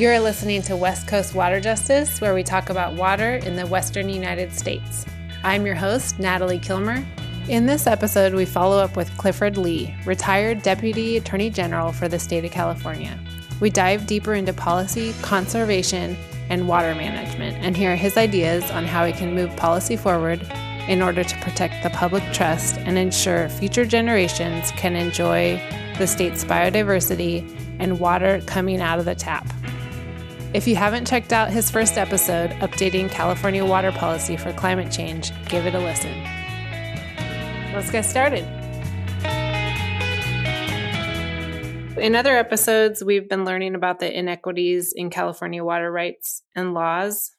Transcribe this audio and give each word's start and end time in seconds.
You're 0.00 0.18
listening 0.18 0.62
to 0.62 0.76
West 0.76 1.06
Coast 1.06 1.34
Water 1.34 1.60
Justice, 1.60 2.22
where 2.22 2.32
we 2.32 2.42
talk 2.42 2.70
about 2.70 2.94
water 2.94 3.34
in 3.34 3.54
the 3.54 3.66
Western 3.66 4.08
United 4.08 4.50
States. 4.50 5.04
I'm 5.44 5.66
your 5.66 5.74
host, 5.74 6.18
Natalie 6.18 6.58
Kilmer. 6.58 7.04
In 7.48 7.66
this 7.66 7.86
episode, 7.86 8.32
we 8.32 8.46
follow 8.46 8.78
up 8.78 8.96
with 8.96 9.14
Clifford 9.18 9.58
Lee, 9.58 9.94
retired 10.06 10.62
Deputy 10.62 11.18
Attorney 11.18 11.50
General 11.50 11.92
for 11.92 12.08
the 12.08 12.18
state 12.18 12.46
of 12.46 12.50
California. 12.50 13.20
We 13.60 13.68
dive 13.68 14.06
deeper 14.06 14.32
into 14.32 14.54
policy, 14.54 15.12
conservation, 15.20 16.16
and 16.48 16.66
water 16.66 16.94
management 16.94 17.58
and 17.62 17.76
hear 17.76 17.94
his 17.94 18.16
ideas 18.16 18.70
on 18.70 18.86
how 18.86 19.04
we 19.04 19.12
can 19.12 19.34
move 19.34 19.54
policy 19.56 19.98
forward 19.98 20.40
in 20.88 21.02
order 21.02 21.22
to 21.22 21.40
protect 21.42 21.82
the 21.82 21.90
public 21.90 22.24
trust 22.32 22.78
and 22.78 22.96
ensure 22.96 23.50
future 23.50 23.84
generations 23.84 24.70
can 24.78 24.96
enjoy 24.96 25.60
the 25.98 26.06
state's 26.06 26.42
biodiversity 26.42 27.46
and 27.78 28.00
water 28.00 28.40
coming 28.46 28.80
out 28.80 28.98
of 28.98 29.04
the 29.04 29.14
tap. 29.14 29.46
If 30.52 30.66
you 30.66 30.74
haven't 30.74 31.06
checked 31.06 31.32
out 31.32 31.52
his 31.52 31.70
first 31.70 31.96
episode, 31.96 32.50
Updating 32.54 33.08
California 33.08 33.64
Water 33.64 33.92
Policy 33.92 34.36
for 34.36 34.52
Climate 34.52 34.90
Change, 34.90 35.30
give 35.48 35.64
it 35.64 35.76
a 35.76 35.78
listen. 35.78 36.12
Let's 37.72 37.92
get 37.92 38.04
started. 38.04 38.44
In 41.96 42.16
other 42.16 42.36
episodes, 42.36 43.04
we've 43.04 43.28
been 43.28 43.44
learning 43.44 43.76
about 43.76 44.00
the 44.00 44.12
inequities 44.12 44.92
in 44.92 45.08
California 45.08 45.62
water 45.62 45.92
rights 45.92 46.42
and 46.56 46.74
laws. 46.74 47.30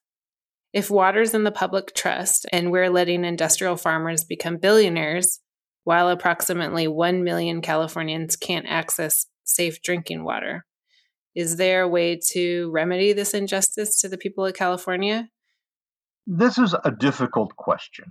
If 0.72 0.90
water's 0.90 1.34
in 1.34 1.44
the 1.44 1.52
public 1.52 1.94
trust 1.94 2.46
and 2.53 2.72
we're 2.72 2.90
letting 2.90 3.25
industrial 3.25 3.75
farmers 3.75 4.23
become 4.23 4.56
billionaires, 4.56 5.42
while 5.84 6.08
approximately 6.08 6.88
1 6.88 7.25
million 7.25 7.62
Californians 7.62 8.38
can't 8.38 8.68
access 8.70 9.25
safe 9.44 9.81
drinking 9.81 10.23
water, 10.23 10.66
is 11.36 11.58
there 11.58 11.84
a 11.84 11.88
way 11.88 12.20
to 12.32 12.70
remedy 12.72 13.14
this 13.14 13.34
injustice 13.34 14.02
to 14.02 14.10
the 14.10 14.18
people 14.18 14.46
of 14.46 14.54
California? 14.54 15.30
This 16.28 16.58
is 16.58 16.76
a 16.84 16.92
difficult 16.92 17.56
question 17.56 18.06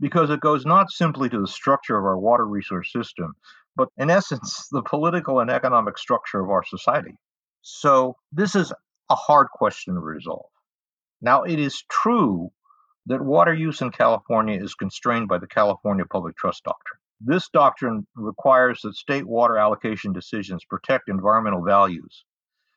because 0.00 0.30
it 0.30 0.40
goes 0.40 0.66
not 0.66 0.90
simply 0.90 1.28
to 1.28 1.40
the 1.40 1.46
structure 1.46 1.96
of 1.96 2.04
our 2.04 2.18
water 2.18 2.46
resource 2.46 2.92
system, 2.92 3.34
but 3.76 3.88
in 3.96 4.10
essence, 4.10 4.68
the 4.72 4.82
political 4.82 5.40
and 5.40 5.50
economic 5.50 5.98
structure 5.98 6.40
of 6.40 6.50
our 6.50 6.64
society. 6.64 7.14
So, 7.62 8.16
this 8.32 8.54
is 8.54 8.72
a 9.10 9.14
hard 9.14 9.46
question 9.54 9.94
to 9.94 10.00
resolve. 10.00 10.50
Now, 11.22 11.44
it 11.44 11.58
is 11.58 11.84
true 11.90 12.50
that 13.06 13.22
water 13.22 13.54
use 13.54 13.80
in 13.80 13.90
California 13.90 14.62
is 14.62 14.74
constrained 14.74 15.28
by 15.28 15.38
the 15.38 15.46
California 15.46 16.04
Public 16.04 16.36
Trust 16.36 16.64
Doctrine. 16.64 16.98
This 17.20 17.48
doctrine 17.48 18.06
requires 18.16 18.80
that 18.82 18.94
state 18.94 19.26
water 19.26 19.56
allocation 19.56 20.12
decisions 20.12 20.64
protect 20.64 21.08
environmental 21.08 21.62
values 21.62 22.24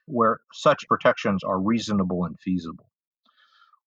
where 0.08 0.40
such 0.54 0.88
protections 0.88 1.44
are 1.44 1.60
reasonable 1.60 2.26
and 2.26 2.40
feasible. 2.40 2.90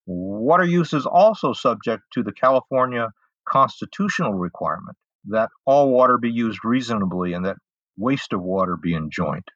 Water 0.07 0.65
use 0.65 0.93
is 0.93 1.07
also 1.07 1.53
subject 1.53 2.03
to 2.13 2.23
the 2.23 2.33
California 2.33 3.09
constitutional 3.49 4.35
requirement 4.35 4.97
that 5.29 5.51
all 5.65 5.91
water 5.91 6.19
be 6.19 6.31
used 6.31 6.65
reasonably 6.65 7.33
and 7.33 7.45
that 7.45 7.57
waste 7.97 8.33
of 8.33 8.43
water 8.43 8.77
be 8.77 8.95
enjoined. 8.95 9.49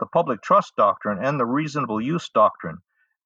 The 0.00 0.06
public 0.06 0.42
trust 0.42 0.74
doctrine 0.76 1.24
and 1.24 1.40
the 1.40 1.46
reasonable 1.46 2.00
use 2.00 2.28
doctrine 2.28 2.78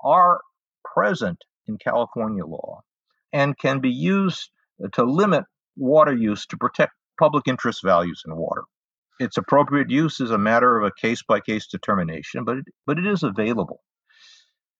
are 0.03 0.41
present 0.85 1.39
in 1.67 1.79
California 1.79 2.45
law 2.45 2.83
and 3.33 3.59
can 3.59 3.81
be 3.81 3.91
used 3.91 4.51
to 4.93 5.05
limit 5.05 5.45
water 5.77 6.15
use 6.15 6.47
to 6.47 6.57
protect 6.57 6.93
public 7.19 7.49
interest 7.49 7.83
values 7.85 8.23
in 8.27 8.35
water 8.37 8.65
its 9.21 9.37
appropriate 9.37 9.91
use 9.91 10.19
is 10.19 10.31
a 10.31 10.39
matter 10.39 10.79
of 10.79 10.85
a 10.85 11.01
case 11.01 11.23
by 11.23 11.41
case 11.41 11.67
determination, 11.67 12.43
but 12.45 12.57
it, 12.57 12.65
but 12.87 12.99
it 12.99 13.07
is 13.07 13.23
available. 13.23 13.83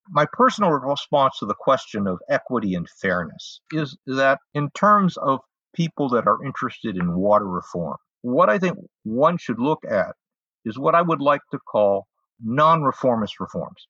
My 0.09 0.27
personal 0.33 0.71
response 0.71 1.39
to 1.39 1.47
the 1.47 1.55
question 1.55 2.07
of 2.09 2.19
equity 2.29 2.75
and 2.75 2.89
fairness 2.89 3.61
is 3.71 3.97
that, 4.07 4.39
in 4.55 4.71
terms 4.71 5.19
of 5.19 5.41
people 5.75 6.09
that 6.09 6.27
are 6.27 6.43
interested 6.45 6.97
in 6.97 7.15
water 7.15 7.47
reform, 7.47 7.97
what 8.23 8.49
I 8.49 8.59
think 8.59 8.79
one 9.05 9.37
should 9.37 9.61
look 9.61 9.85
at 9.89 10.17
is 10.65 10.79
what 10.79 10.95
I 10.95 11.03
would 11.03 11.21
like 11.21 11.43
to 11.53 11.59
call 11.59 12.07
non 12.43 12.83
reformist 12.83 13.39
reforms. 13.41 13.87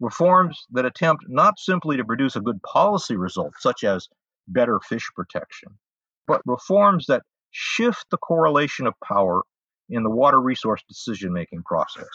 Reforms 0.00 0.58
that 0.72 0.84
attempt 0.84 1.24
not 1.28 1.58
simply 1.58 1.96
to 1.96 2.04
produce 2.04 2.34
a 2.34 2.40
good 2.40 2.60
policy 2.62 3.16
result, 3.16 3.54
such 3.60 3.84
as 3.84 4.08
better 4.48 4.80
fish 4.80 5.08
protection, 5.14 5.78
but 6.26 6.42
reforms 6.44 7.06
that 7.06 7.22
shift 7.58 8.04
the 8.10 8.18
correlation 8.18 8.86
of 8.86 8.92
power 9.02 9.40
in 9.88 10.02
the 10.02 10.10
water 10.10 10.40
resource 10.40 10.82
decision 10.88 11.32
making 11.32 11.62
process. 11.62 12.10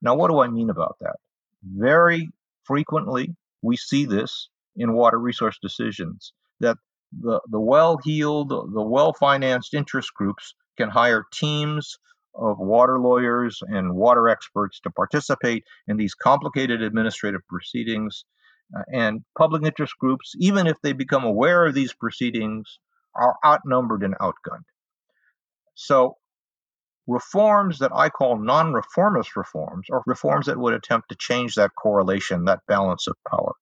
Now, 0.00 0.14
what 0.14 0.30
do 0.30 0.40
I 0.40 0.48
mean 0.48 0.70
about 0.70 0.96
that? 1.00 1.16
Very 1.62 2.30
frequently, 2.64 3.34
we 3.60 3.76
see 3.76 4.06
this 4.06 4.48
in 4.76 4.94
water 4.94 5.18
resource 5.18 5.58
decisions 5.60 6.32
that 6.60 6.78
the, 7.12 7.40
the 7.50 7.60
well 7.60 7.98
heeled, 8.02 8.48
the 8.48 8.82
well 8.82 9.12
financed 9.12 9.74
interest 9.74 10.14
groups 10.14 10.54
can 10.78 10.88
hire 10.88 11.26
teams 11.30 11.98
of 12.34 12.58
water 12.58 12.98
lawyers 12.98 13.60
and 13.66 13.94
water 13.94 14.30
experts 14.30 14.80
to 14.80 14.90
participate 14.90 15.64
in 15.88 15.98
these 15.98 16.14
complicated 16.14 16.80
administrative 16.80 17.46
proceedings. 17.48 18.24
Uh, 18.74 18.82
and 18.92 19.24
public 19.36 19.64
interest 19.64 19.92
groups, 19.98 20.32
even 20.38 20.68
if 20.68 20.76
they 20.80 20.92
become 20.92 21.24
aware 21.24 21.66
of 21.66 21.74
these 21.74 21.92
proceedings, 21.92 22.78
are 23.14 23.36
outnumbered 23.44 24.02
and 24.02 24.16
outgunned. 24.18 24.64
So, 25.74 26.16
reforms 27.06 27.78
that 27.78 27.92
I 27.94 28.08
call 28.08 28.38
non 28.38 28.72
reformist 28.72 29.36
reforms 29.36 29.86
are 29.90 30.02
reforms 30.06 30.46
that 30.46 30.58
would 30.58 30.74
attempt 30.74 31.08
to 31.08 31.16
change 31.16 31.54
that 31.54 31.72
correlation, 31.76 32.44
that 32.44 32.60
balance 32.68 33.06
of 33.06 33.16
power. 33.28 33.52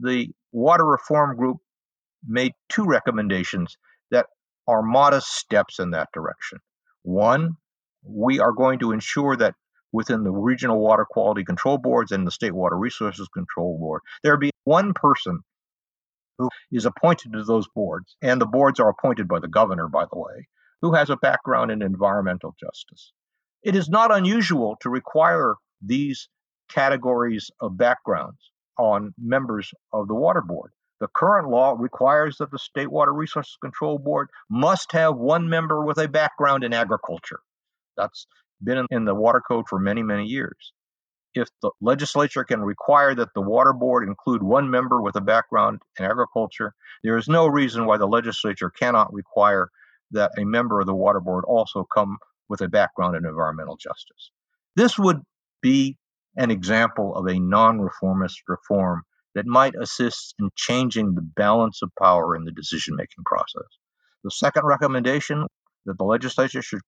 The 0.00 0.28
Water 0.52 0.84
Reform 0.84 1.36
Group 1.36 1.58
made 2.26 2.52
two 2.68 2.84
recommendations 2.84 3.76
that 4.10 4.26
are 4.66 4.82
modest 4.82 5.28
steps 5.34 5.78
in 5.78 5.90
that 5.90 6.08
direction. 6.14 6.58
One, 7.02 7.56
we 8.02 8.40
are 8.40 8.52
going 8.52 8.78
to 8.80 8.92
ensure 8.92 9.36
that 9.36 9.54
within 9.92 10.24
the 10.24 10.30
regional 10.30 10.80
water 10.80 11.06
quality 11.08 11.44
control 11.44 11.78
boards 11.78 12.12
and 12.12 12.26
the 12.26 12.30
state 12.30 12.54
water 12.54 12.76
resources 12.76 13.28
control 13.28 13.78
board, 13.78 14.02
there 14.22 14.36
be 14.36 14.50
one 14.64 14.92
person 14.94 15.40
who 16.38 16.48
is 16.72 16.84
appointed 16.84 17.32
to 17.32 17.44
those 17.44 17.68
boards, 17.74 18.16
and 18.22 18.40
the 18.40 18.46
boards 18.46 18.80
are 18.80 18.88
appointed 18.88 19.28
by 19.28 19.38
the 19.38 19.48
governor, 19.48 19.88
by 19.88 20.04
the 20.04 20.18
way, 20.18 20.48
who 20.82 20.92
has 20.92 21.10
a 21.10 21.16
background 21.16 21.70
in 21.70 21.82
environmental 21.82 22.54
justice. 22.60 23.12
It 23.62 23.74
is 23.74 23.88
not 23.88 24.14
unusual 24.14 24.76
to 24.80 24.90
require 24.90 25.54
these 25.80 26.28
categories 26.68 27.50
of 27.60 27.78
backgrounds 27.78 28.50
on 28.78 29.14
members 29.18 29.72
of 29.92 30.08
the 30.08 30.14
water 30.14 30.42
board. 30.42 30.72
The 31.00 31.08
current 31.08 31.48
law 31.48 31.76
requires 31.78 32.36
that 32.38 32.50
the 32.50 32.58
State 32.58 32.90
Water 32.90 33.12
Resources 33.12 33.56
Control 33.62 33.98
Board 33.98 34.28
must 34.50 34.92
have 34.92 35.16
one 35.16 35.48
member 35.48 35.82
with 35.84 35.98
a 35.98 36.08
background 36.08 36.64
in 36.64 36.72
agriculture. 36.72 37.40
That's 37.96 38.26
been 38.62 38.86
in 38.90 39.04
the 39.04 39.14
water 39.14 39.40
code 39.40 39.66
for 39.68 39.78
many, 39.78 40.02
many 40.02 40.24
years 40.26 40.72
if 41.34 41.48
the 41.62 41.70
legislature 41.80 42.44
can 42.44 42.60
require 42.60 43.14
that 43.14 43.34
the 43.34 43.40
water 43.40 43.72
board 43.72 44.06
include 44.06 44.42
one 44.42 44.70
member 44.70 45.00
with 45.00 45.16
a 45.16 45.20
background 45.20 45.80
in 45.98 46.04
agriculture, 46.04 46.74
there 47.02 47.16
is 47.16 47.28
no 47.28 47.46
reason 47.46 47.86
why 47.86 47.96
the 47.96 48.06
legislature 48.06 48.70
cannot 48.70 49.12
require 49.12 49.68
that 50.12 50.32
a 50.38 50.44
member 50.44 50.80
of 50.80 50.86
the 50.86 50.94
water 50.94 51.20
board 51.20 51.44
also 51.46 51.84
come 51.94 52.18
with 52.48 52.60
a 52.60 52.68
background 52.68 53.16
in 53.16 53.24
environmental 53.24 53.76
justice. 53.76 54.30
This 54.76 54.98
would 54.98 55.20
be 55.60 55.96
an 56.36 56.50
example 56.50 57.14
of 57.14 57.26
a 57.26 57.38
non 57.38 57.80
reformist 57.80 58.42
reform 58.48 59.02
that 59.34 59.46
might 59.46 59.74
assist 59.74 60.34
in 60.38 60.50
changing 60.56 61.14
the 61.14 61.22
balance 61.22 61.80
of 61.82 61.90
power 62.00 62.36
in 62.36 62.44
the 62.44 62.52
decision 62.52 62.96
making 62.96 63.24
process. 63.24 63.66
The 64.22 64.30
second 64.30 64.64
recommendation 64.64 65.46
that 65.86 65.98
the 65.98 66.04
legislature 66.04 66.62
should 66.62 66.80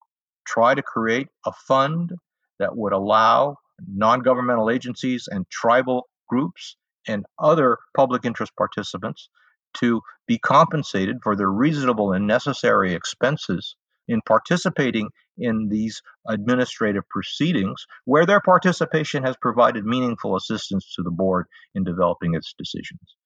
try 0.47 0.75
to 0.75 0.83
create 0.83 1.29
a 1.45 1.53
fund 1.67 2.13
that 2.59 2.77
would 2.77 2.93
allow 2.93 3.57
non 3.87 4.21
governmental 4.21 4.71
agencies 4.71 5.29
and 5.31 5.49
tribal 5.51 6.09
groups 6.29 6.77
and 7.07 7.25
other 7.39 7.79
public 7.97 8.25
interest 8.25 8.53
participants 8.57 9.29
to 9.75 10.01
be 10.27 10.39
compensated 10.39 11.19
for 11.23 11.37
their 11.37 11.51
reasonable 11.51 12.13
and 12.13 12.27
necessary 12.27 12.95
expenses 12.95 13.77
in 14.09 14.21
participating 14.27 15.11
in 15.39 15.69
these 15.69 16.01
administrative 16.29 17.03
proceedings 17.09 17.87
where 18.05 18.25
their 18.25 18.41
participation 18.41 19.23
has 19.23 19.37
provided 19.41 19.85
meaningful 19.85 20.37
assistance 20.37 20.95
to 20.95 21.03
the 21.03 21.11
board 21.11 21.47
in 21.75 21.85
developing 21.85 22.35
its 22.35 22.55
decisions. 22.57 23.17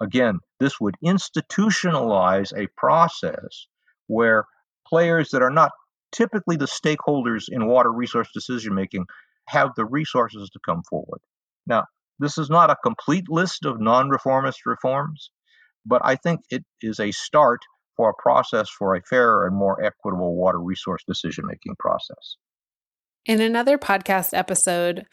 Again, 0.00 0.40
this 0.60 0.78
would 0.80 0.96
institutionalize 1.04 2.52
a 2.56 2.68
process 2.76 3.66
where 4.08 4.44
players 4.86 5.30
that 5.30 5.42
are 5.42 5.50
not 5.50 5.72
typically 6.12 6.56
the 6.56 6.66
stakeholders 6.66 7.44
in 7.48 7.66
water 7.66 7.90
resource 7.90 8.28
decision 8.32 8.74
making 8.74 9.06
have 9.48 9.70
the 9.76 9.84
resources 9.84 10.50
to 10.50 10.60
come 10.64 10.82
forward. 10.88 11.20
Now, 11.66 11.84
this 12.18 12.38
is 12.38 12.48
not 12.48 12.70
a 12.70 12.76
complete 12.82 13.28
list 13.28 13.64
of 13.64 13.80
non 13.80 14.08
reformist 14.08 14.66
reforms, 14.66 15.30
but 15.84 16.02
I 16.04 16.16
think 16.16 16.40
it 16.50 16.64
is 16.80 17.00
a 17.00 17.12
start 17.12 17.60
for 17.96 18.10
a 18.10 18.22
process 18.22 18.68
for 18.68 18.94
a 18.94 19.02
fairer 19.02 19.46
and 19.46 19.56
more 19.56 19.82
equitable 19.82 20.36
water 20.36 20.60
resource 20.60 21.02
decision 21.06 21.46
making 21.46 21.74
process. 21.78 22.36
In 23.24 23.40
another 23.40 23.78
podcast 23.78 24.30
episode, 24.32 25.06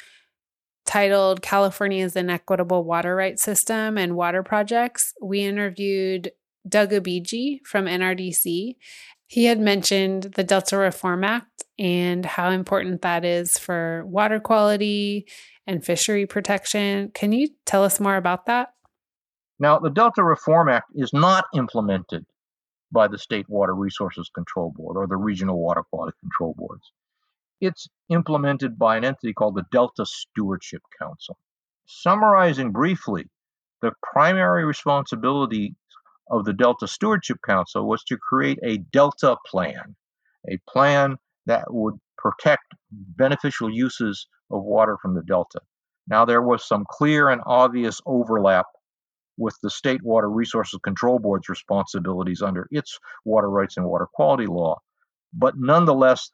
titled 0.85 1.41
California's 1.41 2.15
Inequitable 2.15 2.83
Water 2.83 3.15
Rights 3.15 3.44
System 3.44 3.97
and 3.97 4.15
Water 4.15 4.44
Projects, 4.44 5.13
we 5.21 5.41
interviewed 5.41 6.31
Doug 6.68 6.91
Obegi 6.91 7.59
from 7.65 7.85
NRDC. 7.85 8.75
He 9.27 9.45
had 9.45 9.59
mentioned 9.59 10.33
the 10.35 10.44
Delta 10.44 10.77
Reform 10.77 11.24
Act 11.24 11.52
and 11.79 12.25
how 12.25 12.49
important 12.49 13.01
that 13.01 13.25
is 13.25 13.51
for 13.53 14.05
water 14.05 14.39
quality 14.39 15.27
and 15.65 15.83
fishery 15.83 16.25
protection. 16.25 17.11
Can 17.13 17.31
you 17.31 17.49
tell 17.65 17.83
us 17.83 17.99
more 17.99 18.15
about 18.15 18.45
that? 18.45 18.73
Now, 19.59 19.79
the 19.79 19.89
Delta 19.89 20.23
Reform 20.23 20.69
Act 20.69 20.91
is 20.95 21.13
not 21.13 21.45
implemented 21.55 22.25
by 22.91 23.07
the 23.07 23.17
State 23.17 23.49
Water 23.49 23.73
Resources 23.73 24.29
Control 24.33 24.71
Board 24.75 24.97
or 24.97 25.07
the 25.07 25.15
Regional 25.15 25.59
Water 25.59 25.83
Quality 25.89 26.17
Control 26.19 26.53
Boards. 26.57 26.91
It's 27.59 27.87
implemented 28.09 28.77
by 28.77 28.97
an 28.97 29.05
entity 29.05 29.33
called 29.33 29.55
the 29.55 29.65
Delta 29.71 30.05
Stewardship 30.05 30.81
Council. 30.99 31.37
Summarizing 31.85 32.71
briefly, 32.71 33.29
the 33.81 33.93
primary 34.01 34.65
responsibility 34.65 35.75
of 36.29 36.45
the 36.45 36.53
Delta 36.53 36.87
Stewardship 36.87 37.37
Council 37.45 37.87
was 37.87 38.03
to 38.05 38.17
create 38.17 38.59
a 38.63 38.77
Delta 38.77 39.37
plan, 39.45 39.95
a 40.49 40.57
plan 40.69 41.17
that 41.45 41.66
would 41.74 41.95
protect 42.18 42.63
beneficial 42.92 43.69
uses 43.69 44.28
of 44.51 44.63
water 44.63 44.98
from 45.01 45.16
the 45.16 45.24
Delta. 45.24 45.60
Now, 46.07 46.25
there 46.25 46.42
was 46.42 46.68
some 46.68 46.86
clear 46.90 47.30
and 47.30 47.42
obvious 47.45 48.01
overlap 48.06 48.66
with 49.38 49.57
the 49.63 49.69
State 49.69 50.04
Water 50.04 50.30
Resources 50.30 50.80
Control 50.84 51.19
Board's 51.19 51.50
responsibilities 51.50 52.42
under 52.42 52.68
its 52.72 52.98
water 53.25 53.50
rights 53.50 53.78
and 53.78 53.86
water 53.86 54.07
quality 54.13 54.45
law. 54.45 54.80
But 55.34 55.56
nonetheless, 55.57 56.31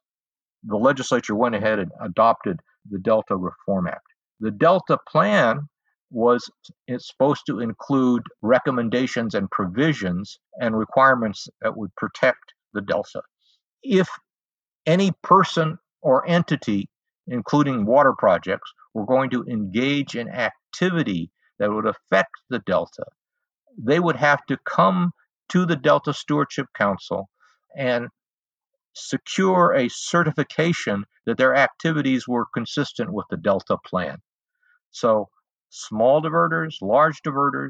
the 0.64 0.76
legislature 0.76 1.36
went 1.36 1.56
ahead 1.56 1.80
and 1.80 1.92
adopted 2.02 2.60
the 2.90 3.00
Delta 3.00 3.36
Reform 3.36 3.88
Act. 3.88 4.06
The 4.40 4.52
Delta 4.52 4.98
Plan 5.08 5.70
was 6.12 6.50
it's 6.88 7.08
supposed 7.08 7.44
to 7.48 7.60
include 7.60 8.24
recommendations 8.42 9.36
and 9.36 9.50
provisions 9.52 10.40
and 10.60 10.78
requirements 10.78 11.48
that 11.62 11.78
would 11.78 11.96
protect 11.96 12.54
the 12.74 12.82
Delta. 12.82 13.22
If 13.84 14.10
any 14.90 15.12
person 15.22 15.78
or 16.02 16.28
entity, 16.28 16.90
including 17.28 17.86
water 17.86 18.14
projects, 18.18 18.74
were 18.96 19.06
going 19.06 19.30
to 19.30 19.44
engage 19.44 20.16
in 20.16 20.28
activity 20.28 21.30
that 21.60 21.72
would 21.72 21.86
affect 21.86 22.32
the 22.50 22.58
Delta, 22.66 23.06
they 23.78 24.00
would 24.00 24.16
have 24.16 24.44
to 24.48 24.58
come 24.66 25.12
to 25.50 25.66
the 25.68 25.76
Delta 25.76 26.12
Stewardship 26.12 26.66
Council 26.76 27.30
and 27.78 28.08
secure 28.96 29.74
a 29.76 29.90
certification 29.90 31.06
that 31.28 31.38
their 31.38 31.56
activities 31.56 32.28
were 32.28 32.48
consistent 32.52 33.14
with 33.14 33.28
the 33.30 33.38
Delta 33.38 33.78
plan. 33.86 34.18
So, 34.90 35.30
small 35.70 36.20
diverters, 36.20 36.82
large 36.82 37.22
diverters, 37.22 37.70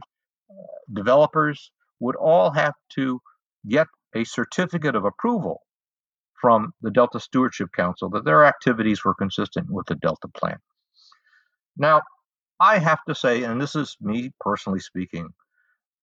uh, 0.50 0.63
developers 0.94 1.69
would 2.00 2.16
all 2.16 2.51
have 2.51 2.75
to 2.95 3.19
get 3.68 3.88
a 4.16 4.24
certificate 4.24 4.95
of 4.95 5.04
approval 5.04 5.62
from 6.42 6.74
the 6.82 6.92
Delta 6.92 7.20
Stewardship 7.20 7.70
Council 7.76 8.10
that 8.12 8.26
their 8.26 8.46
activities 8.46 9.04
were 9.04 9.16
consistent 9.16 9.70
with 9.70 9.86
the 9.88 9.96
Delta 9.96 10.28
plan. 10.28 10.58
Now, 11.78 12.02
I 12.60 12.78
have 12.78 13.04
to 13.08 13.16
say, 13.16 13.44
and 13.44 13.62
this 13.62 13.76
is 13.76 13.96
me 14.02 14.32
personally 14.40 14.80
speaking, 14.80 15.30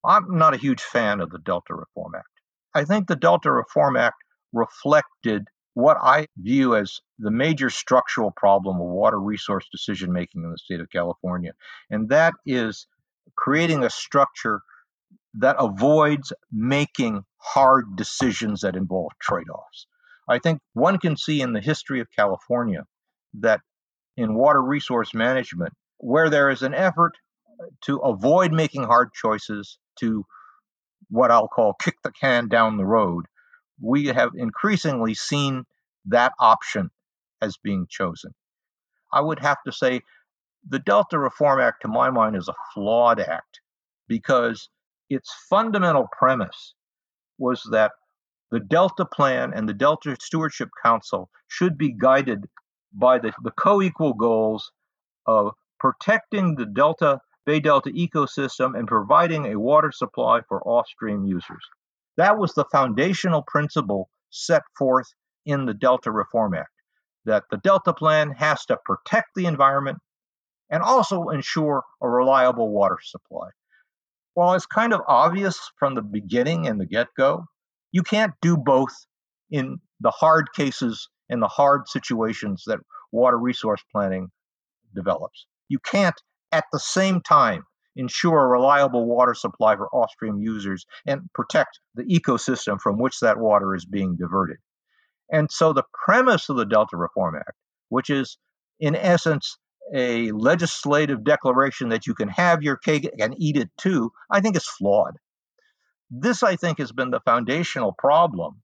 I'm 0.05 0.39
not 0.39 0.55
a 0.55 0.59
huge 0.59 0.81
fan 0.81 1.21
of 1.21 1.31
the 1.31 1.39
Delta 1.39 1.75
Reform 1.75 2.15
Act. 2.17 2.29
I 2.75 2.85
think 2.85 3.09
the 3.09 3.17
Delta 3.17 3.51
Reform 3.51 3.97
Act 3.97 4.17
reflected 4.53 5.47
what 5.75 5.99
I 6.01 6.27
view 6.39 6.75
as 6.75 7.01
the 7.19 7.31
major 7.31 7.69
structural 7.69 8.31
problem 8.31 8.81
of 8.81 8.87
water 8.87 9.21
resource 9.21 9.67
decision 9.71 10.13
making 10.13 10.43
in 10.43 10.51
the 10.51 10.59
state 10.59 10.81
of 10.81 10.91
California. 10.91 11.53
And 11.91 12.09
that 12.09 12.33
is 12.47 12.87
creating 13.35 13.85
a 13.85 13.91
structure 13.91 14.63
that 15.35 15.57
avoids 15.59 16.33
making 16.51 17.25
hard 17.37 17.97
decisions 17.97 18.63
that 18.63 18.77
involve 18.77 19.13
trade 19.21 19.49
offs. 19.51 19.87
I 20.29 20.39
think 20.39 20.61
one 20.75 20.99
can 20.99 21.17
see 21.17 21.41
in 21.41 21.53
the 21.53 21.61
history 21.61 22.01
of 22.01 22.09
California 22.17 22.85
that 23.41 23.61
in 24.17 24.35
water 24.35 24.63
resource 24.63 25.15
management, 25.15 25.73
where 25.99 26.31
there 26.31 26.51
is 26.51 26.63
an 26.63 26.75
effort 26.75 27.13
to 27.85 27.99
avoid 27.99 28.53
making 28.53 28.85
hard 28.85 29.13
choices, 29.15 29.79
to 30.01 30.25
what 31.09 31.31
I'll 31.31 31.49
call 31.49 31.75
kick 31.75 31.95
the 32.03 32.13
can 32.13 32.49
down 32.49 32.77
the 32.77 32.85
road, 32.85 33.27
we 33.81 34.07
have 34.07 34.31
increasingly 34.37 35.15
seen 35.15 35.65
that 36.07 36.33
option 36.41 36.91
as 37.41 37.57
being 37.63 37.87
chosen. 37.89 38.33
I 39.13 39.21
would 39.21 39.39
have 39.41 39.59
to 39.65 39.73
say 39.73 40.01
the 40.69 40.79
Delta 40.79 41.19
Reform 41.19 41.61
Act, 41.61 41.83
to 41.83 41.89
my 41.89 42.11
mind, 42.11 42.37
is 42.37 42.49
a 42.49 42.55
flawed 42.75 43.21
act 43.21 43.61
because 44.09 44.69
its 45.09 45.33
fundamental 45.49 46.09
premise 46.19 46.75
was 47.39 47.63
that 47.71 47.93
the 48.51 48.61
Delta 48.61 49.05
Plan 49.05 49.53
and 49.55 49.69
the 49.69 49.75
Delta 49.75 50.17
Stewardship 50.21 50.71
Council 50.83 51.29
should 51.49 51.77
be 51.77 51.93
guided 51.93 52.47
by 52.93 53.19
the, 53.19 53.33
the 53.43 53.51
co 53.51 53.83
equal 53.83 54.15
goals 54.15 54.71
of 55.27 55.53
protecting 55.79 56.55
the 56.55 56.67
Delta 56.67 57.21
Bay 57.45 57.61
Delta 57.61 57.91
ecosystem 57.91 58.77
and 58.77 58.89
providing 58.89 59.47
a 59.47 59.59
water 59.59 59.93
supply 59.93 60.41
for 60.49 60.67
off 60.67 60.89
stream 60.89 61.25
users. 61.25 61.65
That 62.17 62.39
was 62.39 62.55
the 62.55 62.65
foundational 62.73 63.43
principle 63.47 64.09
set 64.31 64.63
forth 64.77 65.07
in 65.45 65.67
the 65.67 65.75
Delta 65.75 66.11
Reform 66.11 66.55
Act 66.55 66.71
that 67.25 67.45
the 67.51 67.59
Delta 67.59 67.93
Plan 67.93 68.31
has 68.31 68.65
to 68.67 68.79
protect 68.85 69.35
the 69.35 69.47
environment 69.47 69.99
and 70.71 70.83
also 70.83 71.29
ensure 71.29 71.83
a 72.01 72.09
reliable 72.09 72.71
water 72.71 72.99
supply. 73.03 73.49
While 74.35 74.55
it's 74.55 74.67
kind 74.67 74.93
of 74.93 75.03
obvious 75.07 75.59
from 75.79 75.95
the 75.95 76.03
beginning 76.03 76.67
and 76.67 76.81
the 76.81 76.87
get 76.87 77.09
go, 77.17 77.47
you 77.97 78.03
can't 78.03 78.35
do 78.43 78.59
both 78.59 78.93
in 79.51 79.79
the 80.01 80.11
hard 80.11 80.53
cases 80.55 81.09
and 81.31 81.41
the 81.41 81.49
hard 81.49 81.89
situations 81.89 82.63
that 82.67 82.79
water 83.11 83.39
resource 83.39 83.83
planning 83.91 84.29
develops. 84.95 85.47
You 85.71 85.79
can't 85.79 86.15
at 86.53 86.65
the 86.75 86.79
same 86.79 87.23
time 87.23 87.63
ensure 87.97 88.45
a 88.45 88.49
reliable 88.49 89.07
water 89.07 89.33
supply 89.33 89.77
for 89.77 89.89
off-stream 89.95 90.43
users 90.43 90.85
and 91.07 91.23
protect 91.33 91.81
the 91.95 92.03
ecosystem 92.03 92.79
from 92.79 92.99
which 92.99 93.21
that 93.21 93.39
water 93.39 93.75
is 93.75 93.87
being 93.87 94.15
diverted. 94.15 94.59
And 95.33 95.51
so 95.51 95.73
the 95.73 95.85
premise 96.05 96.51
of 96.51 96.59
the 96.59 96.67
Delta 96.67 96.99
Reform 96.99 97.37
Act, 97.37 97.57
which 97.89 98.11
is 98.11 98.37
in 98.79 98.95
essence 98.95 99.57
a 99.95 100.33
legislative 100.33 101.25
declaration 101.25 101.89
that 101.89 102.07
you 102.07 102.13
can 102.13 102.29
have 102.29 102.63
your 102.63 102.77
cake 102.77 103.09
and 103.19 103.35
eat 103.39 103.57
it 103.57 103.71
too, 103.79 104.13
I 104.31 104.43
think 104.43 104.55
is 104.55 104.69
flawed. 104.69 105.15
This, 106.11 106.43
I 106.43 106.57
think, 106.57 106.79
has 106.79 106.93
been 106.93 107.11
the 107.11 107.21
foundational 107.21 107.93
problem 107.93 108.63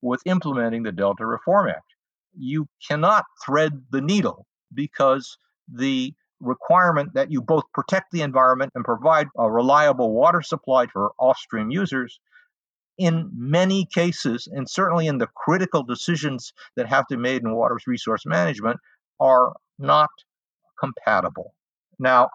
with 0.00 0.22
implementing 0.24 0.82
the 0.82 0.92
Delta 0.92 1.26
Reform 1.26 1.68
Act. 1.68 1.94
You 2.36 2.66
cannot 2.88 3.24
thread 3.44 3.72
the 3.90 4.00
needle 4.00 4.46
because 4.72 5.36
the 5.72 6.14
requirement 6.40 7.14
that 7.14 7.32
you 7.32 7.42
both 7.42 7.64
protect 7.74 8.12
the 8.12 8.22
environment 8.22 8.72
and 8.74 8.84
provide 8.84 9.26
a 9.36 9.50
reliable 9.50 10.12
water 10.12 10.40
supply 10.40 10.86
for 10.86 11.12
off-stream 11.18 11.70
users 11.70 12.20
in 12.96 13.30
many 13.34 13.86
cases 13.92 14.48
and 14.50 14.68
certainly 14.68 15.06
in 15.06 15.18
the 15.18 15.28
critical 15.36 15.82
decisions 15.82 16.52
that 16.76 16.88
have 16.88 17.06
to 17.06 17.16
be 17.16 17.22
made 17.22 17.42
in 17.42 17.54
water 17.54 17.78
resource 17.86 18.22
management 18.26 18.78
are 19.20 19.52
not 19.78 20.10
compatible 20.78 21.54
now 21.98 22.28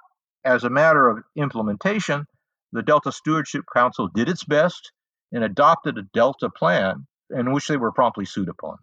as 0.43 0.63
a 0.63 0.69
matter 0.69 1.07
of 1.09 1.19
implementation 1.35 2.25
the 2.73 2.83
delta 2.83 3.11
stewardship 3.11 3.63
council 3.73 4.09
did 4.13 4.27
its 4.27 4.43
best 4.43 4.91
and 5.31 5.43
adopted 5.43 5.97
a 5.97 6.03
delta 6.13 6.49
plan 6.49 7.07
in 7.29 7.53
which 7.53 7.67
they 7.67 7.77
were 7.77 7.91
promptly 7.91 8.25
sued 8.25 8.49
upon 8.49 8.77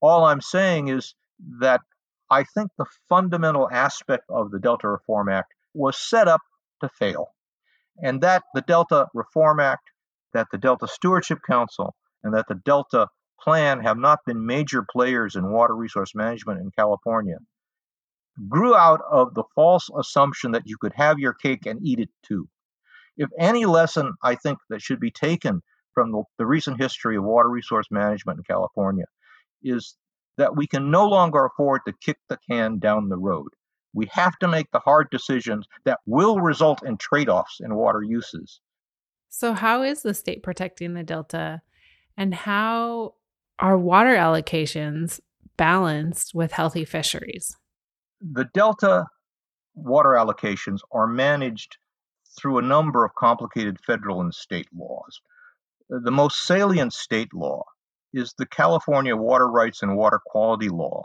all 0.00 0.24
i'm 0.24 0.40
saying 0.40 0.88
is 0.88 1.14
that 1.60 1.80
I 2.30 2.44
think 2.44 2.70
the 2.76 2.86
fundamental 3.08 3.68
aspect 3.70 4.24
of 4.30 4.50
the 4.50 4.58
Delta 4.58 4.88
Reform 4.88 5.28
Act 5.28 5.52
was 5.74 5.96
set 5.96 6.28
up 6.28 6.40
to 6.80 6.88
fail. 6.88 7.28
And 8.02 8.20
that 8.22 8.42
the 8.54 8.62
Delta 8.62 9.06
Reform 9.14 9.60
Act, 9.60 9.90
that 10.34 10.48
the 10.50 10.58
Delta 10.58 10.88
Stewardship 10.88 11.38
Council, 11.48 11.94
and 12.22 12.34
that 12.34 12.48
the 12.48 12.54
Delta 12.54 13.08
Plan 13.40 13.80
have 13.80 13.96
not 13.96 14.20
been 14.26 14.44
major 14.44 14.84
players 14.90 15.36
in 15.36 15.52
water 15.52 15.74
resource 15.74 16.14
management 16.14 16.60
in 16.60 16.70
California 16.76 17.36
grew 18.48 18.74
out 18.74 19.00
of 19.10 19.34
the 19.34 19.44
false 19.54 19.88
assumption 19.98 20.52
that 20.52 20.66
you 20.66 20.76
could 20.78 20.92
have 20.94 21.18
your 21.18 21.32
cake 21.32 21.64
and 21.64 21.86
eat 21.86 22.00
it 22.00 22.10
too. 22.22 22.48
If 23.16 23.30
any 23.38 23.64
lesson 23.64 24.14
I 24.22 24.34
think 24.34 24.58
that 24.68 24.82
should 24.82 25.00
be 25.00 25.10
taken 25.10 25.62
from 25.94 26.12
the, 26.12 26.22
the 26.38 26.46
recent 26.46 26.80
history 26.80 27.16
of 27.16 27.24
water 27.24 27.48
resource 27.48 27.86
management 27.90 28.38
in 28.38 28.44
California 28.44 29.06
is 29.62 29.96
that 30.36 30.56
we 30.56 30.66
can 30.66 30.90
no 30.90 31.06
longer 31.06 31.46
afford 31.46 31.80
to 31.86 31.94
kick 32.00 32.18
the 32.28 32.38
can 32.48 32.78
down 32.78 33.08
the 33.08 33.16
road. 33.16 33.48
We 33.94 34.06
have 34.12 34.38
to 34.40 34.48
make 34.48 34.70
the 34.70 34.80
hard 34.80 35.08
decisions 35.10 35.66
that 35.84 36.00
will 36.04 36.40
result 36.40 36.84
in 36.84 36.98
trade 36.98 37.30
offs 37.30 37.60
in 37.60 37.74
water 37.74 38.02
uses. 38.02 38.60
So, 39.30 39.54
how 39.54 39.82
is 39.82 40.02
the 40.02 40.14
state 40.14 40.42
protecting 40.42 40.94
the 40.94 41.02
Delta, 41.02 41.62
and 42.16 42.34
how 42.34 43.14
are 43.58 43.78
water 43.78 44.14
allocations 44.14 45.20
balanced 45.56 46.34
with 46.34 46.52
healthy 46.52 46.84
fisheries? 46.84 47.56
The 48.20 48.46
Delta 48.52 49.06
water 49.74 50.10
allocations 50.10 50.80
are 50.92 51.06
managed 51.06 51.78
through 52.38 52.58
a 52.58 52.62
number 52.62 53.04
of 53.04 53.14
complicated 53.14 53.78
federal 53.86 54.20
and 54.20 54.34
state 54.34 54.68
laws. 54.76 55.20
Uh, 55.92 55.98
the 56.02 56.10
most 56.10 56.46
salient 56.46 56.92
state 56.92 57.32
law 57.34 57.62
is 58.12 58.34
the 58.38 58.46
California 58.46 59.16
Water 59.16 59.48
Rights 59.48 59.82
and 59.82 59.96
Water 59.96 60.20
Quality 60.24 60.68
Law 60.68 61.04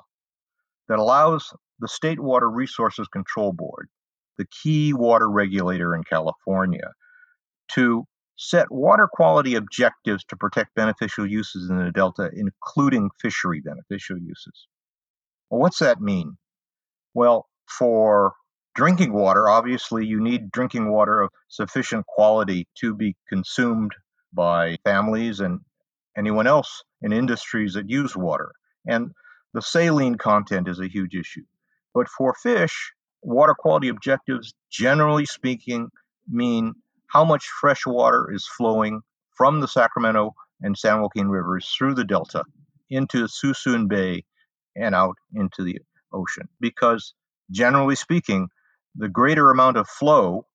that 0.88 1.00
allows 1.00 1.54
the 1.80 1.88
State 1.88 2.20
Water 2.20 2.50
Resources 2.50 3.08
Control 3.08 3.54
Board, 3.54 3.90
the 4.38 4.46
key 4.64 4.94
water 4.94 5.30
regulator 5.30 5.96
in 5.96 6.04
California, 6.04 6.92
to 7.74 8.06
set 8.38 8.72
water 8.72 9.08
quality 9.12 9.56
objectives 9.56 10.24
to 10.26 10.36
protect 10.36 10.74
beneficial 10.76 11.28
uses 11.28 11.70
in 11.70 11.78
the 11.78 11.92
Delta, 11.92 12.30
including 12.34 13.10
fishery 13.22 13.62
beneficial 13.62 14.18
uses. 14.18 14.68
Well, 15.50 15.62
what's 15.62 15.80
that 15.80 16.02
mean? 16.02 16.38
Well, 17.14 17.48
for 17.68 18.34
drinking 18.74 19.14
water, 19.14 19.50
obviously, 19.50 20.06
you 20.06 20.22
need 20.22 20.52
drinking 20.52 20.92
water 20.92 21.22
of 21.22 21.30
sufficient 21.48 22.06
quality 22.06 22.68
to 22.80 22.96
be 22.96 23.16
consumed 23.28 23.92
by 24.34 24.78
families 24.84 25.40
and 25.40 25.60
anyone 26.18 26.48
else 26.48 26.84
in 27.02 27.12
industries 27.14 27.74
that 27.74 27.90
use 27.90 28.16
water. 28.16 28.52
And 28.88 29.12
the 29.54 29.62
saline 29.62 30.16
content 30.16 30.68
is 30.68 30.80
a 30.80 30.88
huge 30.88 31.16
issue. 31.16 31.44
But 31.94 32.08
for 32.08 32.34
fish, 32.34 32.94
water 33.22 33.54
quality 33.58 33.90
objectives, 33.90 34.54
generally 34.70 35.26
speaking, 35.26 35.90
mean 36.30 36.74
how 37.08 37.26
much 37.26 37.46
fresh 37.60 37.86
water 37.86 38.32
is 38.34 38.48
flowing 38.58 39.02
from 39.36 39.60
the 39.60 39.68
Sacramento 39.68 40.34
and 40.62 40.78
San 40.78 41.02
Joaquin 41.02 41.30
rivers 41.30 41.68
through 41.78 41.96
the 41.96 42.06
delta 42.06 42.44
into 42.90 43.28
Suisun 43.28 43.88
Bay 43.88 44.24
and 44.76 44.96
out 44.96 45.16
into 45.34 45.64
the 45.64 45.80
ocean. 46.14 46.48
Because 46.60 47.14
generally 47.50 47.96
speaking, 47.96 48.48
the 48.96 49.10
greater 49.10 49.52
amount 49.52 49.78
of 49.78 49.88
flow, 49.88 50.46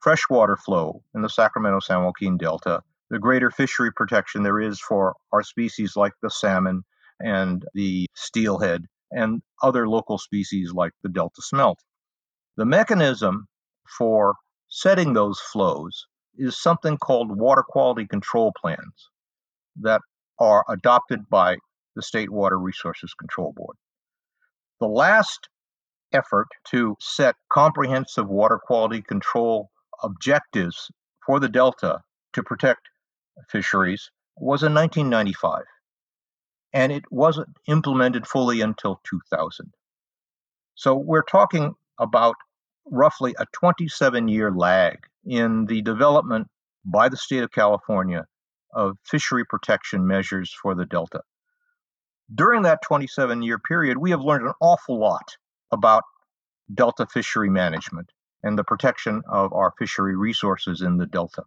freshwater 0.00 0.56
flow 0.56 1.02
in 1.14 1.22
the 1.22 1.28
Sacramento 1.28 1.80
San 1.80 2.02
Joaquin 2.02 2.36
Delta, 2.36 2.82
the 3.10 3.18
greater 3.18 3.50
fishery 3.50 3.92
protection 3.92 4.42
there 4.42 4.60
is 4.60 4.80
for 4.80 5.14
our 5.32 5.42
species 5.42 5.96
like 5.96 6.12
the 6.22 6.30
salmon 6.30 6.82
and 7.20 7.64
the 7.74 8.06
steelhead 8.14 8.84
and 9.12 9.40
other 9.62 9.88
local 9.88 10.18
species 10.18 10.72
like 10.72 10.92
the 11.02 11.08
Delta 11.08 11.40
smelt. 11.40 11.78
The 12.56 12.64
mechanism 12.64 13.46
for 13.98 14.34
setting 14.68 15.12
those 15.12 15.40
flows 15.40 16.06
is 16.36 16.60
something 16.60 16.98
called 16.98 17.36
water 17.36 17.62
quality 17.62 18.06
control 18.06 18.52
plans 18.60 19.10
that 19.80 20.00
are 20.38 20.64
adopted 20.68 21.28
by 21.30 21.56
the 21.94 22.02
State 22.02 22.30
Water 22.30 22.58
Resources 22.58 23.14
Control 23.14 23.52
Board. 23.56 23.76
The 24.80 24.86
last 24.86 25.48
effort 26.12 26.48
to 26.70 26.96
set 27.00 27.34
comprehensive 27.50 28.28
water 28.28 28.58
quality 28.62 29.02
control 29.02 29.70
objectives 30.02 30.90
for 31.24 31.40
the 31.40 31.48
Delta 31.48 32.00
to 32.32 32.42
protect 32.42 32.80
fisheries 33.48 34.10
was 34.36 34.62
in 34.62 34.74
1995. 34.74 35.62
And 36.72 36.92
it 36.92 37.04
wasn't 37.10 37.48
implemented 37.66 38.26
fully 38.26 38.60
until 38.60 39.00
2000. 39.08 39.72
So 40.74 40.94
we're 40.94 41.22
talking 41.22 41.74
about 41.98 42.36
roughly 42.90 43.34
a 43.38 43.46
27 43.52 44.28
year 44.28 44.50
lag 44.50 44.98
in 45.24 45.66
the 45.66 45.82
development 45.82 46.48
by 46.84 47.08
the 47.08 47.16
state 47.16 47.42
of 47.42 47.50
California 47.50 48.26
of 48.74 48.98
fishery 49.04 49.44
protection 49.44 50.06
measures 50.06 50.54
for 50.62 50.74
the 50.74 50.84
Delta. 50.84 51.22
During 52.32 52.62
that 52.62 52.82
27 52.82 53.42
year 53.42 53.58
period, 53.58 53.98
we 53.98 54.10
have 54.10 54.20
learned 54.20 54.46
an 54.46 54.52
awful 54.60 54.98
lot 54.98 55.36
about 55.72 56.04
Delta 56.72 57.06
fishery 57.06 57.50
management 57.50 58.10
and 58.42 58.58
the 58.58 58.64
protection 58.64 59.22
of 59.28 59.52
our 59.52 59.72
fishery 59.78 60.16
resources 60.16 60.82
in 60.82 60.98
the 60.98 61.06
Delta. 61.06 61.42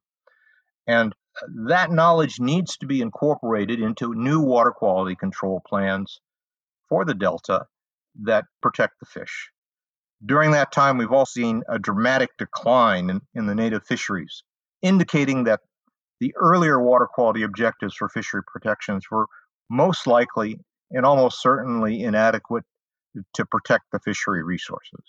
And 0.87 1.13
uh, 1.41 1.47
that 1.67 1.91
knowledge 1.91 2.39
needs 2.39 2.77
to 2.77 2.87
be 2.87 3.01
incorporated 3.01 3.79
into 3.79 4.13
new 4.13 4.41
water 4.41 4.71
quality 4.71 5.15
control 5.15 5.61
plans 5.67 6.19
for 6.87 7.05
the 7.05 7.13
Delta 7.13 7.65
that 8.23 8.45
protect 8.61 8.99
the 8.99 9.05
fish. 9.05 9.51
During 10.25 10.51
that 10.51 10.71
time, 10.71 10.97
we've 10.97 11.11
all 11.11 11.25
seen 11.25 11.63
a 11.69 11.79
dramatic 11.79 12.31
decline 12.37 13.09
in, 13.09 13.21
in 13.33 13.45
the 13.45 13.55
native 13.55 13.85
fisheries, 13.85 14.43
indicating 14.81 15.45
that 15.45 15.61
the 16.19 16.33
earlier 16.35 16.81
water 16.81 17.07
quality 17.07 17.43
objectives 17.43 17.95
for 17.95 18.09
fishery 18.09 18.41
protections 18.45 19.05
were 19.09 19.27
most 19.69 20.07
likely 20.07 20.59
and 20.91 21.05
almost 21.05 21.41
certainly 21.41 22.03
inadequate 22.03 22.65
to 23.33 23.45
protect 23.45 23.85
the 23.91 23.99
fishery 23.99 24.43
resources. 24.43 25.03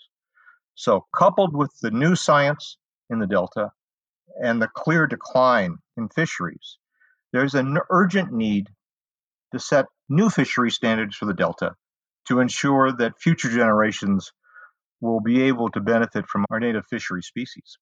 So, 0.75 1.05
coupled 1.15 1.55
with 1.55 1.71
the 1.81 1.91
new 1.91 2.15
science 2.15 2.77
in 3.09 3.19
the 3.19 3.27
Delta 3.27 3.71
and 4.41 4.61
the 4.61 4.67
clear 4.67 5.07
decline 5.07 5.77
in 5.97 6.09
fisheries, 6.09 6.77
there's 7.33 7.55
an 7.55 7.77
urgent 7.89 8.31
need 8.31 8.69
to 9.53 9.59
set 9.59 9.85
new 10.09 10.29
fishery 10.29 10.71
standards 10.71 11.15
for 11.15 11.25
the 11.25 11.33
Delta 11.33 11.75
to 12.27 12.39
ensure 12.39 12.91
that 12.91 13.19
future 13.19 13.49
generations 13.49 14.31
will 15.01 15.19
be 15.19 15.43
able 15.43 15.69
to 15.71 15.81
benefit 15.81 16.27
from 16.27 16.45
our 16.49 16.59
native 16.59 16.85
fishery 16.89 17.23
species. 17.23 17.77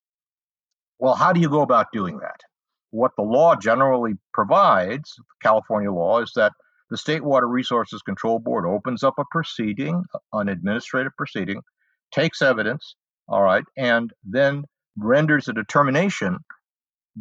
Well, 0.99 1.15
how 1.15 1.33
do 1.33 1.39
you 1.39 1.49
go 1.49 1.61
about 1.61 1.88
doing 1.93 2.19
that? 2.19 2.41
What 2.91 3.11
the 3.15 3.23
law 3.23 3.55
generally 3.55 4.13
provides, 4.33 5.13
California 5.41 5.91
law, 5.91 6.21
is 6.21 6.31
that 6.35 6.53
the 6.89 6.98
State 6.98 7.24
Water 7.24 7.48
Resources 7.48 8.01
Control 8.01 8.39
Board 8.39 8.65
opens 8.65 9.03
up 9.03 9.15
a 9.19 9.25
proceeding, 9.31 10.03
an 10.34 10.50
administrative 10.50 11.15
proceeding, 11.17 11.62
takes 12.12 12.41
evidence, 12.41 12.96
all 13.27 13.43
right, 13.43 13.63
and 13.77 14.12
then 14.24 14.63
renders 14.98 15.48
a 15.48 15.53
determination 15.53 16.38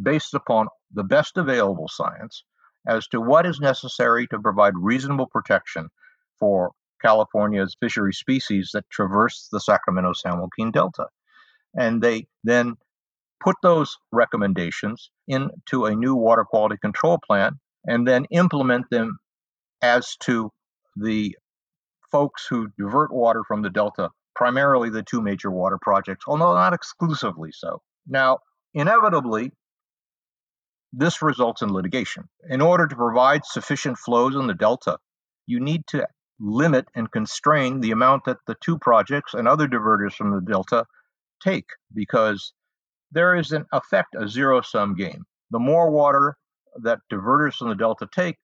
based 0.01 0.35
upon 0.35 0.69
the 0.93 1.05
best 1.05 1.37
available 1.37 1.89
science 1.89 2.45
as 2.87 3.07
to 3.09 3.21
what 3.21 3.47
is 3.47 3.61
necessary 3.61 4.27
to 4.29 4.39
provide 4.39 4.73
reasonable 4.77 5.27
protection 5.27 5.89
for 6.39 6.73
California's 7.03 7.77
fishery 7.79 8.13
species 8.13 8.71
that 8.73 8.89
traverse 8.91 9.49
the 9.53 9.61
Sacramento 9.61 10.13
San 10.15 10.39
Joaquin 10.39 10.71
Delta. 10.71 11.07
And 11.77 12.03
they 12.03 12.27
then 12.45 12.75
put 13.41 13.57
those 13.63 13.97
recommendations 14.13 15.11
into 15.29 15.85
a 15.85 15.95
new 15.95 16.15
water 16.15 16.45
quality 16.45 16.77
control 16.81 17.19
plan 17.25 17.53
and 17.87 18.09
then 18.09 18.25
implement 18.31 18.87
them 18.91 19.19
as 19.82 20.16
to 20.20 20.50
the 20.97 21.37
folks 22.11 22.47
who 22.49 22.68
divert 22.78 23.12
water 23.12 23.42
from 23.47 23.62
the 23.62 23.70
Delta, 23.70 24.11
primarily 24.35 24.90
the 24.90 25.02
two 25.02 25.20
major 25.20 25.50
water 25.50 25.78
projects, 25.80 26.25
although 26.26 26.54
not 26.54 26.73
exclusively 26.73 27.50
so. 27.52 27.80
Now, 28.06 28.38
inevitably, 28.75 29.52
this 30.92 31.20
results 31.20 31.62
in 31.62 31.73
litigation. 31.73 32.28
In 32.49 32.61
order 32.62 32.87
to 32.87 32.97
provide 32.97 33.44
sufficient 33.44 33.99
flows 33.99 34.35
in 34.35 34.47
the 34.47 34.54
Delta, 34.54 34.99
you 35.47 35.61
need 35.61 35.87
to 35.88 36.06
limit 36.40 36.87
and 36.94 37.11
constrain 37.11 37.80
the 37.80 37.90
amount 37.90 38.25
that 38.25 38.38
the 38.47 38.56
two 38.61 38.78
projects 38.78 39.35
and 39.35 39.49
other 39.49 39.66
diverters 39.66 40.12
from 40.12 40.30
the 40.30 40.40
delta 40.40 40.85
take 41.42 41.66
because 41.94 42.52
there 43.11 43.35
is 43.35 43.52
in 43.52 43.64
effect 43.73 44.14
a 44.14 44.28
zero 44.28 44.61
sum 44.61 44.94
game. 44.94 45.25
The 45.50 45.58
more 45.58 45.90
water 45.90 46.37
that 46.82 47.00
diverters 47.11 47.54
from 47.54 47.70
the 47.70 47.75
delta 47.75 48.08
take, 48.14 48.37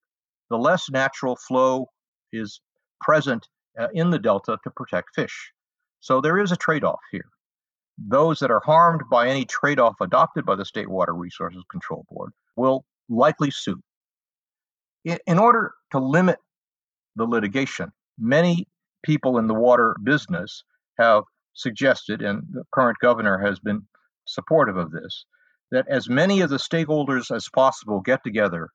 the 0.54 0.58
less 0.58 0.88
natural 0.88 1.34
flow 1.34 1.88
is 2.32 2.60
present 3.00 3.48
uh, 3.76 3.88
in 3.92 4.10
the 4.10 4.20
delta 4.20 4.56
to 4.62 4.70
protect 4.70 5.08
fish. 5.12 5.50
So 5.98 6.20
there 6.20 6.38
is 6.38 6.52
a 6.52 6.56
trade 6.56 6.84
off 6.84 7.00
here. 7.10 7.28
Those 7.98 8.38
that 8.38 8.52
are 8.52 8.62
harmed 8.64 9.02
by 9.10 9.26
any 9.26 9.46
trade 9.46 9.80
off 9.80 9.96
adopted 10.00 10.46
by 10.46 10.54
the 10.54 10.64
State 10.64 10.88
Water 10.88 11.12
Resources 11.12 11.64
Control 11.68 12.04
Board 12.08 12.30
will 12.54 12.84
likely 13.08 13.50
sue. 13.50 13.80
In 15.04 15.38
order 15.40 15.72
to 15.90 15.98
limit 15.98 16.38
the 17.16 17.24
litigation. 17.24 17.90
Many 18.16 18.68
people 19.04 19.38
in 19.38 19.48
the 19.48 19.54
water 19.54 19.96
business 20.04 20.62
have 21.00 21.24
suggested, 21.54 22.22
and 22.22 22.42
the 22.52 22.62
current 22.72 22.98
governor 23.00 23.38
has 23.38 23.58
been 23.58 23.82
supportive 24.24 24.76
of 24.76 24.92
this, 24.92 25.24
that 25.72 25.86
as 25.88 26.08
many 26.08 26.42
of 26.42 26.50
the 26.50 26.56
stakeholders 26.56 27.34
as 27.34 27.48
possible 27.48 28.00
get 28.00 28.22
together 28.22 28.70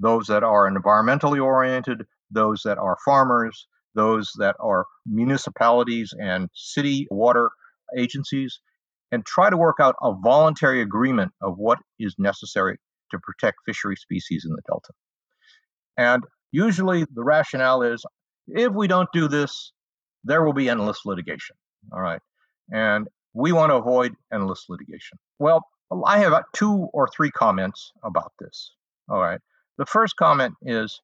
those 0.00 0.26
that 0.26 0.42
are 0.42 0.70
environmentally 0.70 1.42
oriented, 1.42 2.04
those 2.30 2.62
that 2.64 2.78
are 2.78 2.96
farmers, 3.04 3.66
those 3.94 4.30
that 4.38 4.56
are 4.60 4.86
municipalities 5.06 6.12
and 6.18 6.48
city 6.54 7.06
water 7.10 7.50
agencies, 7.96 8.60
and 9.12 9.24
try 9.26 9.50
to 9.50 9.56
work 9.56 9.76
out 9.80 9.96
a 10.02 10.12
voluntary 10.12 10.80
agreement 10.80 11.32
of 11.42 11.58
what 11.58 11.78
is 11.98 12.14
necessary 12.18 12.78
to 13.10 13.18
protect 13.18 13.58
fishery 13.66 13.96
species 13.96 14.44
in 14.48 14.54
the 14.54 14.62
Delta. 14.68 14.92
And 15.96 16.24
Usually 16.52 17.04
the 17.14 17.22
rationale 17.22 17.82
is 17.82 18.04
if 18.48 18.72
we 18.72 18.88
don't 18.88 19.08
do 19.12 19.28
this, 19.28 19.72
there 20.24 20.44
will 20.44 20.52
be 20.52 20.68
endless 20.68 21.00
litigation. 21.04 21.56
All 21.92 22.00
right. 22.00 22.20
And 22.72 23.06
we 23.32 23.52
want 23.52 23.70
to 23.70 23.76
avoid 23.76 24.14
endless 24.32 24.66
litigation. 24.68 25.18
Well, 25.38 25.62
I 26.04 26.18
have 26.18 26.34
two 26.54 26.88
or 26.92 27.08
three 27.14 27.30
comments 27.30 27.92
about 28.02 28.32
this. 28.40 28.72
All 29.08 29.20
right. 29.20 29.40
The 29.78 29.86
first 29.86 30.16
comment 30.16 30.54
is 30.62 31.00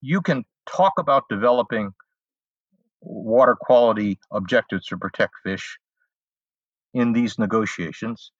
you 0.00 0.20
can 0.20 0.44
talk 0.66 0.94
about 0.98 1.24
developing 1.28 1.92
water 3.00 3.56
quality 3.60 4.18
objectives 4.32 4.86
to 4.86 4.98
protect 4.98 5.34
fish 5.44 5.78
in 6.94 7.12
these 7.12 7.38
negotiations 7.38 8.32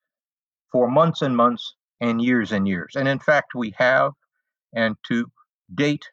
for 0.73 0.91
months 0.91 1.23
and 1.23 1.37
months 1.37 1.75
and 2.01 2.21
years 2.21 2.53
and 2.53 2.67
years. 2.67 2.93
And 2.97 3.09
in 3.09 3.19
fact, 3.19 3.55
we 3.55 3.75
have, 3.79 4.13
and 4.75 4.97
to 5.09 5.27
date, 5.75 6.05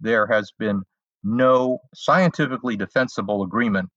there 0.00 0.26
has 0.26 0.52
been 0.58 0.82
no 1.22 1.78
scientifically 1.94 2.76
defensible 2.76 3.42
agreement 3.42 3.88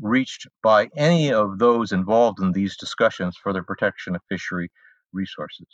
reached 0.00 0.46
by 0.62 0.88
any 0.96 1.32
of 1.32 1.58
those 1.58 1.92
involved 1.92 2.40
in 2.40 2.52
these 2.52 2.76
discussions 2.76 3.36
for 3.42 3.52
the 3.52 3.62
protection 3.62 4.14
of 4.14 4.22
fishery 4.28 4.70
resources. 5.12 5.66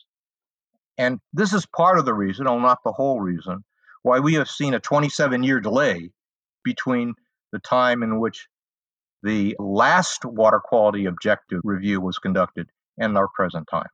And 0.98 1.20
this 1.32 1.54
is 1.54 1.64
part 1.64 1.98
of 1.98 2.04
the 2.04 2.14
reason, 2.14 2.46
although 2.46 2.62
not 2.62 2.82
the 2.84 2.92
whole 2.92 3.20
reason, 3.20 3.64
why 4.02 4.18
we 4.18 4.34
have 4.34 4.50
seen 4.50 4.74
a 4.74 4.80
27 4.80 5.42
year 5.42 5.60
delay 5.60 6.10
between 6.64 7.14
the 7.52 7.60
time 7.60 8.02
in 8.02 8.18
which 8.18 8.48
the 9.22 9.56
last 9.58 10.24
water 10.24 10.60
quality 10.60 11.06
objective 11.06 11.60
review 11.64 12.00
was 12.00 12.18
conducted 12.18 12.68
and 12.98 13.16
our 13.16 13.28
present 13.28 13.66
time. 13.70 13.88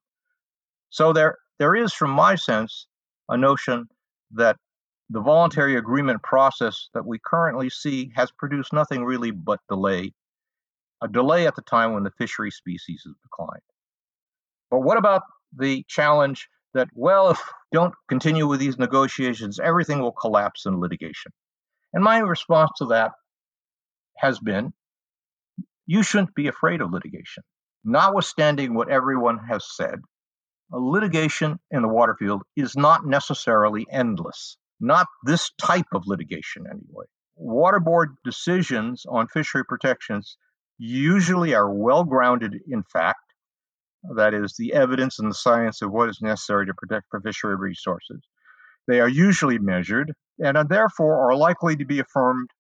So 0.90 1.12
there, 1.12 1.38
there 1.58 1.75
is, 1.75 1.92
from 1.92 2.11
my 2.11 2.34
sense, 2.34 2.87
a 3.28 3.37
notion 3.37 3.87
that 4.32 4.56
the 5.11 5.20
voluntary 5.20 5.76
agreement 5.76 6.23
process 6.23 6.88
that 6.94 7.06
we 7.06 7.18
currently 7.25 7.68
see 7.70 8.11
has 8.16 8.30
produced 8.32 8.73
nothing 8.73 9.04
really 9.04 9.30
but 9.30 9.61
delay, 9.68 10.12
a 11.02 11.08
delay 11.08 11.46
at 11.46 11.56
the 11.56 11.62
time 11.62 11.92
when 11.92 12.02
the 12.02 12.11
fishery 12.18 12.50
species 12.50 13.02
has 13.04 13.14
declined. 13.23 13.62
But 14.70 14.80
what 14.80 14.96
about 14.96 15.23
the 15.56 15.84
challenge 15.88 16.49
that, 16.75 16.88
well, 16.95 17.31
if 17.31 17.40
don't 17.73 17.95
continue 18.09 18.47
with 18.47 18.61
these 18.61 18.78
negotiations, 18.78 19.59
everything 19.59 20.00
will 20.00 20.12
collapse 20.12 20.66
in 20.66 20.81
litigation? 20.81 21.33
And 21.93 22.04
my 22.04 22.19
response 22.19 22.71
to 22.78 22.87
that 22.87 23.12
has 24.19 24.38
been 24.38 24.73
you 25.87 26.02
shouldn't 26.02 26.35
be 26.35 26.49
afraid 26.49 26.81
of 26.81 26.93
litigation. 26.93 27.43
Notwithstanding 27.85 28.75
what 28.75 28.90
everyone 28.90 29.38
has 29.49 29.64
said, 29.76 30.00
litigation 30.71 31.59
in 31.71 31.83
the 31.83 31.88
water 31.88 32.16
field 32.19 32.43
is 32.57 32.76
not 32.76 33.07
necessarily 33.07 33.87
endless. 33.90 34.57
Not 34.81 35.07
this 35.25 35.50
type 35.61 35.87
of 35.93 36.04
litigation, 36.07 36.64
anyway. 36.66 37.04
Water 37.37 37.81
board 37.81 38.16
decisions 38.25 39.04
on 39.09 39.28
fishery 39.28 39.64
protections 39.64 40.37
usually 40.78 41.54
are 41.54 41.71
well 41.71 42.04
grounded 42.04 42.54
in 42.69 42.83
fact, 42.93 43.21
that 44.16 44.34
is, 44.34 44.54
the 44.58 44.75
evidence 44.75 45.18
and 45.18 45.30
the 45.30 45.34
science 45.34 45.82
of 45.82 45.90
what 45.90 46.08
is 46.08 46.20
necessary 46.20 46.66
to 46.66 46.75
protect 46.75 47.06
the 47.12 47.20
fishery 47.20 47.56
resources. 47.56 48.20
They 48.87 49.00
are 49.00 49.08
usually 49.08 49.58
measured 49.58 50.12
and 50.38 50.56
are 50.56 50.64
therefore 50.64 51.30
are 51.30 51.37
likely 51.37 51.76
to 51.76 51.84
be 51.84 52.00
affirmed 52.00 52.50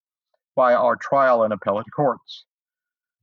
by 0.56 0.74
our 0.74 0.96
trial 0.96 1.42
and 1.42 1.52
appellate 1.52 1.86
courts. 1.94 2.44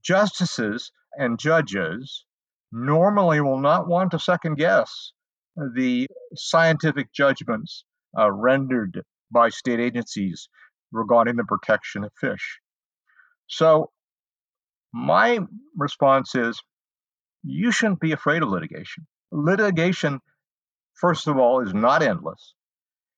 Justices 0.04 0.92
and 1.18 1.40
judges 1.40 2.26
normally 2.72 3.42
will 3.42 3.60
not 3.60 3.88
want 3.88 4.12
to 4.12 4.20
second 4.20 4.56
guess 4.56 5.12
the 5.76 6.08
scientific 6.36 7.12
judgments 7.14 7.86
uh, 8.18 8.32
rendered 8.32 9.02
by 9.32 9.50
state 9.50 9.80
agencies 9.80 10.48
regarding 10.92 11.36
the 11.36 11.44
protection 11.44 12.04
of 12.04 12.12
fish. 12.20 12.60
So, 13.48 13.92
my 14.94 15.40
response 15.78 16.36
is 16.36 16.62
you 17.44 17.72
shouldn't 17.72 18.00
be 18.00 18.12
afraid 18.12 18.44
of 18.44 18.50
litigation. 18.50 19.08
Litigation, 19.32 20.20
first 20.94 21.28
of 21.28 21.38
all, 21.38 21.62
is 21.62 21.74
not 21.74 22.04
endless. 22.04 22.54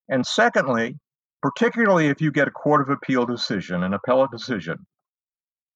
And 0.10 0.26
secondly, 0.26 1.00
particularly 1.42 2.08
if 2.08 2.22
you 2.22 2.32
get 2.32 2.48
a 2.48 2.52
Court 2.52 2.82
of 2.82 2.90
Appeal 2.90 3.26
decision, 3.26 3.84
an 3.84 3.94
appellate 3.94 4.32
decision, 4.32 4.86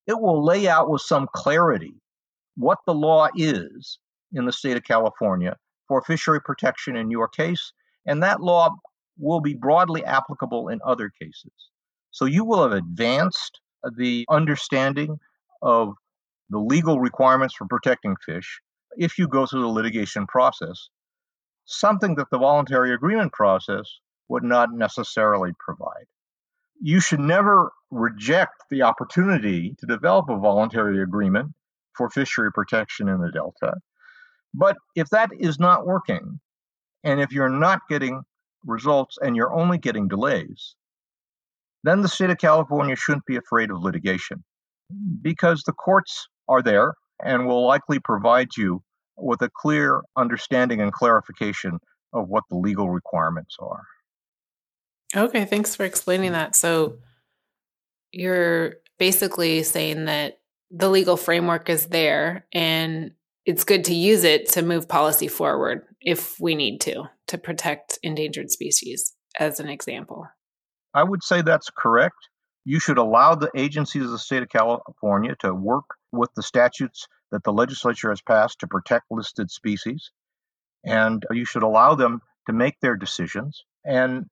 it 0.05 0.19
will 0.19 0.43
lay 0.43 0.67
out 0.67 0.89
with 0.89 1.01
some 1.01 1.27
clarity 1.33 1.93
what 2.55 2.79
the 2.85 2.93
law 2.93 3.27
is 3.35 3.99
in 4.33 4.45
the 4.45 4.53
state 4.53 4.77
of 4.77 4.83
California 4.83 5.55
for 5.87 6.01
fishery 6.01 6.41
protection 6.41 6.95
in 6.95 7.11
your 7.11 7.27
case. 7.27 7.73
And 8.05 8.23
that 8.23 8.41
law 8.41 8.75
will 9.17 9.41
be 9.41 9.53
broadly 9.53 10.03
applicable 10.05 10.69
in 10.69 10.79
other 10.85 11.09
cases. 11.09 11.51
So 12.11 12.25
you 12.25 12.45
will 12.45 12.63
have 12.63 12.71
advanced 12.71 13.59
the 13.97 14.25
understanding 14.29 15.19
of 15.61 15.93
the 16.49 16.59
legal 16.59 16.99
requirements 16.99 17.55
for 17.55 17.65
protecting 17.65 18.15
fish 18.25 18.59
if 18.97 19.17
you 19.17 19.27
go 19.27 19.45
through 19.45 19.61
the 19.61 19.67
litigation 19.67 20.25
process, 20.27 20.89
something 21.65 22.15
that 22.15 22.29
the 22.31 22.37
voluntary 22.37 22.93
agreement 22.93 23.33
process 23.33 23.99
would 24.29 24.43
not 24.43 24.73
necessarily 24.73 25.51
provide. 25.59 26.05
You 26.81 26.99
should 26.99 27.19
never 27.19 27.71
reject 27.91 28.63
the 28.69 28.83
opportunity 28.83 29.75
to 29.79 29.85
develop 29.85 30.29
a 30.29 30.37
voluntary 30.37 31.01
agreement 31.01 31.53
for 31.95 32.09
fishery 32.09 32.51
protection 32.51 33.09
in 33.09 33.19
the 33.19 33.31
Delta. 33.31 33.75
But 34.53 34.77
if 34.95 35.09
that 35.09 35.31
is 35.37 35.59
not 35.59 35.85
working, 35.85 36.39
and 37.03 37.19
if 37.19 37.31
you're 37.31 37.49
not 37.49 37.81
getting 37.89 38.21
results 38.65 39.17
and 39.21 39.35
you're 39.35 39.53
only 39.53 39.77
getting 39.77 40.07
delays, 40.07 40.75
then 41.83 42.01
the 42.01 42.07
state 42.07 42.29
of 42.29 42.37
California 42.37 42.95
shouldn't 42.95 43.25
be 43.25 43.37
afraid 43.37 43.71
of 43.71 43.81
litigation 43.81 44.43
because 45.21 45.63
the 45.63 45.73
courts 45.73 46.27
are 46.47 46.61
there 46.61 46.93
and 47.23 47.47
will 47.47 47.65
likely 47.65 47.99
provide 47.99 48.49
you 48.57 48.83
with 49.17 49.41
a 49.41 49.49
clear 49.49 50.01
understanding 50.15 50.81
and 50.81 50.91
clarification 50.91 51.79
of 52.13 52.29
what 52.29 52.43
the 52.49 52.57
legal 52.57 52.89
requirements 52.89 53.55
are. 53.59 53.83
Okay, 55.15 55.45
thanks 55.45 55.75
for 55.75 55.85
explaining 55.85 56.33
that. 56.33 56.55
So 56.55 56.97
you're 58.11 58.75
basically 58.97 59.63
saying 59.63 60.05
that 60.05 60.39
the 60.71 60.89
legal 60.89 61.17
framework 61.17 61.69
is 61.69 61.87
there 61.87 62.45
and 62.53 63.11
it's 63.45 63.63
good 63.63 63.85
to 63.85 63.95
use 63.95 64.23
it 64.23 64.49
to 64.49 64.61
move 64.61 64.89
policy 64.89 65.27
forward 65.27 65.83
if 66.01 66.39
we 66.39 66.55
need 66.55 66.81
to 66.81 67.03
to 67.27 67.37
protect 67.37 67.97
endangered 68.03 68.51
species 68.51 69.13
as 69.39 69.59
an 69.59 69.69
example 69.69 70.27
i 70.93 71.03
would 71.03 71.23
say 71.23 71.41
that's 71.41 71.69
correct 71.69 72.17
you 72.65 72.79
should 72.79 72.97
allow 72.97 73.33
the 73.33 73.49
agencies 73.55 74.03
of 74.03 74.11
the 74.11 74.19
state 74.19 74.43
of 74.43 74.49
california 74.49 75.35
to 75.39 75.53
work 75.53 75.85
with 76.11 76.29
the 76.35 76.43
statutes 76.43 77.07
that 77.31 77.43
the 77.43 77.53
legislature 77.53 78.09
has 78.09 78.21
passed 78.21 78.59
to 78.59 78.67
protect 78.67 79.05
listed 79.11 79.51
species 79.51 80.11
and 80.85 81.25
you 81.31 81.45
should 81.45 81.63
allow 81.63 81.95
them 81.95 82.21
to 82.45 82.53
make 82.53 82.79
their 82.81 82.95
decisions 82.95 83.63
and 83.85 84.25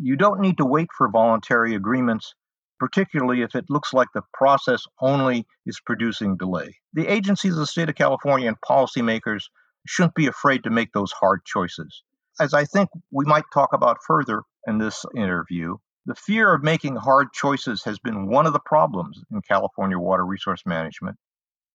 you 0.00 0.16
don't 0.16 0.40
need 0.40 0.58
to 0.58 0.64
wait 0.64 0.88
for 0.96 1.08
voluntary 1.10 1.74
agreements 1.74 2.34
particularly 2.78 3.42
if 3.42 3.54
it 3.54 3.70
looks 3.70 3.92
like 3.92 4.08
the 4.14 4.22
process 4.34 4.84
only 5.00 5.46
is 5.64 5.80
producing 5.80 6.36
delay. 6.36 6.76
The 6.92 7.06
agencies 7.06 7.52
of 7.52 7.58
the 7.58 7.66
state 7.66 7.88
of 7.88 7.94
California 7.94 8.48
and 8.48 8.60
policymakers 8.60 9.44
shouldn't 9.86 10.14
be 10.14 10.26
afraid 10.26 10.64
to 10.64 10.70
make 10.70 10.92
those 10.92 11.12
hard 11.12 11.44
choices. 11.44 12.02
As 12.38 12.52
I 12.52 12.64
think 12.64 12.90
we 13.10 13.24
might 13.24 13.44
talk 13.52 13.72
about 13.72 13.98
further 14.06 14.42
in 14.66 14.78
this 14.78 15.04
interview, 15.16 15.76
the 16.06 16.14
fear 16.14 16.54
of 16.54 16.62
making 16.62 16.96
hard 16.96 17.32
choices 17.32 17.82
has 17.84 17.98
been 17.98 18.28
one 18.28 18.46
of 18.46 18.52
the 18.52 18.60
problems 18.60 19.22
in 19.30 19.40
California 19.42 19.98
water 19.98 20.24
resource 20.24 20.62
management. 20.64 21.16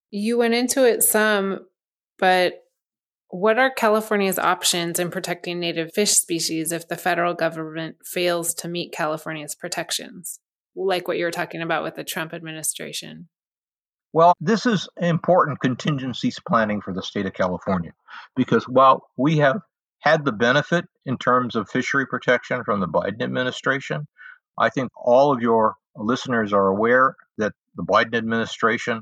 You 0.09 0.37
went 0.37 0.53
into 0.53 0.85
it 0.85 1.03
some, 1.03 1.67
but 2.17 2.63
what 3.29 3.57
are 3.57 3.71
California's 3.71 4.39
options 4.39 4.99
in 4.99 5.09
protecting 5.09 5.59
native 5.59 5.93
fish 5.93 6.11
species 6.11 6.71
if 6.71 6.87
the 6.87 6.97
federal 6.97 7.33
government 7.33 7.97
fails 8.05 8.53
to 8.55 8.67
meet 8.67 8.93
California's 8.93 9.55
protections? 9.55 10.39
like 10.75 11.07
what 11.07 11.17
you 11.17 11.25
were 11.25 11.31
talking 11.31 11.61
about 11.61 11.83
with 11.83 11.95
the 11.95 12.03
Trump 12.03 12.33
administration? 12.33 13.27
Well, 14.13 14.33
this 14.39 14.65
is 14.65 14.89
important 14.97 15.61
contingencies 15.61 16.39
planning 16.45 16.81
for 16.81 16.93
the 16.93 17.01
state 17.01 17.25
of 17.25 17.33
California 17.33 17.93
because 18.35 18.65
while 18.65 19.07
we 19.17 19.37
have 19.37 19.61
had 19.99 20.25
the 20.25 20.31
benefit 20.31 20.85
in 21.05 21.17
terms 21.17 21.55
of 21.55 21.69
fishery 21.69 22.05
protection 22.05 22.63
from 22.63 22.79
the 22.79 22.87
Biden 22.87 23.21
administration, 23.21 24.07
I 24.61 24.69
think 24.69 24.91
all 24.95 25.33
of 25.33 25.41
your 25.41 25.75
listeners 25.95 26.53
are 26.53 26.67
aware 26.67 27.15
that 27.39 27.53
the 27.75 27.83
Biden 27.83 28.15
administration 28.15 29.01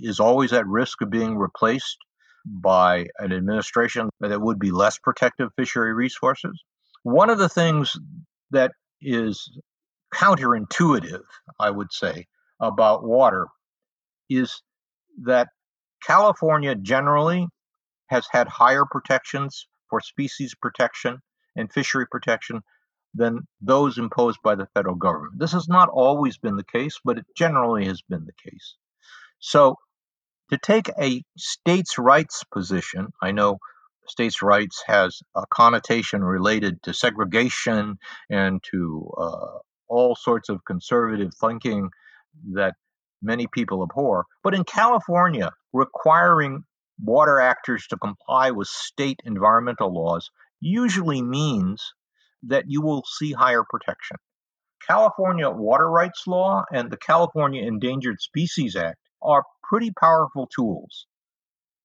is 0.00 0.18
always 0.18 0.52
at 0.54 0.66
risk 0.66 1.02
of 1.02 1.10
being 1.10 1.36
replaced 1.36 1.98
by 2.46 3.08
an 3.18 3.30
administration 3.30 4.08
that 4.20 4.40
would 4.40 4.58
be 4.58 4.70
less 4.70 4.98
protective 4.98 5.48
of 5.48 5.52
fishery 5.56 5.92
resources. 5.92 6.58
One 7.02 7.28
of 7.28 7.38
the 7.38 7.50
things 7.50 7.96
that 8.50 8.72
is 9.02 9.50
counterintuitive, 10.14 11.24
I 11.60 11.70
would 11.70 11.92
say, 11.92 12.26
about 12.58 13.04
water 13.04 13.46
is 14.30 14.62
that 15.22 15.48
California 16.02 16.74
generally 16.74 17.46
has 18.06 18.26
had 18.30 18.48
higher 18.48 18.86
protections 18.90 19.66
for 19.90 20.00
species 20.00 20.54
protection 20.54 21.18
and 21.56 21.70
fishery 21.70 22.06
protection 22.10 22.62
than 23.14 23.46
those 23.60 23.98
imposed 23.98 24.40
by 24.42 24.54
the 24.54 24.66
federal 24.74 24.96
government. 24.96 25.38
This 25.38 25.52
has 25.52 25.68
not 25.68 25.88
always 25.88 26.36
been 26.38 26.56
the 26.56 26.64
case, 26.64 26.98
but 27.04 27.18
it 27.18 27.26
generally 27.36 27.86
has 27.86 28.02
been 28.02 28.24
the 28.24 28.50
case. 28.50 28.76
So, 29.38 29.76
to 30.50 30.58
take 30.58 30.90
a 31.00 31.22
states' 31.36 31.98
rights 31.98 32.44
position, 32.44 33.12
I 33.22 33.32
know 33.32 33.58
states' 34.06 34.42
rights 34.42 34.82
has 34.86 35.22
a 35.34 35.44
connotation 35.48 36.22
related 36.22 36.82
to 36.82 36.92
segregation 36.92 37.98
and 38.28 38.62
to 38.70 39.10
uh, 39.16 39.58
all 39.88 40.14
sorts 40.14 40.48
of 40.48 40.64
conservative 40.64 41.32
thinking 41.34 41.90
that 42.52 42.74
many 43.22 43.46
people 43.46 43.82
abhor. 43.82 44.26
But 44.42 44.54
in 44.54 44.64
California, 44.64 45.52
requiring 45.72 46.64
water 47.02 47.40
actors 47.40 47.86
to 47.88 47.96
comply 47.96 48.50
with 48.50 48.68
state 48.68 49.20
environmental 49.24 49.92
laws 49.92 50.30
usually 50.60 51.22
means 51.22 51.94
that 52.48 52.64
you 52.68 52.82
will 52.82 53.04
see 53.06 53.32
higher 53.32 53.64
protection. 53.68 54.16
California 54.86 55.48
water 55.48 55.90
rights 55.90 56.26
law 56.26 56.64
and 56.72 56.90
the 56.90 56.96
California 56.96 57.62
Endangered 57.62 58.20
Species 58.20 58.76
Act 58.76 58.98
are 59.22 59.44
pretty 59.62 59.90
powerful 59.98 60.46
tools 60.54 61.06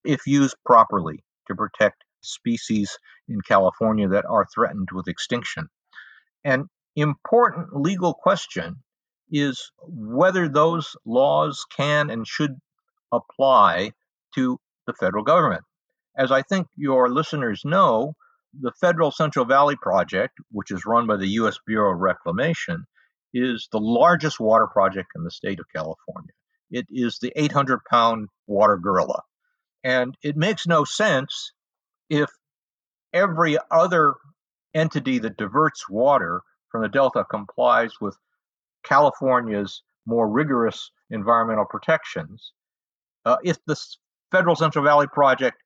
if 0.03 0.27
used 0.27 0.55
properly 0.65 1.23
to 1.47 1.55
protect 1.55 2.03
species 2.21 2.97
in 3.27 3.39
California 3.41 4.09
that 4.09 4.25
are 4.25 4.45
threatened 4.53 4.89
with 4.91 5.07
extinction. 5.07 5.69
An 6.43 6.69
important 6.95 7.75
legal 7.75 8.13
question 8.13 8.83
is 9.31 9.71
whether 9.81 10.49
those 10.49 10.95
laws 11.05 11.65
can 11.75 12.09
and 12.09 12.27
should 12.27 12.55
apply 13.11 13.91
to 14.35 14.59
the 14.87 14.93
federal 14.93 15.23
government. 15.23 15.63
As 16.17 16.31
I 16.31 16.41
think 16.41 16.67
your 16.75 17.09
listeners 17.09 17.61
know, 17.63 18.13
the 18.59 18.71
Federal 18.79 19.11
Central 19.11 19.45
Valley 19.45 19.75
Project, 19.75 20.37
which 20.51 20.71
is 20.71 20.85
run 20.85 21.07
by 21.07 21.17
the 21.17 21.27
U.S. 21.27 21.57
Bureau 21.65 21.93
of 21.93 21.99
Reclamation, 21.99 22.85
is 23.33 23.67
the 23.71 23.79
largest 23.79 24.39
water 24.39 24.67
project 24.67 25.11
in 25.15 25.23
the 25.23 25.31
state 25.31 25.59
of 25.59 25.65
California. 25.73 26.31
It 26.71 26.87
is 26.89 27.19
the 27.19 27.31
800 27.35 27.79
pound 27.89 28.27
water 28.47 28.77
gorilla. 28.77 29.21
And 29.83 30.15
it 30.23 30.35
makes 30.35 30.67
no 30.67 30.83
sense 30.83 31.53
if 32.09 32.29
every 33.13 33.57
other 33.71 34.15
entity 34.73 35.19
that 35.19 35.37
diverts 35.37 35.89
water 35.89 36.41
from 36.71 36.81
the 36.81 36.89
Delta 36.89 37.23
complies 37.29 37.91
with 38.01 38.15
California's 38.83 39.83
more 40.05 40.29
rigorous 40.29 40.91
environmental 41.09 41.65
protections. 41.65 42.51
Uh, 43.25 43.37
if 43.43 43.57
the 43.65 43.75
Federal 44.31 44.55
Central 44.55 44.85
Valley 44.85 45.07
Project, 45.07 45.57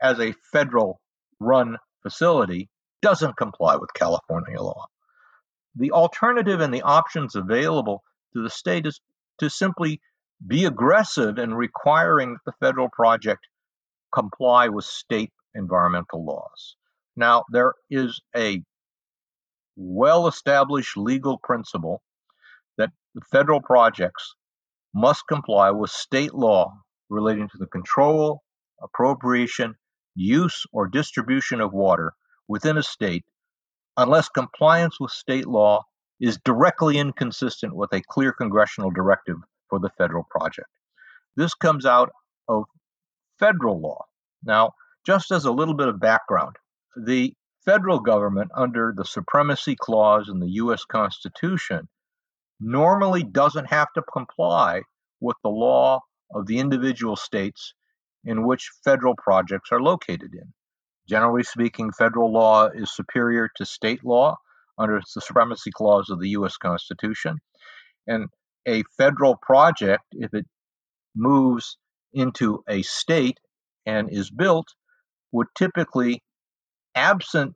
as 0.00 0.20
a 0.20 0.34
federal 0.52 1.00
run 1.40 1.76
facility, 2.02 2.68
doesn't 3.02 3.36
comply 3.36 3.76
with 3.76 3.92
California 3.94 4.60
law, 4.60 4.86
the 5.74 5.92
alternative 5.92 6.60
and 6.60 6.74
the 6.74 6.82
options 6.82 7.36
available 7.36 8.02
to 8.34 8.42
the 8.42 8.50
state 8.50 8.86
is 8.86 9.00
to 9.38 9.48
simply 9.48 10.00
be 10.44 10.64
aggressive 10.64 11.38
in 11.38 11.54
requiring 11.54 12.36
the 12.44 12.52
federal 12.60 12.88
project 12.88 13.46
comply 14.12 14.68
with 14.68 14.84
state 14.84 15.32
environmental 15.54 16.24
laws. 16.24 16.76
Now, 17.16 17.44
there 17.50 17.74
is 17.90 18.20
a 18.36 18.62
well 19.76 20.26
established 20.26 20.96
legal 20.96 21.38
principle 21.38 22.02
that 22.76 22.90
the 23.14 23.20
federal 23.32 23.60
projects 23.60 24.34
must 24.94 25.22
comply 25.28 25.70
with 25.70 25.90
state 25.90 26.34
law 26.34 26.72
relating 27.08 27.48
to 27.48 27.58
the 27.58 27.66
control, 27.66 28.42
appropriation, 28.82 29.74
use, 30.18 30.66
or 30.72 30.86
distribution 30.86 31.60
of 31.60 31.72
water 31.72 32.12
within 32.48 32.76
a 32.76 32.82
state 32.82 33.24
unless 33.98 34.28
compliance 34.28 34.98
with 35.00 35.10
state 35.10 35.46
law 35.46 35.84
is 36.20 36.38
directly 36.44 36.98
inconsistent 36.98 37.74
with 37.74 37.92
a 37.92 38.02
clear 38.08 38.32
congressional 38.32 38.90
directive 38.90 39.36
for 39.68 39.78
the 39.78 39.90
federal 39.98 40.24
project. 40.30 40.68
This 41.36 41.54
comes 41.54 41.84
out 41.84 42.10
of 42.48 42.64
federal 43.38 43.80
law. 43.80 44.04
Now, 44.44 44.72
just 45.04 45.30
as 45.30 45.44
a 45.44 45.52
little 45.52 45.74
bit 45.74 45.88
of 45.88 46.00
background, 46.00 46.56
the 46.96 47.34
federal 47.64 48.00
government, 48.00 48.50
under 48.54 48.94
the 48.96 49.04
Supremacy 49.04 49.76
Clause 49.78 50.28
in 50.28 50.40
the 50.40 50.50
U.S. 50.52 50.84
Constitution, 50.84 51.88
normally 52.60 53.22
doesn't 53.22 53.66
have 53.66 53.92
to 53.94 54.02
comply 54.12 54.82
with 55.20 55.36
the 55.42 55.50
law 55.50 56.00
of 56.34 56.46
the 56.46 56.58
individual 56.58 57.16
states 57.16 57.74
in 58.28 58.46
which 58.46 58.70
federal 58.84 59.14
projects 59.16 59.72
are 59.72 59.80
located 59.80 60.34
in. 60.34 60.52
Generally 61.08 61.44
speaking, 61.44 61.90
federal 61.92 62.30
law 62.30 62.68
is 62.68 62.94
superior 62.94 63.48
to 63.56 63.64
state 63.64 64.04
law 64.04 64.36
under 64.76 65.00
the 65.14 65.20
Supremacy 65.22 65.70
Clause 65.74 66.10
of 66.10 66.20
the 66.20 66.28
U.S. 66.30 66.58
Constitution. 66.58 67.38
And 68.06 68.28
a 68.66 68.82
federal 68.98 69.36
project, 69.40 70.04
if 70.12 70.34
it 70.34 70.44
moves 71.16 71.78
into 72.12 72.62
a 72.68 72.82
state 72.82 73.40
and 73.86 74.10
is 74.12 74.30
built, 74.30 74.68
would 75.32 75.46
typically, 75.56 76.22
absent 76.94 77.54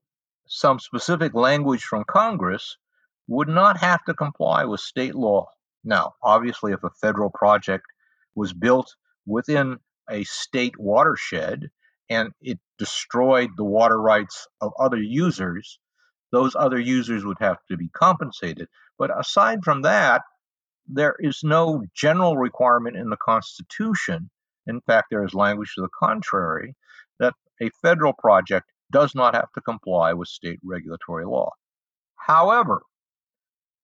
some 0.49 0.79
specific 0.79 1.35
language 1.35 1.85
from 1.85 2.05
Congress, 2.09 2.79
would 3.29 3.49
not 3.49 3.77
have 3.77 4.03
to 4.05 4.15
comply 4.15 4.65
with 4.65 4.81
state 4.81 5.15
law. 5.15 5.49
Now, 5.85 6.15
obviously, 6.23 6.73
if 6.73 6.83
a 6.83 6.91
federal 6.91 7.29
project 7.29 7.85
was 8.35 8.55
built 8.55 8.95
within 9.27 9.79
a 10.11 10.25
state 10.25 10.79
watershed 10.79 11.71
and 12.11 12.33
it 12.41 12.59
destroyed 12.79 13.51
the 13.57 13.65
water 13.65 14.01
rights 14.01 14.47
of 14.61 14.73
other 14.79 15.01
users, 15.01 15.79
those 16.31 16.55
other 16.55 16.79
users 16.79 17.25
would 17.25 17.39
have 17.41 17.59
to 17.71 17.77
be 17.77 17.89
compensated. 17.89 18.69
But 18.99 19.17
aside 19.17 19.65
from 19.65 19.83
that, 19.83 20.23
there 20.87 21.15
is 21.19 21.41
no 21.43 21.85
general 21.95 22.37
requirement 22.37 22.97
in 22.97 23.09
the 23.09 23.17
Constitution. 23.17 24.31
In 24.67 24.81
fact, 24.81 25.09
there 25.11 25.25
is 25.25 25.35
language 25.35 25.73
to 25.75 25.83
the 25.83 25.89
contrary 25.99 26.75
that 27.19 27.35
a 27.61 27.71
federal 27.81 28.13
project 28.13 28.67
does 28.91 29.15
not 29.15 29.35
have 29.35 29.51
to 29.53 29.61
comply 29.61 30.13
with 30.13 30.29
state 30.29 30.59
regulatory 30.65 31.25
law. 31.25 31.51
However, 32.17 32.83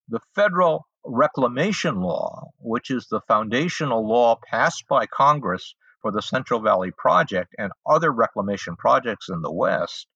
the 0.07 0.19
federal 0.35 0.85
reclamation 1.05 2.01
law, 2.01 2.49
which 2.59 2.91
is 2.91 3.07
the 3.07 3.21
foundational 3.21 4.07
law 4.07 4.37
passed 4.49 4.85
by 4.87 5.05
Congress 5.05 5.75
for 6.01 6.11
the 6.11 6.21
Central 6.21 6.59
Valley 6.61 6.91
Project 6.97 7.53
and 7.57 7.71
other 7.87 8.11
reclamation 8.11 8.75
projects 8.75 9.29
in 9.29 9.41
the 9.41 9.51
West, 9.51 10.07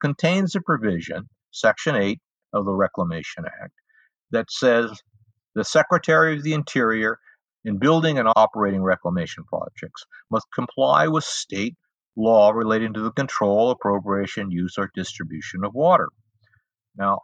contains 0.00 0.54
a 0.54 0.60
provision, 0.60 1.28
Section 1.50 1.96
8 1.96 2.20
of 2.52 2.64
the 2.64 2.74
Reclamation 2.74 3.44
Act, 3.46 3.72
that 4.30 4.50
says 4.50 4.90
the 5.54 5.64
Secretary 5.64 6.36
of 6.36 6.42
the 6.42 6.54
Interior, 6.54 7.18
in 7.64 7.78
building 7.78 8.18
and 8.18 8.28
operating 8.34 8.82
reclamation 8.82 9.44
projects, 9.44 10.04
must 10.30 10.46
comply 10.54 11.06
with 11.06 11.24
state 11.24 11.76
law 12.16 12.50
relating 12.50 12.92
to 12.94 13.00
the 13.00 13.12
control, 13.12 13.70
appropriation, 13.70 14.50
use, 14.50 14.74
or 14.76 14.90
distribution 14.94 15.64
of 15.64 15.74
water. 15.74 16.08
Now, 16.96 17.20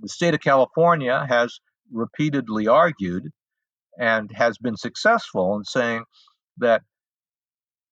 the 0.00 0.08
state 0.08 0.34
of 0.34 0.40
California 0.40 1.26
has 1.28 1.58
repeatedly 1.92 2.68
argued 2.68 3.30
and 3.98 4.30
has 4.32 4.56
been 4.58 4.76
successful 4.76 5.56
in 5.56 5.64
saying 5.64 6.04
that 6.58 6.82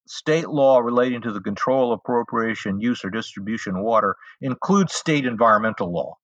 state 0.09 0.49
law 0.49 0.79
relating 0.79 1.21
to 1.21 1.31
the 1.31 1.39
control, 1.39 1.93
appropriation, 1.93 2.81
use, 2.81 3.05
or 3.05 3.11
distribution 3.11 3.75
of 3.75 3.83
water 3.83 4.15
includes 4.41 4.93
state 4.93 5.23
environmental 5.23 5.91
law. 5.91 6.17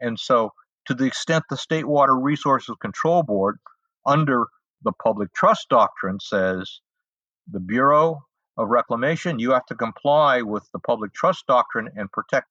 And 0.00 0.18
so, 0.18 0.52
to 0.86 0.94
the 0.94 1.06
extent 1.06 1.44
the 1.50 1.56
State 1.56 1.86
Water 1.86 2.16
Resources 2.16 2.76
Control 2.80 3.24
Board, 3.24 3.58
under 4.06 4.46
the 4.82 4.92
public 4.92 5.32
trust 5.32 5.68
doctrine, 5.68 6.20
says 6.20 6.80
the 7.50 7.58
Bureau 7.58 8.24
of 8.56 8.68
Reclamation, 8.68 9.40
you 9.40 9.50
have 9.50 9.66
to 9.66 9.74
comply 9.74 10.42
with 10.42 10.68
the 10.72 10.78
public 10.78 11.12
trust 11.12 11.44
doctrine 11.48 11.88
and 11.96 12.12
protect 12.12 12.46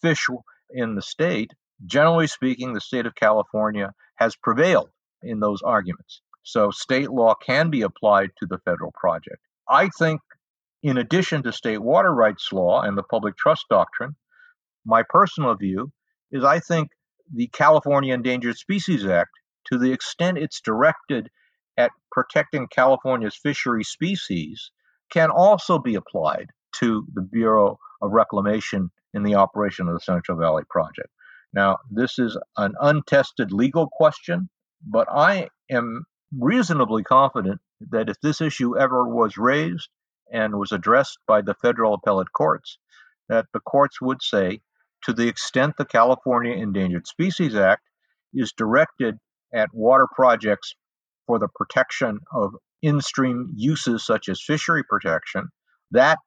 fish 0.00 0.26
in 0.70 0.94
the 0.94 1.02
state. 1.02 1.52
Generally 1.84 2.28
speaking, 2.28 2.72
the 2.72 2.80
state 2.80 3.04
of 3.04 3.14
California 3.14 3.92
has 4.14 4.34
prevailed 4.34 4.88
in 5.22 5.40
those 5.40 5.60
arguments. 5.60 6.22
So, 6.42 6.70
state 6.70 7.10
law 7.10 7.34
can 7.34 7.68
be 7.68 7.82
applied 7.82 8.30
to 8.38 8.46
the 8.46 8.58
federal 8.64 8.92
project. 8.92 9.42
I 9.68 9.88
think, 9.98 10.20
in 10.82 10.98
addition 10.98 11.42
to 11.42 11.52
state 11.52 11.80
water 11.82 12.12
rights 12.12 12.52
law 12.52 12.82
and 12.82 12.96
the 12.96 13.02
public 13.02 13.36
trust 13.36 13.64
doctrine, 13.70 14.16
my 14.84 15.02
personal 15.08 15.54
view 15.54 15.90
is 16.30 16.44
I 16.44 16.60
think 16.60 16.88
the 17.32 17.48
California 17.48 18.14
Endangered 18.14 18.56
Species 18.56 19.06
Act, 19.06 19.30
to 19.72 19.78
the 19.78 19.92
extent 19.92 20.38
it's 20.38 20.60
directed 20.60 21.28
at 21.76 21.90
protecting 22.12 22.68
California's 22.68 23.36
fishery 23.36 23.82
species, 23.82 24.70
can 25.10 25.30
also 25.30 25.78
be 25.78 25.94
applied 25.94 26.48
to 26.80 27.06
the 27.14 27.22
Bureau 27.22 27.78
of 28.02 28.12
Reclamation 28.12 28.90
in 29.14 29.22
the 29.22 29.36
operation 29.36 29.88
of 29.88 29.94
the 29.94 30.00
Central 30.00 30.38
Valley 30.38 30.64
Project. 30.68 31.08
Now, 31.52 31.78
this 31.90 32.18
is 32.18 32.36
an 32.56 32.74
untested 32.80 33.52
legal 33.52 33.88
question, 33.90 34.48
but 34.84 35.08
I 35.10 35.48
am 35.70 36.04
reasonably 36.36 37.04
confident 37.04 37.60
that 37.90 38.08
if 38.08 38.20
this 38.20 38.40
issue 38.40 38.78
ever 38.78 39.06
was 39.06 39.36
raised 39.36 39.88
and 40.32 40.58
was 40.58 40.72
addressed 40.72 41.18
by 41.26 41.42
the 41.42 41.54
federal 41.54 41.94
appellate 41.94 42.32
courts, 42.32 42.78
that 43.28 43.46
the 43.52 43.60
courts 43.60 44.00
would 44.00 44.22
say, 44.22 44.60
to 45.02 45.12
the 45.12 45.28
extent 45.28 45.76
the 45.76 45.84
California 45.84 46.54
Endangered 46.54 47.06
Species 47.06 47.54
Act 47.54 47.82
is 48.32 48.52
directed 48.52 49.18
at 49.52 49.72
water 49.72 50.08
projects 50.12 50.74
for 51.26 51.38
the 51.38 51.48
protection 51.54 52.20
of 52.32 52.54
in 52.82 53.00
stream 53.00 53.50
uses 53.54 54.04
such 54.04 54.28
as 54.28 54.42
fishery 54.42 54.82
protection, 54.84 55.48
that 55.90 56.18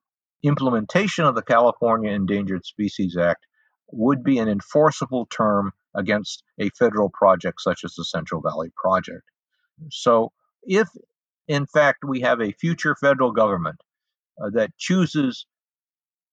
implementation 0.44 1.26
of 1.26 1.36
the 1.36 1.44
California 1.44 2.12
Endangered 2.12 2.66
Species 2.66 3.16
Act 3.18 3.46
would 3.92 4.24
be 4.24 4.40
an 4.40 4.48
enforceable 4.50 5.28
term 5.28 5.72
against 5.96 6.44
a 6.60 6.70
federal 6.70 7.10
project 7.10 7.62
such 7.62 7.82
as 7.84 7.94
the 7.94 8.06
Central 8.06 8.42
Valley 8.42 8.72
Project. 8.76 9.24
So, 9.92 10.32
if 10.64 10.88
in 11.48 11.66
fact, 11.66 12.04
we 12.06 12.22
have 12.22 12.42
a 12.42 12.52
future 12.54 12.96
federal 12.96 13.32
government 13.32 13.80
uh, 14.42 14.50
that 14.52 14.72
chooses 14.78 15.46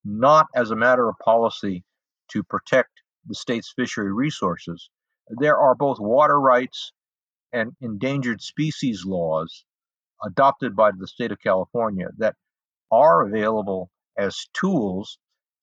not 0.04 0.46
as 0.54 0.70
a 0.70 0.76
matter 0.76 1.08
of 1.08 1.16
policy 1.24 1.84
to 2.30 2.42
protect 2.42 2.90
the 3.26 3.34
state's 3.34 3.72
fishery 3.74 4.12
resources, 4.12 4.90
there 5.28 5.56
are 5.56 5.74
both 5.74 5.98
water 5.98 6.38
rights 6.38 6.92
and 7.52 7.72
endangered 7.80 8.42
species 8.42 9.04
laws 9.04 9.64
adopted 10.24 10.76
by 10.76 10.90
the 10.90 11.06
state 11.06 11.32
of 11.32 11.40
California 11.40 12.08
that 12.18 12.34
are 12.90 13.26
available 13.26 13.90
as 14.18 14.46
tools 14.52 15.18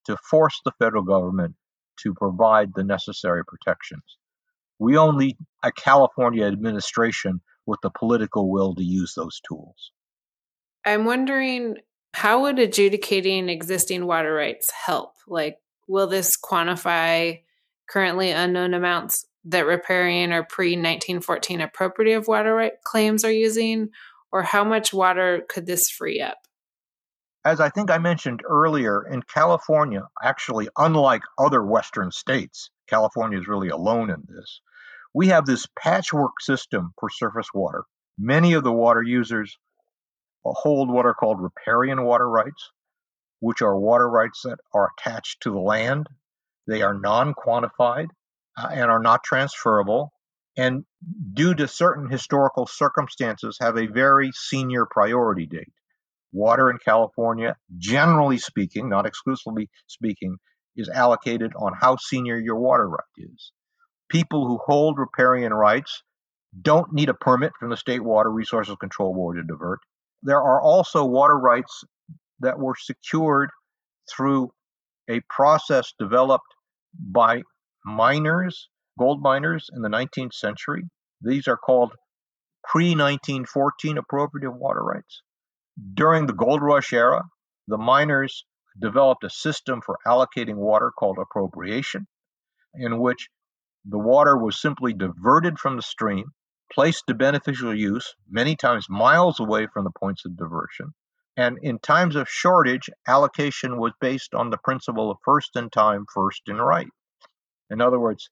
to 0.05 0.17
force 0.29 0.59
the 0.65 0.71
federal 0.79 1.03
government 1.03 1.55
to 1.99 2.13
provide 2.13 2.73
the 2.73 2.83
necessary 2.83 3.43
protections. 3.45 4.03
We 4.79 4.97
only 4.97 5.37
a 5.63 5.71
California 5.71 6.45
administration 6.45 7.41
with 7.65 7.79
the 7.81 7.89
political 7.89 8.49
will 8.49 8.75
to 8.75 8.83
use 8.83 9.13
those 9.15 9.39
tools. 9.47 9.91
I'm 10.85 11.05
wondering 11.05 11.77
how 12.13 12.41
would 12.41 12.59
adjudicating 12.59 13.49
existing 13.49 14.05
water 14.05 14.33
rights 14.33 14.67
help? 14.71 15.13
Like, 15.27 15.57
will 15.87 16.07
this 16.07 16.31
quantify 16.37 17.41
currently 17.89 18.31
unknown 18.31 18.73
amounts 18.73 19.25
that 19.45 19.65
riparian 19.65 20.33
or 20.33 20.43
pre 20.43 20.71
1914 20.71 21.61
appropriative 21.61 22.27
water 22.27 22.53
right 22.53 22.73
claims 22.83 23.23
are 23.23 23.31
using? 23.31 23.89
Or 24.31 24.43
how 24.43 24.63
much 24.63 24.93
water 24.93 25.43
could 25.49 25.65
this 25.65 25.89
free 25.89 26.21
up? 26.21 26.37
As 27.43 27.59
I 27.59 27.69
think 27.69 27.89
I 27.89 27.97
mentioned 27.97 28.41
earlier, 28.47 29.03
in 29.11 29.23
California, 29.23 30.07
actually, 30.23 30.69
unlike 30.77 31.23
other 31.37 31.63
Western 31.63 32.11
states, 32.11 32.69
California 32.87 33.39
is 33.39 33.47
really 33.47 33.69
alone 33.69 34.09
in 34.09 34.23
this. 34.29 34.61
We 35.13 35.27
have 35.27 35.45
this 35.45 35.67
patchwork 35.77 36.39
system 36.39 36.93
for 36.99 37.09
surface 37.09 37.47
water. 37.53 37.83
Many 38.17 38.53
of 38.53 38.63
the 38.63 38.71
water 38.71 39.01
users 39.01 39.57
hold 40.43 40.89
what 40.89 41.05
are 41.05 41.13
called 41.13 41.41
riparian 41.41 42.03
water 42.03 42.29
rights, 42.29 42.71
which 43.39 43.61
are 43.61 43.77
water 43.77 44.09
rights 44.09 44.41
that 44.43 44.59
are 44.73 44.89
attached 44.97 45.41
to 45.41 45.51
the 45.51 45.59
land. 45.59 46.07
They 46.67 46.81
are 46.81 46.93
non 46.93 47.33
quantified 47.33 48.07
uh, 48.57 48.69
and 48.71 48.89
are 48.89 49.01
not 49.01 49.23
transferable, 49.23 50.13
and 50.57 50.85
due 51.33 51.53
to 51.55 51.67
certain 51.67 52.09
historical 52.09 52.67
circumstances, 52.67 53.57
have 53.59 53.77
a 53.77 53.87
very 53.87 54.31
senior 54.33 54.85
priority 54.85 55.45
date. 55.45 55.73
Water 56.31 56.69
in 56.69 56.77
California, 56.77 57.57
generally 57.77 58.37
speaking, 58.37 58.89
not 58.89 59.05
exclusively 59.05 59.69
speaking, 59.87 60.37
is 60.75 60.87
allocated 60.89 61.53
on 61.57 61.73
how 61.73 61.97
senior 61.97 62.37
your 62.37 62.57
water 62.57 62.87
right 62.87 62.99
is. 63.17 63.51
People 64.11 64.45
who 64.45 64.59
hold 64.65 64.99
riparian 64.99 65.53
rights 65.53 66.03
don't 66.61 66.91
need 66.93 67.09
a 67.09 67.13
permit 67.13 67.53
from 67.57 67.69
the 67.69 67.77
State 67.77 68.03
Water 68.03 68.29
Resources 68.29 68.75
Control 68.79 69.13
Board 69.13 69.37
to 69.37 69.43
divert 69.43 69.79
there 70.23 70.41
are 70.41 70.61
also 70.61 71.03
water 71.03 71.37
rights 71.37 71.83
that 72.39 72.59
were 72.59 72.75
secured 72.75 73.49
through 74.09 74.51
a 75.09 75.21
process 75.29 75.93
developed 75.99 76.53
by 76.93 77.41
miners, 77.85 78.69
gold 78.99 79.21
miners 79.21 79.69
in 79.73 79.81
the 79.81 79.89
19th 79.89 80.33
century. 80.33 80.83
These 81.21 81.47
are 81.47 81.57
called 81.57 81.93
pre 82.63 82.95
1914 82.95 83.97
appropriative 83.97 84.53
water 84.53 84.83
rights. 84.83 85.21
During 85.93 86.27
the 86.27 86.33
gold 86.33 86.61
rush 86.61 86.93
era, 86.93 87.23
the 87.67 87.77
miners 87.77 88.45
developed 88.79 89.23
a 89.23 89.29
system 89.29 89.81
for 89.81 89.97
allocating 90.05 90.55
water 90.55 90.91
called 90.91 91.17
appropriation, 91.17 92.07
in 92.75 92.99
which 92.99 93.29
the 93.85 93.99
water 93.99 94.37
was 94.37 94.61
simply 94.61 94.93
diverted 94.93 95.59
from 95.59 95.75
the 95.75 95.81
stream 95.81 96.25
placed 96.71 97.05
to 97.07 97.13
beneficial 97.13 97.75
use, 97.75 98.15
many 98.29 98.55
times 98.55 98.87
miles 98.89 99.39
away 99.39 99.67
from 99.67 99.83
the 99.83 99.91
points 99.91 100.25
of 100.25 100.37
diversion. 100.37 100.93
And 101.37 101.57
in 101.61 101.79
times 101.79 102.15
of 102.15 102.29
shortage, 102.29 102.89
allocation 103.07 103.77
was 103.77 103.93
based 103.99 104.33
on 104.33 104.49
the 104.49 104.57
principle 104.57 105.11
of 105.11 105.17
first 105.23 105.55
in 105.55 105.69
time, 105.69 106.05
first 106.13 106.41
in 106.47 106.57
right. 106.57 106.87
In 107.69 107.81
other 107.81 107.99
words, 107.99 108.29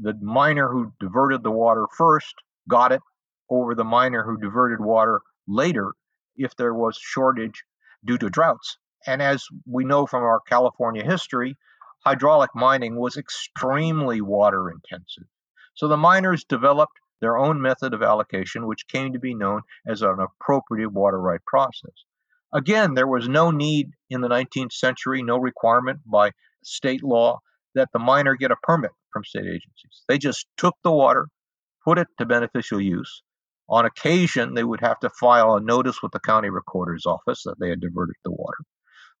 the 0.00 0.14
miner 0.20 0.68
who 0.68 0.92
diverted 1.00 1.42
the 1.42 1.50
water 1.50 1.86
first 1.96 2.34
got 2.68 2.92
it 2.92 3.02
over 3.50 3.74
the 3.74 3.84
miner 3.84 4.22
who 4.24 4.38
diverted 4.38 4.80
water 4.80 5.20
later 5.46 5.92
if 6.36 6.54
there 6.56 6.74
was 6.74 6.96
shortage 6.96 7.64
due 8.04 8.18
to 8.18 8.30
droughts. 8.30 8.78
And 9.06 9.20
as 9.20 9.44
we 9.66 9.84
know 9.84 10.06
from 10.06 10.22
our 10.22 10.40
California 10.40 11.04
history, 11.04 11.56
hydraulic 12.04 12.50
mining 12.54 12.96
was 12.96 13.16
extremely 13.16 14.20
water 14.20 14.70
intensive. 14.70 15.24
So 15.74 15.88
the 15.88 15.96
miners 15.96 16.44
developed 16.44 16.98
their 17.20 17.36
own 17.36 17.60
method 17.60 17.94
of 17.94 18.02
allocation, 18.02 18.66
which 18.66 18.86
came 18.88 19.12
to 19.12 19.18
be 19.18 19.34
known 19.34 19.62
as 19.86 20.02
an 20.02 20.18
appropriative 20.18 20.92
water 20.92 21.18
right 21.18 21.40
process. 21.46 21.94
Again, 22.52 22.94
there 22.94 23.08
was 23.08 23.28
no 23.28 23.50
need 23.50 23.90
in 24.10 24.20
the 24.20 24.28
19th 24.28 24.72
century, 24.72 25.22
no 25.22 25.38
requirement 25.38 26.00
by 26.06 26.30
state 26.62 27.02
law 27.02 27.40
that 27.74 27.88
the 27.92 27.98
miner 27.98 28.36
get 28.36 28.52
a 28.52 28.56
permit 28.62 28.92
from 29.12 29.24
state 29.24 29.46
agencies. 29.46 30.04
They 30.06 30.18
just 30.18 30.46
took 30.56 30.76
the 30.84 30.92
water, 30.92 31.28
put 31.84 31.98
it 31.98 32.08
to 32.18 32.26
beneficial 32.26 32.80
use. 32.80 33.22
On 33.68 33.86
occasion, 33.86 34.54
they 34.54 34.62
would 34.62 34.80
have 34.82 35.00
to 35.00 35.10
file 35.10 35.54
a 35.54 35.60
notice 35.60 36.02
with 36.02 36.12
the 36.12 36.20
county 36.20 36.50
recorder's 36.50 37.06
office 37.06 37.42
that 37.44 37.58
they 37.58 37.70
had 37.70 37.80
diverted 37.80 38.16
the 38.22 38.30
water, 38.30 38.58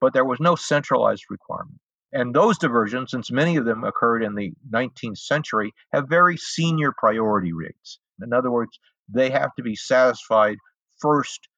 but 0.00 0.12
there 0.12 0.24
was 0.24 0.38
no 0.38 0.54
centralized 0.54 1.24
requirement. 1.30 1.80
And 2.14 2.32
those 2.32 2.58
diversions, 2.58 3.10
since 3.10 3.32
many 3.32 3.56
of 3.56 3.64
them 3.64 3.82
occurred 3.82 4.22
in 4.22 4.36
the 4.36 4.52
19th 4.72 5.18
century, 5.18 5.74
have 5.92 6.08
very 6.08 6.36
senior 6.36 6.92
priority 6.96 7.52
rates. 7.52 7.98
In 8.22 8.32
other 8.32 8.52
words, 8.52 8.78
they 9.12 9.30
have 9.30 9.52
to 9.56 9.64
be 9.64 9.74
satisfied 9.74 10.58
first 11.00 11.48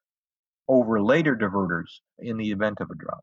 over 0.66 1.02
later 1.02 1.36
diverters 1.36 2.00
in 2.18 2.38
the 2.38 2.52
event 2.52 2.80
of 2.80 2.90
a 2.90 2.94
drought. 2.94 3.22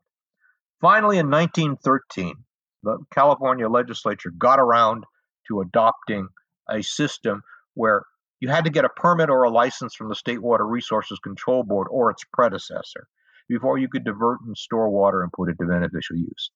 Finally, 0.80 1.18
in 1.18 1.28
1913, 1.28 2.36
the 2.84 2.98
California 3.12 3.68
legislature 3.68 4.30
got 4.30 4.60
around 4.60 5.02
to 5.48 5.60
adopting 5.60 6.28
a 6.70 6.82
system 6.82 7.42
where 7.74 8.04
you 8.38 8.48
had 8.48 8.64
to 8.64 8.70
get 8.70 8.84
a 8.84 8.88
permit 8.88 9.28
or 9.28 9.42
a 9.42 9.50
license 9.50 9.96
from 9.96 10.08
the 10.08 10.14
State 10.14 10.40
Water 10.40 10.66
Resources 10.66 11.18
Control 11.18 11.64
Board 11.64 11.88
or 11.90 12.10
its 12.10 12.22
predecessor 12.32 13.08
before 13.48 13.76
you 13.76 13.88
could 13.88 14.04
divert 14.04 14.40
and 14.42 14.56
store 14.56 14.88
water 14.88 15.22
and 15.22 15.32
put 15.32 15.48
it 15.50 15.56
to 15.58 15.66
beneficial 15.66 16.16
use. 16.16 16.50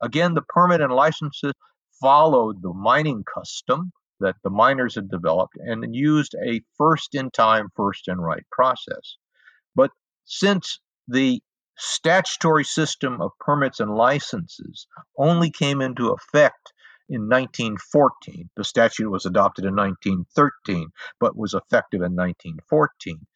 Again, 0.00 0.34
the 0.34 0.42
permit 0.42 0.80
and 0.80 0.92
licenses 0.92 1.52
followed 2.00 2.62
the 2.62 2.72
mining 2.72 3.24
custom 3.24 3.92
that 4.20 4.36
the 4.42 4.50
miners 4.50 4.94
had 4.94 5.10
developed 5.10 5.56
and 5.58 5.94
used 5.94 6.34
a 6.44 6.60
first 6.76 7.14
in 7.14 7.30
time, 7.30 7.68
first 7.76 8.08
in 8.08 8.18
right 8.18 8.44
process. 8.50 9.16
But 9.74 9.90
since 10.24 10.80
the 11.06 11.42
statutory 11.76 12.64
system 12.64 13.20
of 13.20 13.30
permits 13.38 13.80
and 13.80 13.94
licenses 13.94 14.86
only 15.16 15.50
came 15.50 15.80
into 15.80 16.10
effect 16.10 16.72
in 17.08 17.22
1914, 17.22 18.50
the 18.56 18.64
statute 18.64 19.08
was 19.08 19.24
adopted 19.24 19.64
in 19.64 19.74
1913, 19.74 20.90
but 21.20 21.36
was 21.36 21.54
effective 21.54 22.00
in 22.00 22.14
1914. 22.16 23.26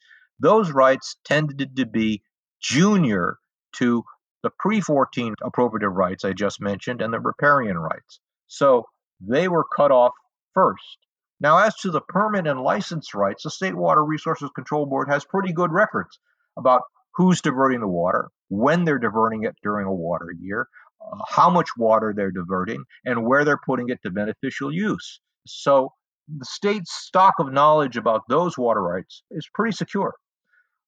Those 0.41 0.73
rights 0.73 1.17
tended 1.25 1.77
to 1.77 1.87
be 1.87 2.23
junior 2.61 3.39
to 3.77 4.05
the 4.43 4.51
pre 4.59 4.81
14 4.81 5.35
appropriative 5.43 5.95
rights 5.95 6.25
I 6.25 6.33
just 6.33 6.61
mentioned 6.61 7.03
and 7.03 7.13
the 7.13 7.21
riparian 7.21 7.79
rights. 7.79 8.21
So 8.47 8.87
they 9.21 9.49
were 9.49 9.65
cut 9.77 9.91
off 9.91 10.13
first. 10.55 10.99
Now, 11.41 11.59
as 11.59 11.75
to 11.79 11.91
the 11.91 12.01
permit 12.01 12.47
and 12.47 12.61
license 12.61 13.15
rights, 13.15 13.43
the 13.43 13.51
State 13.51 13.75
Water 13.75 14.05
Resources 14.05 14.51
Control 14.55 14.87
Board 14.87 15.09
has 15.09 15.25
pretty 15.25 15.53
good 15.53 15.73
records 15.73 16.19
about 16.57 16.83
who's 17.15 17.41
diverting 17.41 17.81
the 17.81 17.89
water, 17.89 18.29
when 18.49 18.85
they're 18.85 18.99
diverting 18.99 19.45
it 19.45 19.57
during 19.63 19.87
a 19.87 19.93
water 19.93 20.33
year, 20.39 20.69
uh, 21.01 21.19
how 21.29 21.51
much 21.51 21.69
water 21.77 22.13
they're 22.15 22.31
diverting, 22.31 22.85
and 23.05 23.27
where 23.27 23.45
they're 23.45 23.61
putting 23.67 23.89
it 23.89 24.01
to 24.03 24.11
beneficial 24.11 24.73
use. 24.73 25.21
So 25.47 25.93
the 26.29 26.45
state's 26.45 26.93
stock 26.93 27.35
of 27.41 27.53
knowledge 27.53 27.97
about 27.97 28.23
those 28.29 28.57
water 28.57 28.81
rights 28.81 29.23
is 29.31 29.49
pretty 29.53 29.75
secure. 29.75 30.15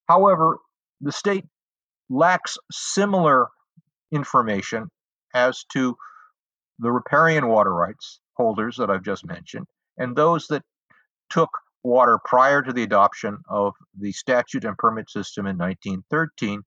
However, 0.08 0.58
the 1.00 1.12
state 1.12 1.44
lacks 2.08 2.56
similar 2.70 3.48
information 4.12 4.88
as 5.34 5.64
to 5.72 5.96
the 6.78 6.90
riparian 6.90 7.48
water 7.48 7.72
rights 7.72 8.20
holders 8.36 8.76
that 8.76 8.90
I've 8.90 9.04
just 9.04 9.26
mentioned 9.26 9.66
and 9.96 10.16
those 10.16 10.46
that 10.48 10.62
took 11.30 11.50
water 11.82 12.18
prior 12.24 12.62
to 12.62 12.72
the 12.72 12.82
adoption 12.82 13.38
of 13.48 13.74
the 13.98 14.12
statute 14.12 14.64
and 14.64 14.76
permit 14.78 15.10
system 15.10 15.46
in 15.46 15.58
1913, 15.58 16.62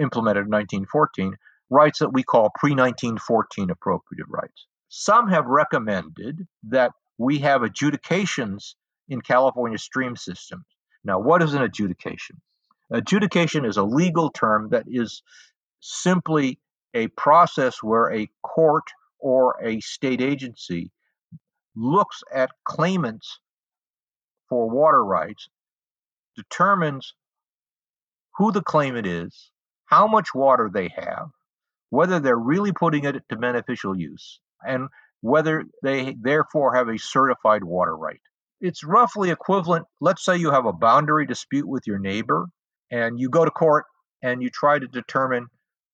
implemented 0.00 0.46
in 0.46 0.50
1914, 0.50 1.34
rights 1.68 1.98
that 1.98 2.12
we 2.12 2.22
call 2.22 2.50
pre 2.54 2.70
1914 2.70 3.68
appropriative 3.68 4.28
rights. 4.28 4.66
Some 4.88 5.28
have 5.28 5.46
recommended 5.46 6.46
that 6.68 6.92
we 7.18 7.38
have 7.38 7.62
adjudications 7.62 8.76
in 9.08 9.20
California 9.20 9.78
stream 9.78 10.16
systems. 10.16 10.64
Now, 11.04 11.18
what 11.18 11.42
is 11.42 11.54
an 11.54 11.62
adjudication? 11.62 12.40
Adjudication 12.90 13.64
is 13.64 13.76
a 13.76 13.82
legal 13.82 14.30
term 14.30 14.68
that 14.70 14.84
is 14.86 15.22
simply 15.80 16.60
a 16.94 17.08
process 17.08 17.82
where 17.82 18.12
a 18.12 18.30
court 18.42 18.84
or 19.18 19.56
a 19.62 19.80
state 19.80 20.20
agency 20.20 20.90
looks 21.74 22.22
at 22.32 22.50
claimants 22.64 23.40
for 24.48 24.70
water 24.70 25.04
rights, 25.04 25.48
determines 26.36 27.14
who 28.36 28.52
the 28.52 28.62
claimant 28.62 29.06
is, 29.06 29.50
how 29.86 30.06
much 30.06 30.34
water 30.34 30.70
they 30.72 30.88
have, 30.96 31.28
whether 31.90 32.20
they're 32.20 32.36
really 32.36 32.72
putting 32.72 33.04
it 33.04 33.22
to 33.28 33.36
beneficial 33.36 33.98
use, 33.98 34.40
and 34.66 34.88
whether 35.22 35.64
they 35.82 36.16
therefore 36.20 36.74
have 36.74 36.88
a 36.88 36.98
certified 36.98 37.64
water 37.64 37.96
right. 37.96 38.20
It's 38.60 38.84
roughly 38.84 39.30
equivalent. 39.30 39.86
Let's 40.00 40.24
say 40.24 40.36
you 40.36 40.52
have 40.52 40.66
a 40.66 40.72
boundary 40.72 41.26
dispute 41.26 41.66
with 41.66 41.86
your 41.86 41.98
neighbor 41.98 42.46
and 42.90 43.18
you 43.18 43.28
go 43.28 43.44
to 43.44 43.50
court 43.50 43.84
and 44.22 44.42
you 44.42 44.50
try 44.50 44.78
to 44.78 44.86
determine 44.86 45.46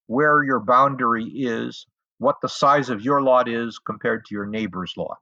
where 0.07 0.43
your 0.43 0.61
boundary 0.61 1.25
is, 1.25 1.87
what 2.19 2.37
the 2.43 2.49
size 2.49 2.91
of 2.91 3.03
your 3.03 3.23
lot 3.23 3.49
is 3.49 3.79
compared 3.79 4.25
to 4.27 4.35
your 4.35 4.47
neighbor's 4.47 4.93
lot. 4.97 5.19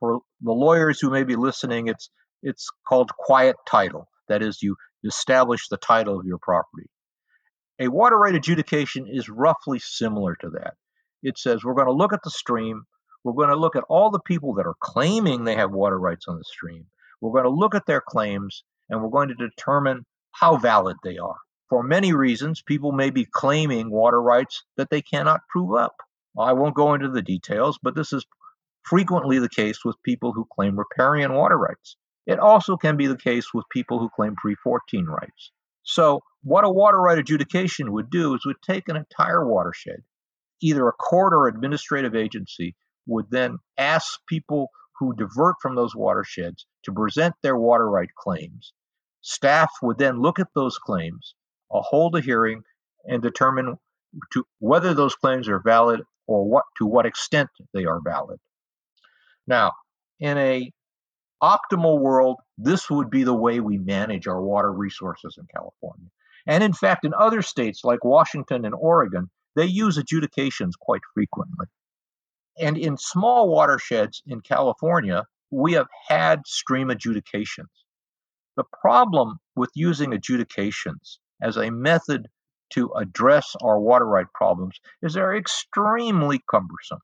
For 0.00 0.20
the 0.40 0.52
lawyers 0.52 1.00
who 1.00 1.10
may 1.10 1.24
be 1.24 1.36
listening, 1.36 1.88
it's 1.88 2.10
it's 2.42 2.68
called 2.88 3.10
quiet 3.18 3.56
title. 3.68 4.08
That 4.28 4.42
is, 4.42 4.62
you 4.62 4.76
establish 5.04 5.68
the 5.68 5.76
title 5.76 6.18
of 6.18 6.26
your 6.26 6.38
property. 6.38 6.88
A 7.80 7.88
water 7.88 8.16
right 8.16 8.34
adjudication 8.34 9.06
is 9.08 9.28
roughly 9.28 9.78
similar 9.78 10.36
to 10.36 10.50
that. 10.50 10.74
It 11.22 11.38
says 11.38 11.64
we're 11.64 11.74
going 11.74 11.88
to 11.88 11.92
look 11.92 12.12
at 12.12 12.22
the 12.22 12.30
stream, 12.30 12.84
we're 13.24 13.32
going 13.32 13.50
to 13.50 13.56
look 13.56 13.76
at 13.76 13.84
all 13.88 14.10
the 14.10 14.20
people 14.20 14.54
that 14.54 14.66
are 14.66 14.76
claiming 14.80 15.44
they 15.44 15.56
have 15.56 15.72
water 15.72 15.98
rights 15.98 16.26
on 16.28 16.36
the 16.36 16.44
stream. 16.44 16.86
We're 17.20 17.32
going 17.32 17.44
to 17.44 17.50
look 17.50 17.74
at 17.74 17.86
their 17.86 18.00
claims 18.00 18.62
and 18.88 19.02
we're 19.02 19.10
going 19.10 19.28
to 19.28 19.34
determine 19.34 20.06
how 20.38 20.56
valid 20.56 20.96
they 21.02 21.18
are. 21.18 21.36
For 21.68 21.82
many 21.82 22.12
reasons, 22.12 22.62
people 22.62 22.92
may 22.92 23.10
be 23.10 23.26
claiming 23.30 23.90
water 23.90 24.20
rights 24.20 24.64
that 24.76 24.88
they 24.90 25.02
cannot 25.02 25.40
prove 25.50 25.74
up. 25.74 25.96
I 26.38 26.52
won't 26.52 26.74
go 26.74 26.94
into 26.94 27.08
the 27.08 27.22
details, 27.22 27.78
but 27.82 27.94
this 27.94 28.12
is 28.12 28.24
frequently 28.84 29.38
the 29.38 29.48
case 29.48 29.84
with 29.84 30.02
people 30.02 30.32
who 30.32 30.46
claim 30.54 30.78
riparian 30.78 31.34
water 31.34 31.58
rights. 31.58 31.96
It 32.26 32.38
also 32.38 32.76
can 32.76 32.96
be 32.96 33.06
the 33.06 33.16
case 33.16 33.52
with 33.52 33.64
people 33.70 33.98
who 33.98 34.08
claim 34.14 34.36
pre 34.36 34.54
14 34.54 35.06
rights. 35.06 35.52
So, 35.82 36.20
what 36.42 36.64
a 36.64 36.70
water 36.70 37.00
right 37.00 37.18
adjudication 37.18 37.92
would 37.92 38.10
do 38.10 38.34
is 38.34 38.46
would 38.46 38.62
take 38.62 38.88
an 38.88 38.96
entire 38.96 39.46
watershed, 39.46 40.02
either 40.60 40.86
a 40.86 40.92
court 40.92 41.32
or 41.34 41.48
administrative 41.48 42.14
agency 42.14 42.76
would 43.06 43.30
then 43.30 43.58
ask 43.76 44.20
people 44.28 44.68
who 44.98 45.14
divert 45.16 45.56
from 45.60 45.74
those 45.74 45.96
watersheds 45.96 46.66
to 46.84 46.92
present 46.92 47.34
their 47.42 47.56
water 47.56 47.88
right 47.88 48.10
claims. 48.16 48.72
Staff 49.28 49.70
would 49.82 49.98
then 49.98 50.22
look 50.22 50.38
at 50.38 50.48
those 50.54 50.78
claims, 50.78 51.34
uh, 51.70 51.80
hold 51.82 52.16
a 52.16 52.20
hearing, 52.22 52.62
and 53.04 53.20
determine 53.20 53.76
to 54.32 54.44
whether 54.58 54.94
those 54.94 55.14
claims 55.14 55.50
are 55.50 55.60
valid 55.60 56.00
or 56.26 56.48
what 56.48 56.64
to 56.78 56.86
what 56.86 57.04
extent 57.04 57.50
they 57.74 57.84
are 57.84 58.00
valid. 58.00 58.38
Now, 59.46 59.72
in 60.18 60.38
a 60.38 60.72
optimal 61.42 62.00
world, 62.00 62.38
this 62.56 62.88
would 62.88 63.10
be 63.10 63.22
the 63.22 63.34
way 63.34 63.60
we 63.60 63.76
manage 63.76 64.26
our 64.26 64.40
water 64.40 64.72
resources 64.72 65.36
in 65.38 65.46
California. 65.54 66.08
And 66.46 66.64
in 66.64 66.72
fact, 66.72 67.04
in 67.04 67.12
other 67.12 67.42
states 67.42 67.84
like 67.84 68.04
Washington 68.04 68.64
and 68.64 68.74
Oregon, 68.74 69.28
they 69.56 69.66
use 69.66 69.98
adjudications 69.98 70.74
quite 70.74 71.02
frequently. 71.12 71.66
And 72.58 72.78
in 72.78 72.96
small 72.96 73.50
watersheds 73.50 74.22
in 74.26 74.40
California, 74.40 75.26
we 75.50 75.74
have 75.74 75.88
had 76.08 76.46
stream 76.46 76.88
adjudications. 76.88 77.68
The 78.58 78.64
problem 78.64 79.38
with 79.56 79.70
using 79.74 80.12
adjudications 80.12 81.20
as 81.40 81.56
a 81.56 81.70
method 81.70 82.28
to 82.70 82.92
address 82.92 83.56
our 83.62 83.80
water 83.80 84.04
right 84.04 84.26
problems 84.34 84.78
is 85.00 85.14
they're 85.14 85.36
extremely 85.36 86.42
cumbersome. 86.50 87.00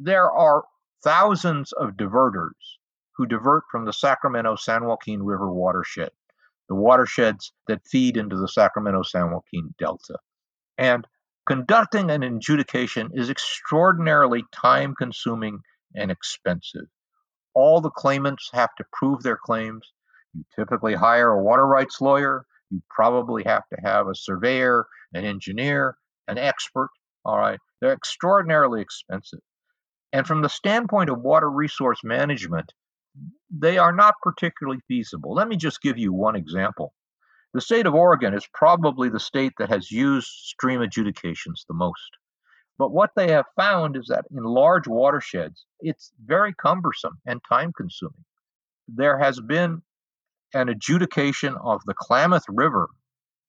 There 0.00 0.30
are 0.30 0.64
thousands 1.02 1.72
of 1.72 1.96
diverters 1.96 2.78
who 3.16 3.26
divert 3.26 3.64
from 3.70 3.84
the 3.84 3.92
Sacramento 3.92 4.56
San 4.56 4.86
Joaquin 4.86 5.22
River 5.22 5.52
watershed, 5.52 6.12
the 6.68 6.74
watersheds 6.74 7.52
that 7.66 7.86
feed 7.86 8.16
into 8.16 8.36
the 8.36 8.48
Sacramento 8.48 9.02
San 9.02 9.32
Joaquin 9.32 9.74
Delta. 9.78 10.18
And 10.78 11.06
Conducting 11.46 12.10
an 12.10 12.22
adjudication 12.22 13.10
is 13.12 13.28
extraordinarily 13.28 14.44
time 14.50 14.94
consuming 14.94 15.60
and 15.94 16.10
expensive. 16.10 16.86
All 17.52 17.82
the 17.82 17.90
claimants 17.90 18.48
have 18.54 18.74
to 18.76 18.84
prove 18.94 19.22
their 19.22 19.36
claims. 19.36 19.92
You 20.34 20.44
typically 20.56 20.94
hire 20.94 21.30
a 21.30 21.42
water 21.42 21.66
rights 21.66 22.00
lawyer. 22.00 22.44
You 22.70 22.82
probably 22.90 23.44
have 23.44 23.62
to 23.72 23.80
have 23.82 24.08
a 24.08 24.14
surveyor, 24.14 24.86
an 25.12 25.24
engineer, 25.24 25.96
an 26.28 26.38
expert. 26.38 26.90
All 27.24 27.38
right. 27.38 27.58
They're 27.80 27.92
extraordinarily 27.92 28.80
expensive. 28.80 29.40
And 30.12 30.26
from 30.26 30.42
the 30.42 30.48
standpoint 30.48 31.10
of 31.10 31.20
water 31.20 31.50
resource 31.50 32.00
management, 32.04 32.72
they 33.50 33.78
are 33.78 33.92
not 33.92 34.14
particularly 34.22 34.80
feasible. 34.88 35.34
Let 35.34 35.48
me 35.48 35.56
just 35.56 35.82
give 35.82 35.98
you 35.98 36.12
one 36.12 36.36
example. 36.36 36.92
The 37.52 37.60
state 37.60 37.86
of 37.86 37.94
Oregon 37.94 38.34
is 38.34 38.46
probably 38.52 39.08
the 39.08 39.20
state 39.20 39.52
that 39.58 39.68
has 39.68 39.90
used 39.90 40.26
stream 40.26 40.80
adjudications 40.80 41.64
the 41.68 41.74
most. 41.74 42.10
But 42.78 42.90
what 42.90 43.10
they 43.14 43.30
have 43.30 43.46
found 43.54 43.96
is 43.96 44.06
that 44.08 44.24
in 44.32 44.42
large 44.42 44.88
watersheds, 44.88 45.64
it's 45.80 46.12
very 46.24 46.52
cumbersome 46.52 47.20
and 47.24 47.40
time 47.48 47.72
consuming. 47.72 48.24
There 48.88 49.18
has 49.18 49.40
been 49.40 49.82
an 50.54 50.68
adjudication 50.68 51.56
of 51.62 51.82
the 51.84 51.94
Klamath 51.94 52.44
River 52.48 52.88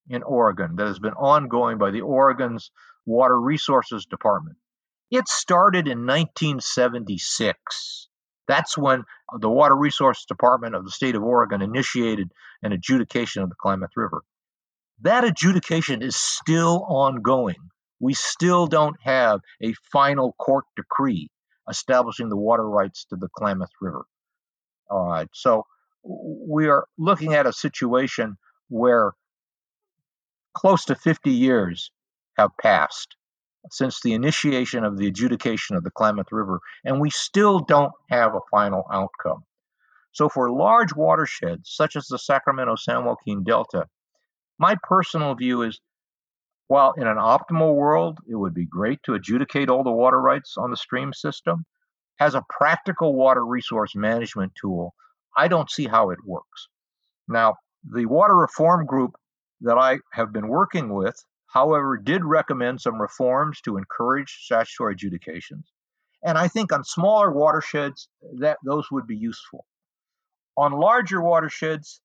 in 0.09 0.23
Oregon 0.23 0.75
that 0.75 0.87
has 0.87 0.99
been 0.99 1.13
ongoing 1.13 1.77
by 1.77 1.91
the 1.91 2.01
Oregon's 2.01 2.71
Water 3.05 3.39
Resources 3.39 4.05
Department. 4.05 4.57
It 5.11 5.27
started 5.27 5.87
in 5.87 6.05
1976. 6.05 8.07
That's 8.47 8.77
when 8.77 9.03
the 9.39 9.49
Water 9.49 9.75
Resource 9.75 10.25
Department 10.25 10.75
of 10.75 10.83
the 10.83 10.91
state 10.91 11.15
of 11.15 11.23
Oregon 11.23 11.61
initiated 11.61 12.31
an 12.61 12.71
adjudication 12.71 13.43
of 13.43 13.49
the 13.49 13.55
Klamath 13.59 13.91
River. 13.95 14.23
That 15.01 15.23
adjudication 15.23 16.01
is 16.01 16.15
still 16.15 16.85
ongoing. 16.87 17.55
We 17.99 18.13
still 18.13 18.67
don't 18.67 18.95
have 19.03 19.41
a 19.63 19.73
final 19.91 20.33
court 20.33 20.65
decree 20.75 21.29
establishing 21.69 22.29
the 22.29 22.37
water 22.37 22.67
rights 22.67 23.05
to 23.09 23.15
the 23.15 23.29
Klamath 23.35 23.71
River. 23.81 24.05
All 24.89 25.07
right, 25.07 25.27
so 25.33 25.65
we 26.05 26.67
are 26.67 26.85
looking 26.97 27.33
at 27.33 27.47
a 27.47 27.53
situation 27.53 28.37
where 28.69 29.13
close 30.53 30.85
to 30.85 30.95
50 30.95 31.31
years 31.31 31.91
have 32.37 32.51
passed 32.61 33.15
since 33.71 33.99
the 34.01 34.13
initiation 34.13 34.83
of 34.83 34.97
the 34.97 35.07
adjudication 35.07 35.75
of 35.75 35.83
the 35.83 35.91
Klamath 35.91 36.31
River, 36.31 36.59
and 36.83 37.01
we 37.01 37.09
still 37.09 37.59
don't 37.59 37.91
have 38.09 38.35
a 38.35 38.39
final 38.51 38.85
outcome. 38.91 39.43
So, 40.11 40.29
for 40.29 40.51
large 40.51 40.95
watersheds 40.95 41.71
such 41.71 41.95
as 41.95 42.07
the 42.07 42.19
Sacramento 42.19 42.75
San 42.75 43.03
Joaquin 43.03 43.43
Delta, 43.43 43.87
my 44.59 44.75
personal 44.83 45.33
view 45.35 45.63
is 45.63 45.81
while 46.67 46.93
in 46.93 47.05
an 47.05 47.17
optimal 47.17 47.75
world, 47.75 48.19
it 48.27 48.35
would 48.35 48.53
be 48.53 48.65
great 48.65 48.99
to 49.03 49.13
adjudicate 49.13 49.69
all 49.69 49.83
the 49.83 49.91
water 49.91 50.19
rights 50.19 50.55
on 50.57 50.71
the 50.71 50.77
stream 50.77 51.13
system, 51.13 51.65
as 52.19 52.33
a 52.33 52.45
practical 52.49 53.13
water 53.13 53.45
resource 53.45 53.95
management 53.95 54.53
tool, 54.59 54.95
I 55.35 55.47
don't 55.47 55.69
see 55.69 55.87
how 55.87 56.09
it 56.11 56.19
works. 56.25 56.67
Now, 57.27 57.55
the 57.83 58.05
water 58.05 58.35
reform 58.35 58.85
group 58.85 59.15
that 59.61 59.77
I 59.77 59.99
have 60.13 60.31
been 60.31 60.47
working 60.47 60.93
with 60.93 61.23
however, 61.55 61.95
did 61.95 62.25
recommend 62.25 62.81
some 62.81 63.01
reforms 63.01 63.61
to 63.61 63.77
encourage 63.77 64.41
statutory 64.43 64.93
adjudications. 64.93 65.71
And 66.21 66.37
I 66.37 66.49
think 66.49 66.73
on 66.73 66.83
smaller 66.83 67.31
watersheds, 67.31 68.09
that 68.39 68.57
those 68.65 68.91
would 68.91 69.07
be 69.07 69.15
useful. 69.15 69.65
On 70.57 70.73
larger 70.73 71.21
watersheds, 71.21 72.01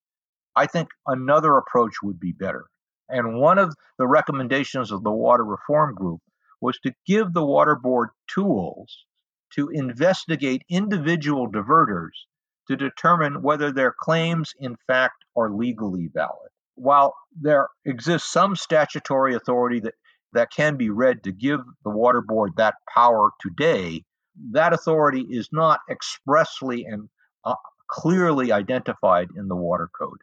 I 0.54 0.66
think 0.66 0.90
another 1.04 1.56
approach 1.56 1.94
would 2.00 2.20
be 2.20 2.30
better. 2.30 2.66
And 3.08 3.40
one 3.40 3.58
of 3.58 3.74
the 3.98 4.06
recommendations 4.06 4.92
of 4.92 5.02
the 5.02 5.10
Water 5.10 5.44
Reform 5.44 5.96
Group 5.96 6.20
was 6.60 6.78
to 6.84 6.94
give 7.04 7.32
the 7.32 7.44
Water 7.44 7.74
Board 7.74 8.10
tools 8.28 9.04
to 9.54 9.68
investigate 9.70 10.62
individual 10.68 11.50
diverters 11.50 12.26
to 12.70 12.76
determine 12.76 13.42
whether 13.42 13.72
their 13.72 13.92
claims, 14.00 14.52
in 14.58 14.76
fact, 14.86 15.24
are 15.36 15.50
legally 15.50 16.08
valid 16.14 16.50
while 16.80 17.14
there 17.38 17.68
exists 17.84 18.32
some 18.32 18.56
statutory 18.56 19.34
authority 19.34 19.80
that, 19.80 19.94
that 20.32 20.48
can 20.50 20.76
be 20.76 20.88
read 20.88 21.22
to 21.22 21.32
give 21.32 21.60
the 21.84 21.90
water 21.90 22.22
board 22.22 22.52
that 22.56 22.74
power 22.92 23.30
today, 23.40 24.02
that 24.52 24.72
authority 24.72 25.26
is 25.28 25.48
not 25.52 25.80
expressly 25.90 26.86
and 26.86 27.08
uh, 27.44 27.54
clearly 27.88 28.50
identified 28.50 29.28
in 29.36 29.46
the 29.48 29.56
water 29.56 29.90
code. 29.98 30.20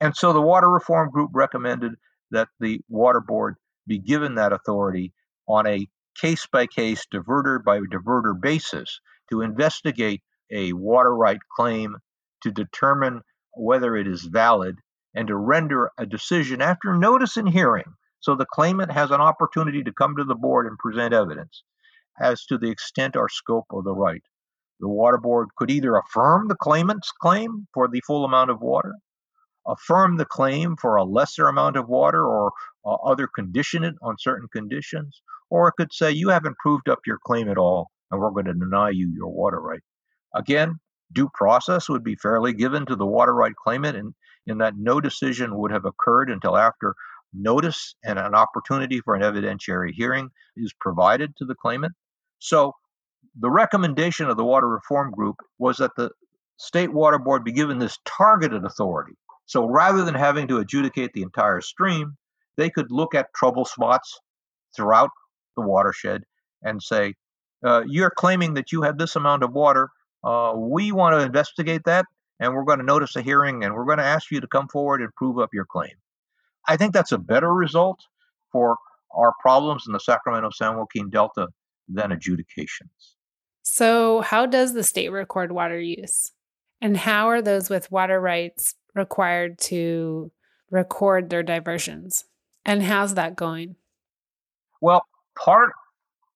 And 0.00 0.16
so 0.16 0.32
the 0.32 0.40
Water 0.40 0.68
Reform 0.68 1.10
Group 1.10 1.30
recommended 1.34 1.92
that 2.32 2.48
the 2.58 2.80
water 2.88 3.20
board 3.20 3.54
be 3.86 3.98
given 3.98 4.34
that 4.36 4.52
authority 4.52 5.12
on 5.46 5.66
a 5.68 5.88
case 6.20 6.46
by 6.50 6.66
case, 6.66 7.06
diverter 7.12 7.62
by 7.62 7.78
diverter 7.78 8.38
basis 8.40 9.00
to 9.30 9.42
investigate 9.42 10.22
a 10.52 10.72
water 10.72 11.14
right 11.14 11.40
claim 11.56 11.96
to 12.42 12.50
determine 12.50 13.20
whether 13.54 13.96
it 13.96 14.06
is 14.06 14.22
valid 14.22 14.76
and 15.14 15.28
to 15.28 15.36
render 15.36 15.90
a 15.98 16.06
decision 16.06 16.60
after 16.60 16.96
notice 16.96 17.36
and 17.36 17.48
hearing 17.48 17.94
so 18.20 18.34
the 18.34 18.46
claimant 18.46 18.92
has 18.92 19.10
an 19.10 19.20
opportunity 19.20 19.82
to 19.82 19.92
come 19.92 20.14
to 20.16 20.24
the 20.24 20.34
board 20.34 20.66
and 20.66 20.78
present 20.78 21.14
evidence 21.14 21.62
as 22.20 22.44
to 22.44 22.58
the 22.58 22.70
extent 22.70 23.16
or 23.16 23.28
scope 23.28 23.64
of 23.72 23.84
the 23.84 23.94
right. 23.94 24.22
The 24.78 24.88
water 24.88 25.18
board 25.18 25.48
could 25.56 25.70
either 25.70 25.96
affirm 25.96 26.48
the 26.48 26.56
claimant's 26.56 27.10
claim 27.20 27.66
for 27.72 27.88
the 27.88 28.02
full 28.06 28.24
amount 28.24 28.50
of 28.50 28.60
water 28.60 28.94
affirm 29.66 30.16
the 30.16 30.24
claim 30.24 30.76
for 30.76 30.96
a 30.96 31.04
lesser 31.04 31.46
amount 31.46 31.76
of 31.76 31.88
water 31.88 32.26
or 32.26 32.52
uh, 32.84 32.94
other 32.94 33.26
condition 33.26 33.84
it 33.84 33.94
on 34.02 34.16
certain 34.18 34.48
conditions, 34.52 35.22
or 35.50 35.68
it 35.68 35.74
could 35.76 35.92
say 35.92 36.10
you 36.10 36.28
haven't 36.30 36.56
proved 36.58 36.88
up 36.88 37.00
your 37.06 37.18
claim 37.24 37.48
at 37.48 37.58
all 37.58 37.90
and 38.10 38.20
we're 38.20 38.30
going 38.30 38.46
to 38.46 38.54
deny 38.54 38.90
you 38.90 39.12
your 39.14 39.28
water 39.28 39.60
right. 39.60 39.82
Again, 40.34 40.78
due 41.12 41.28
process 41.34 41.88
would 41.88 42.04
be 42.04 42.16
fairly 42.16 42.52
given 42.52 42.86
to 42.86 42.96
the 42.96 43.06
water 43.06 43.34
right 43.34 43.54
claimant 43.54 43.96
and 43.96 44.14
in 44.46 44.58
that 44.58 44.74
no 44.76 45.00
decision 45.00 45.56
would 45.58 45.70
have 45.70 45.84
occurred 45.84 46.30
until 46.30 46.56
after 46.56 46.94
notice 47.32 47.94
and 48.04 48.18
an 48.18 48.34
opportunity 48.34 49.00
for 49.00 49.14
an 49.14 49.22
evidentiary 49.22 49.92
hearing 49.92 50.30
is 50.56 50.72
provided 50.80 51.36
to 51.36 51.44
the 51.44 51.54
claimant. 51.54 51.92
So 52.38 52.72
the 53.38 53.50
recommendation 53.50 54.28
of 54.28 54.36
the 54.36 54.44
water 54.44 54.68
reform 54.68 55.12
group 55.12 55.36
was 55.58 55.76
that 55.78 55.92
the 55.96 56.10
state 56.56 56.92
water 56.92 57.18
board 57.18 57.44
be 57.44 57.52
given 57.52 57.78
this 57.78 57.98
targeted 58.04 58.64
authority. 58.64 59.14
So 59.46 59.66
rather 59.66 60.04
than 60.04 60.14
having 60.14 60.48
to 60.48 60.58
adjudicate 60.58 61.12
the 61.12 61.22
entire 61.22 61.60
stream, 61.60 62.16
they 62.56 62.70
could 62.70 62.90
look 62.90 63.14
at 63.14 63.34
trouble 63.34 63.64
spots 63.64 64.18
throughout 64.76 65.10
the 65.56 65.62
watershed 65.62 66.22
and 66.62 66.82
say, 66.82 67.14
uh, 67.64 67.82
You're 67.86 68.10
claiming 68.10 68.54
that 68.54 68.72
you 68.72 68.82
have 68.82 68.98
this 68.98 69.16
amount 69.16 69.42
of 69.42 69.52
water. 69.52 69.90
Uh, 70.22 70.52
we 70.56 70.92
want 70.92 71.18
to 71.18 71.24
investigate 71.24 71.82
that, 71.84 72.06
and 72.38 72.54
we're 72.54 72.64
going 72.64 72.78
to 72.78 72.84
notice 72.84 73.16
a 73.16 73.22
hearing, 73.22 73.64
and 73.64 73.74
we're 73.74 73.84
going 73.84 73.98
to 73.98 74.04
ask 74.04 74.30
you 74.30 74.40
to 74.40 74.46
come 74.46 74.68
forward 74.68 75.00
and 75.00 75.14
prove 75.14 75.38
up 75.38 75.50
your 75.52 75.64
claim. 75.64 75.94
I 76.68 76.76
think 76.76 76.92
that's 76.92 77.12
a 77.12 77.18
better 77.18 77.52
result 77.52 78.00
for 78.52 78.76
our 79.12 79.32
problems 79.40 79.84
in 79.86 79.92
the 79.92 80.00
Sacramento 80.00 80.50
San 80.50 80.76
Joaquin 80.76 81.10
Delta 81.10 81.48
than 81.88 82.12
adjudications. 82.12 83.16
So, 83.62 84.20
how 84.20 84.46
does 84.46 84.72
the 84.72 84.82
state 84.82 85.10
record 85.10 85.52
water 85.52 85.80
use? 85.80 86.32
And 86.80 86.96
how 86.96 87.28
are 87.28 87.42
those 87.42 87.68
with 87.68 87.90
water 87.90 88.20
rights 88.20 88.74
required 88.94 89.58
to 89.58 90.32
record 90.70 91.30
their 91.30 91.42
diversions? 91.42 92.24
And 92.64 92.82
how's 92.82 93.14
that 93.14 93.36
going? 93.36 93.76
Well, 94.80 95.04
part 95.36 95.72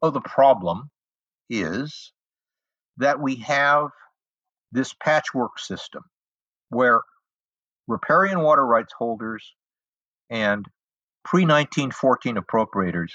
of 0.02 0.12
the 0.12 0.20
problem 0.20 0.90
is 1.48 2.12
that 2.98 3.20
we 3.20 3.36
have 3.36 3.88
this 4.72 4.94
patchwork 4.94 5.58
system 5.58 6.02
where 6.68 7.00
riparian 7.86 8.40
water 8.40 8.66
rights 8.66 8.92
holders 8.98 9.54
and 10.30 10.66
pre 11.24 11.42
1914 11.42 12.36
appropriators 12.36 13.10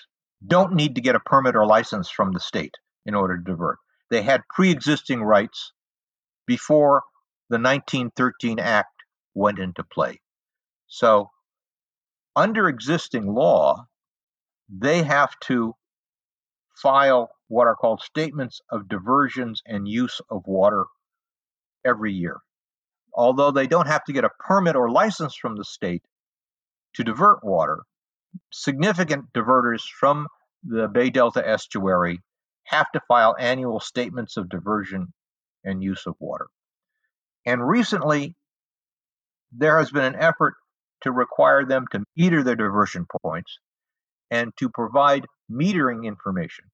don't 0.46 0.74
need 0.74 0.96
to 0.96 1.02
get 1.02 1.16
a 1.16 1.20
permit 1.20 1.56
or 1.56 1.66
license 1.66 2.10
from 2.10 2.32
the 2.32 2.40
state 2.40 2.76
in 3.06 3.14
order 3.14 3.38
to 3.38 3.44
divert. 3.44 3.78
They 4.10 4.22
had 4.22 4.42
pre 4.50 4.72
existing 4.72 5.22
rights 5.22 5.74
before 6.48 7.04
the 7.50 7.58
1913 7.58 8.60
Act 8.60 8.90
went 9.34 9.60
into 9.60 9.84
play. 9.84 10.22
So, 10.88 11.30
under 12.36 12.68
existing 12.68 13.34
law, 13.34 13.86
they 14.70 15.04
have 15.04 15.38
to 15.42 15.76
file 16.82 17.30
what 17.48 17.68
are 17.68 17.76
called 17.76 18.02
statements 18.02 18.62
of 18.72 18.88
diversions 18.88 19.62
and 19.66 19.88
use 19.88 20.22
of 20.30 20.44
water 20.46 20.86
every 21.86 22.14
year. 22.14 22.38
Although 23.14 23.52
they 23.52 23.68
don't 23.68 23.88
have 23.88 24.04
to 24.06 24.14
get 24.14 24.24
a 24.24 24.30
permit 24.40 24.76
or 24.76 24.92
license 24.92 25.36
from 25.36 25.56
the 25.56 25.66
state 25.66 26.04
to 26.96 27.04
divert 27.04 27.44
water, 27.44 27.80
significant 28.52 29.34
diverters 29.34 29.84
from 30.00 30.28
the 30.64 30.88
Bay 30.88 31.10
Delta 31.10 31.48
estuary 31.48 32.20
have 32.66 32.92
to 32.92 33.02
file 33.08 33.36
annual 33.40 33.80
statements 33.80 34.38
of 34.38 34.50
diversion 34.50 35.12
and 35.64 35.84
use 35.84 36.06
of 36.06 36.16
water. 36.20 36.48
And 37.46 37.68
recently, 37.68 38.36
there 39.52 39.80
has 39.80 39.92
been 39.92 40.04
an 40.04 40.16
effort 40.16 40.54
to 41.02 41.12
require 41.12 41.66
them 41.66 41.86
to 41.92 42.04
meter 42.16 42.44
their 42.44 42.56
diversion 42.56 43.08
points 43.24 43.58
and 44.32 44.52
to 44.58 44.70
provide 44.70 45.26
metering 45.52 46.06
information. 46.06 46.66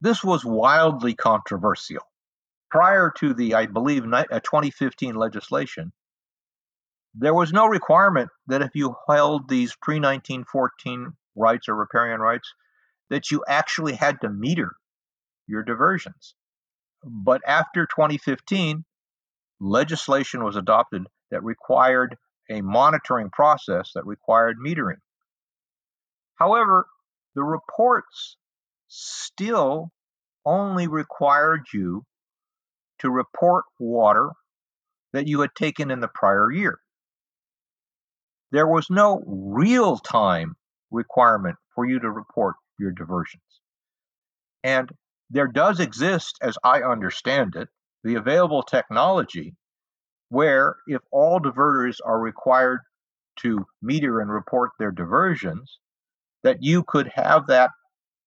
This 0.00 0.22
was 0.22 0.44
wildly 0.44 1.14
controversial. 1.14 2.02
Prior 2.70 3.12
to 3.18 3.32
the, 3.32 3.54
I 3.54 3.66
believe, 3.66 4.04
uh, 4.12 4.24
2015 4.40 5.14
legislation, 5.14 5.92
there 7.14 7.34
was 7.34 7.52
no 7.52 7.66
requirement 7.66 8.28
that 8.46 8.62
if 8.62 8.70
you 8.74 8.94
held 9.08 9.48
these 9.48 9.74
pre 9.80 9.96
1914 9.96 11.12
rights 11.34 11.68
or 11.68 11.74
riparian 11.74 12.20
rights, 12.20 12.52
that 13.08 13.30
you 13.30 13.44
actually 13.48 13.94
had 13.94 14.20
to 14.20 14.28
meter 14.28 14.72
your 15.46 15.62
diversions. 15.62 16.34
But 17.04 17.40
after 17.46 17.86
2015, 17.86 18.84
legislation 19.60 20.44
was 20.44 20.56
adopted 20.56 21.06
that 21.30 21.42
required 21.42 22.16
a 22.50 22.60
monitoring 22.60 23.30
process 23.30 23.92
that 23.94 24.06
required 24.06 24.56
metering. 24.64 25.00
However, 26.36 26.86
the 27.34 27.42
reports 27.42 28.36
still 28.88 29.90
only 30.44 30.86
required 30.86 31.66
you 31.72 32.04
to 33.00 33.10
report 33.10 33.64
water 33.78 34.30
that 35.12 35.26
you 35.26 35.40
had 35.40 35.54
taken 35.54 35.90
in 35.90 36.00
the 36.00 36.08
prior 36.08 36.50
year. 36.50 36.78
There 38.52 38.66
was 38.66 38.88
no 38.90 39.22
real 39.26 39.98
time 39.98 40.56
requirement 40.90 41.56
for 41.74 41.84
you 41.84 41.98
to 42.00 42.10
report 42.10 42.56
your 42.78 42.92
diversions. 42.92 43.42
And 44.62 44.90
there 45.30 45.48
does 45.48 45.80
exist, 45.80 46.38
as 46.40 46.56
I 46.62 46.82
understand 46.82 47.56
it, 47.56 47.68
the 48.04 48.14
available 48.14 48.62
technology 48.62 49.56
where 50.28 50.76
if 50.86 51.00
all 51.10 51.40
diverters 51.40 51.98
are 52.04 52.18
required 52.18 52.80
to 53.36 53.66
meter 53.82 54.20
and 54.20 54.30
report 54.30 54.70
their 54.78 54.90
diversions, 54.90 55.78
that 56.42 56.62
you 56.62 56.82
could 56.82 57.10
have 57.14 57.46
that 57.48 57.70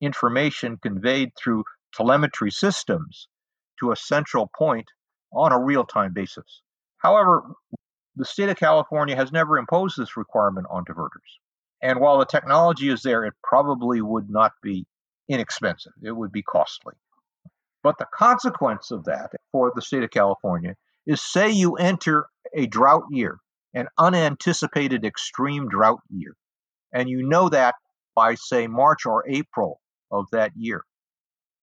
information 0.02 0.78
conveyed 0.78 1.32
through 1.36 1.64
telemetry 1.94 2.52
systems 2.52 3.28
to 3.80 3.92
a 3.92 3.96
central 3.96 4.50
point 4.58 4.88
on 5.34 5.52
a 5.52 5.60
real 5.60 5.86
time 5.86 6.14
basis. 6.14 6.62
However, 6.98 7.44
the 8.16 8.26
state 8.26 8.50
of 8.50 8.58
California 8.58 9.16
has 9.16 9.32
never 9.32 9.58
imposed 9.58 9.98
this 9.98 10.18
requirement 10.18 10.68
on 10.70 10.84
diverters. 10.86 11.40
And 11.82 12.00
while 12.00 12.20
the 12.20 12.26
technology 12.26 12.90
is 12.90 13.02
there, 13.02 13.24
it 13.24 13.34
probably 13.44 14.02
would 14.02 14.30
not 14.30 14.52
be 14.62 14.86
inexpensive, 15.30 15.94
it 16.04 16.12
would 16.12 16.32
be 16.32 16.42
costly. 16.42 16.96
But 17.84 17.98
the 17.98 18.08
consequence 18.14 18.92
of 18.92 19.06
that 19.06 19.32
for 19.52 19.72
the 19.74 19.82
state 19.82 20.04
of 20.04 20.12
California 20.12 20.76
is 21.06 21.22
say 21.22 21.50
you 21.50 21.76
enter 21.76 22.28
a 22.54 22.66
drought 22.68 23.06
year, 23.10 23.40
an 23.74 23.88
unanticipated 23.98 25.06
extreme 25.06 25.70
drought 25.70 26.02
year, 26.10 26.36
and 26.92 27.08
you 27.08 27.26
know 27.26 27.48
that 27.50 27.76
by, 28.20 28.36
say, 28.36 28.68
March 28.68 29.06
or 29.06 29.24
April 29.30 29.80
of 30.12 30.26
that 30.34 30.52
year. 30.54 30.84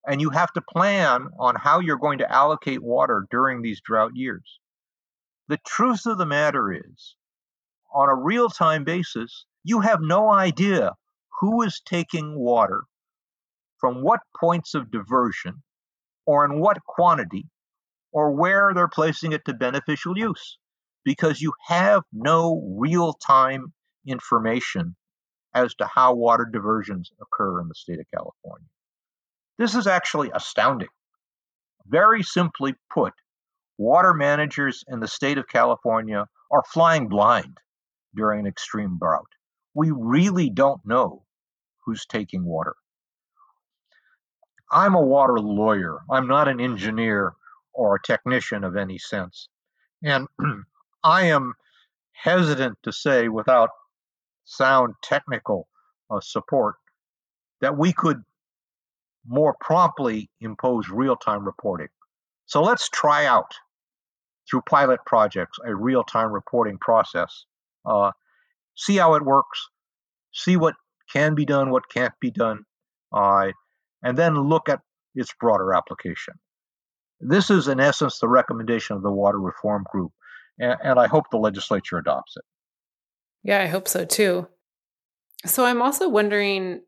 And 0.07 0.23
you 0.23 0.31
have 0.31 0.51
to 0.55 0.63
plan 0.63 1.29
on 1.39 1.55
how 1.55 1.81
you're 1.81 1.99
going 1.99 2.21
to 2.21 2.33
allocate 2.33 2.83
water 2.83 3.27
during 3.31 3.61
these 3.61 3.83
drought 3.83 4.13
years. 4.15 4.59
The 5.49 5.59
truth 5.67 6.07
of 6.07 6.17
the 6.17 6.25
matter 6.25 6.73
is, 6.73 7.15
on 7.95 8.09
a 8.09 8.15
real 8.15 8.49
time 8.49 8.85
basis, 8.85 9.45
you 9.65 9.81
have 9.81 10.01
no 10.01 10.33
idea 10.33 10.95
who 11.41 11.61
is 11.61 11.83
taking 11.85 12.35
water 12.39 12.85
from 13.77 14.03
what 14.03 14.21
points 14.41 14.73
of 14.75 14.91
diversion 14.91 15.63
or 16.25 16.47
in 16.47 16.59
what 16.59 16.83
quantity 16.87 17.51
or 18.13 18.31
where 18.31 18.73
they're 18.75 18.89
placing 18.89 19.33
it 19.33 19.45
to 19.45 19.53
beneficial 19.53 20.17
use 20.17 20.57
because 21.05 21.43
you 21.43 21.53
have 21.67 22.03
no 22.15 22.63
real 22.79 23.13
time 23.13 23.75
information 24.07 24.97
as 25.57 25.75
to 25.75 25.87
how 25.87 26.13
water 26.13 26.45
diversions 26.45 27.11
occur 27.21 27.61
in 27.63 27.69
the 27.69 27.75
state 27.75 27.99
of 27.99 28.05
California. 28.15 28.69
This 29.59 29.75
is 29.75 29.87
actually 29.87 30.31
astounding. 30.35 30.91
Very 31.87 32.23
simply 32.23 32.75
put, 32.93 33.15
water 33.79 34.13
managers 34.13 34.85
in 34.87 35.01
the 35.01 35.09
state 35.09 35.39
of 35.39 35.49
California 35.49 36.27
are 36.51 36.63
flying 36.75 37.09
blind 37.09 37.57
during 38.15 38.41
an 38.41 38.47
extreme 38.47 38.99
drought. 38.99 39.29
We 39.75 39.91
really 39.91 40.51
don't 40.51 40.85
know 40.85 41.25
who's 41.87 42.05
taking 42.05 42.45
water. 42.45 42.75
I'm 44.71 44.95
a 44.95 45.01
water 45.01 45.41
lawyer. 45.41 46.01
I'm 46.11 46.27
not 46.27 46.49
an 46.49 46.61
engineer 46.61 47.33
or 47.73 47.95
a 47.95 48.03
technician 48.03 48.63
of 48.63 48.77
any 48.77 48.99
sense. 48.99 49.49
And 50.03 50.29
I 51.05 51.27
am 51.27 51.55
hesitant 52.13 52.79
to 52.83 52.93
say, 52.93 53.29
without 53.29 53.71
sound 54.47 54.95
technical 55.03 55.69
uh, 56.11 56.21
support, 56.21 56.77
that 57.61 57.77
we 57.77 57.93
could 57.93 58.23
more 59.27 59.55
promptly 59.61 60.31
impose 60.41 60.89
real 60.89 61.17
time 61.17 61.45
reporting. 61.45 61.89
So 62.47 62.63
let's 62.63 62.89
try 62.89 63.27
out 63.27 63.53
through 64.49 64.63
pilot 64.63 65.01
projects 65.05 65.59
a 65.67 65.75
real 65.75 66.05
time 66.05 66.33
reporting 66.33 66.79
process, 66.79 67.45
uh, 67.85 68.13
see 68.77 68.97
how 68.97 69.15
it 69.15 69.25
works, 69.25 69.69
see 70.33 70.57
what 70.57 70.75
can 71.13 71.35
be 71.35 71.45
done, 71.45 71.71
what 71.71 71.89
can't 71.93 72.15
be 72.21 72.31
done, 72.31 72.65
uh, 73.13 73.49
and 74.03 74.17
then 74.17 74.37
look 74.37 74.69
at 74.69 74.81
its 75.15 75.33
broader 75.41 75.75
application. 75.75 76.35
This 77.19 77.51
is, 77.51 77.67
in 77.67 77.81
essence, 77.81 78.19
the 78.19 78.29
recommendation 78.29 78.97
of 78.97 79.03
the 79.03 79.11
Water 79.11 79.41
Reform 79.41 79.85
Group, 79.91 80.13
and, 80.61 80.77
and 80.83 81.01
I 81.01 81.07
hope 81.07 81.25
the 81.31 81.39
legislature 81.39 81.99
adopts 81.99 82.37
it. 82.37 82.45
Yeah, 83.47 83.63
I 83.63 83.67
hope 83.67 83.87
so 83.87 84.05
too. 84.05 84.49
So 85.45 85.65
I'm 85.65 85.81
also 85.81 86.09
wondering 86.09 86.81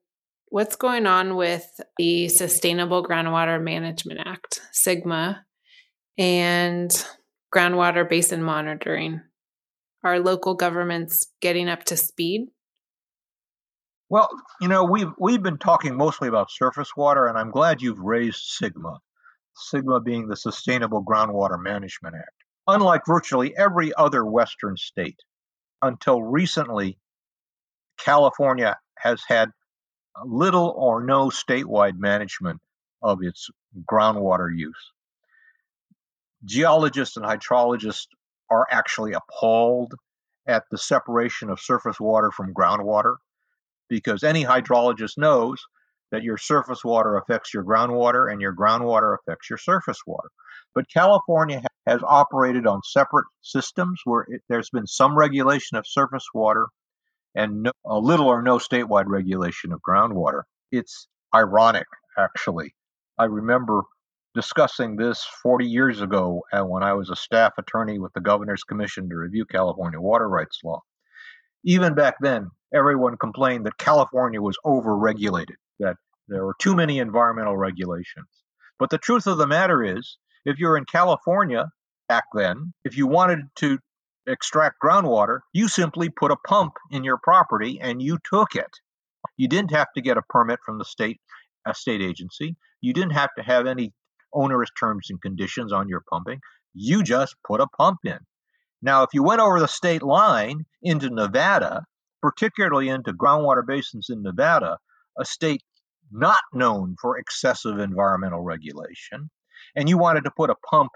what's 0.48 0.74
going 0.74 1.06
on 1.06 1.36
with 1.36 1.64
the 1.98 2.28
Sustainable 2.28 3.06
Groundwater 3.06 3.62
Management 3.62 4.18
Act, 4.26 4.60
SGMA, 4.74 5.36
and 6.18 6.90
groundwater 7.54 8.08
basin 8.10 8.42
monitoring. 8.42 9.20
Are 10.02 10.18
local 10.18 10.54
governments 10.54 11.28
getting 11.40 11.68
up 11.68 11.84
to 11.84 11.96
speed? 11.96 12.48
Well, 14.08 14.28
you 14.60 14.66
know, 14.66 14.82
we've 14.82 15.12
we've 15.16 15.42
been 15.42 15.58
talking 15.58 15.96
mostly 15.96 16.26
about 16.26 16.50
surface 16.50 16.90
water, 16.96 17.28
and 17.28 17.38
I'm 17.38 17.52
glad 17.52 17.80
you've 17.80 18.00
raised 18.00 18.42
SGMA. 18.60 18.98
SGMA 19.72 20.04
being 20.04 20.26
the 20.26 20.36
Sustainable 20.36 21.04
Groundwater 21.04 21.62
Management 21.62 22.16
Act. 22.16 22.34
Unlike 22.66 23.02
virtually 23.06 23.56
every 23.56 23.94
other 23.94 24.24
Western 24.24 24.76
state, 24.76 25.20
until 25.82 26.22
recently, 26.22 26.98
California 27.98 28.76
has 28.98 29.22
had 29.26 29.50
little 30.24 30.74
or 30.76 31.02
no 31.02 31.28
statewide 31.28 31.98
management 31.98 32.60
of 33.02 33.22
its 33.22 33.48
groundwater 33.90 34.48
use. 34.54 34.92
Geologists 36.44 37.16
and 37.16 37.26
hydrologists 37.26 38.06
are 38.50 38.66
actually 38.70 39.12
appalled 39.12 39.94
at 40.46 40.64
the 40.70 40.78
separation 40.78 41.50
of 41.50 41.60
surface 41.60 42.00
water 42.00 42.30
from 42.30 42.54
groundwater 42.54 43.16
because 43.88 44.22
any 44.22 44.44
hydrologist 44.44 45.18
knows 45.18 45.64
that 46.10 46.22
your 46.22 46.38
surface 46.38 46.84
water 46.84 47.16
affects 47.16 47.52
your 47.52 47.64
groundwater 47.64 48.30
and 48.30 48.40
your 48.40 48.54
groundwater 48.54 49.14
affects 49.14 49.50
your 49.50 49.58
surface 49.58 50.00
water. 50.06 50.30
But 50.74 50.90
California 50.92 51.62
has 51.86 52.00
operated 52.02 52.66
on 52.66 52.80
separate 52.84 53.26
systems 53.42 54.00
where 54.04 54.26
it, 54.28 54.42
there's 54.48 54.70
been 54.70 54.86
some 54.86 55.16
regulation 55.16 55.76
of 55.76 55.86
surface 55.86 56.26
water 56.34 56.66
and 57.34 57.64
no, 57.64 57.72
a 57.86 57.98
little 57.98 58.26
or 58.26 58.42
no 58.42 58.58
statewide 58.58 59.06
regulation 59.06 59.72
of 59.72 59.80
groundwater. 59.80 60.42
It's 60.72 61.08
ironic, 61.34 61.86
actually. 62.16 62.74
I 63.18 63.24
remember 63.24 63.82
discussing 64.34 64.96
this 64.96 65.24
40 65.42 65.66
years 65.66 66.00
ago 66.00 66.42
uh, 66.52 66.62
when 66.62 66.82
I 66.82 66.92
was 66.92 67.10
a 67.10 67.16
staff 67.16 67.54
attorney 67.58 67.98
with 67.98 68.12
the 68.12 68.20
Governor's 68.20 68.62
Commission 68.62 69.08
to 69.08 69.16
review 69.16 69.44
California 69.44 70.00
water 70.00 70.28
rights 70.28 70.60
law. 70.62 70.82
Even 71.64 71.94
back 71.94 72.16
then, 72.20 72.50
everyone 72.72 73.16
complained 73.16 73.66
that 73.66 73.78
California 73.78 74.40
was 74.40 74.56
overregulated, 74.64 75.56
there 76.28 76.44
were 76.44 76.56
too 76.58 76.74
many 76.74 76.98
environmental 76.98 77.56
regulations. 77.56 78.28
But 78.78 78.90
the 78.90 78.98
truth 78.98 79.26
of 79.26 79.38
the 79.38 79.46
matter 79.46 79.82
is, 79.82 80.18
if 80.44 80.58
you're 80.58 80.76
in 80.76 80.84
California 80.84 81.70
back 82.08 82.24
then, 82.34 82.72
if 82.84 82.96
you 82.96 83.06
wanted 83.06 83.40
to 83.56 83.78
extract 84.26 84.76
groundwater, 84.82 85.40
you 85.52 85.68
simply 85.68 86.10
put 86.10 86.30
a 86.30 86.36
pump 86.36 86.74
in 86.90 87.02
your 87.04 87.18
property 87.22 87.80
and 87.80 88.00
you 88.00 88.18
took 88.24 88.54
it. 88.54 88.70
You 89.36 89.48
didn't 89.48 89.72
have 89.72 89.88
to 89.94 90.02
get 90.02 90.16
a 90.16 90.22
permit 90.22 90.60
from 90.64 90.78
the 90.78 90.84
state 90.84 91.20
a 91.66 91.74
state 91.74 92.00
agency. 92.00 92.56
You 92.80 92.92
didn't 92.92 93.12
have 93.12 93.34
to 93.36 93.42
have 93.42 93.66
any 93.66 93.92
onerous 94.32 94.70
terms 94.78 95.08
and 95.10 95.20
conditions 95.20 95.72
on 95.72 95.88
your 95.88 96.02
pumping. 96.10 96.40
You 96.74 97.02
just 97.02 97.34
put 97.46 97.60
a 97.60 97.66
pump 97.66 97.98
in. 98.04 98.18
Now, 98.80 99.02
if 99.02 99.10
you 99.12 99.22
went 99.22 99.40
over 99.40 99.58
the 99.58 99.68
state 99.68 100.02
line 100.02 100.64
into 100.82 101.10
Nevada, 101.10 101.84
particularly 102.22 102.88
into 102.88 103.12
groundwater 103.12 103.66
basins 103.66 104.08
in 104.08 104.22
Nevada, 104.22 104.78
a 105.18 105.24
state 105.24 105.62
not 106.10 106.40
known 106.52 106.96
for 107.00 107.18
excessive 107.18 107.78
environmental 107.78 108.40
regulation, 108.40 109.30
and 109.74 109.88
you 109.88 109.98
wanted 109.98 110.24
to 110.24 110.30
put 110.36 110.50
a 110.50 110.56
pump 110.70 110.90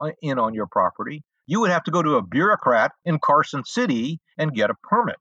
uh, 0.00 0.10
in 0.22 0.38
on 0.38 0.54
your 0.54 0.66
property, 0.66 1.22
you 1.46 1.60
would 1.60 1.70
have 1.70 1.84
to 1.84 1.90
go 1.90 2.02
to 2.02 2.16
a 2.16 2.22
bureaucrat 2.22 2.92
in 3.04 3.18
Carson 3.18 3.64
City 3.64 4.20
and 4.36 4.54
get 4.54 4.70
a 4.70 4.74
permit. 4.82 5.18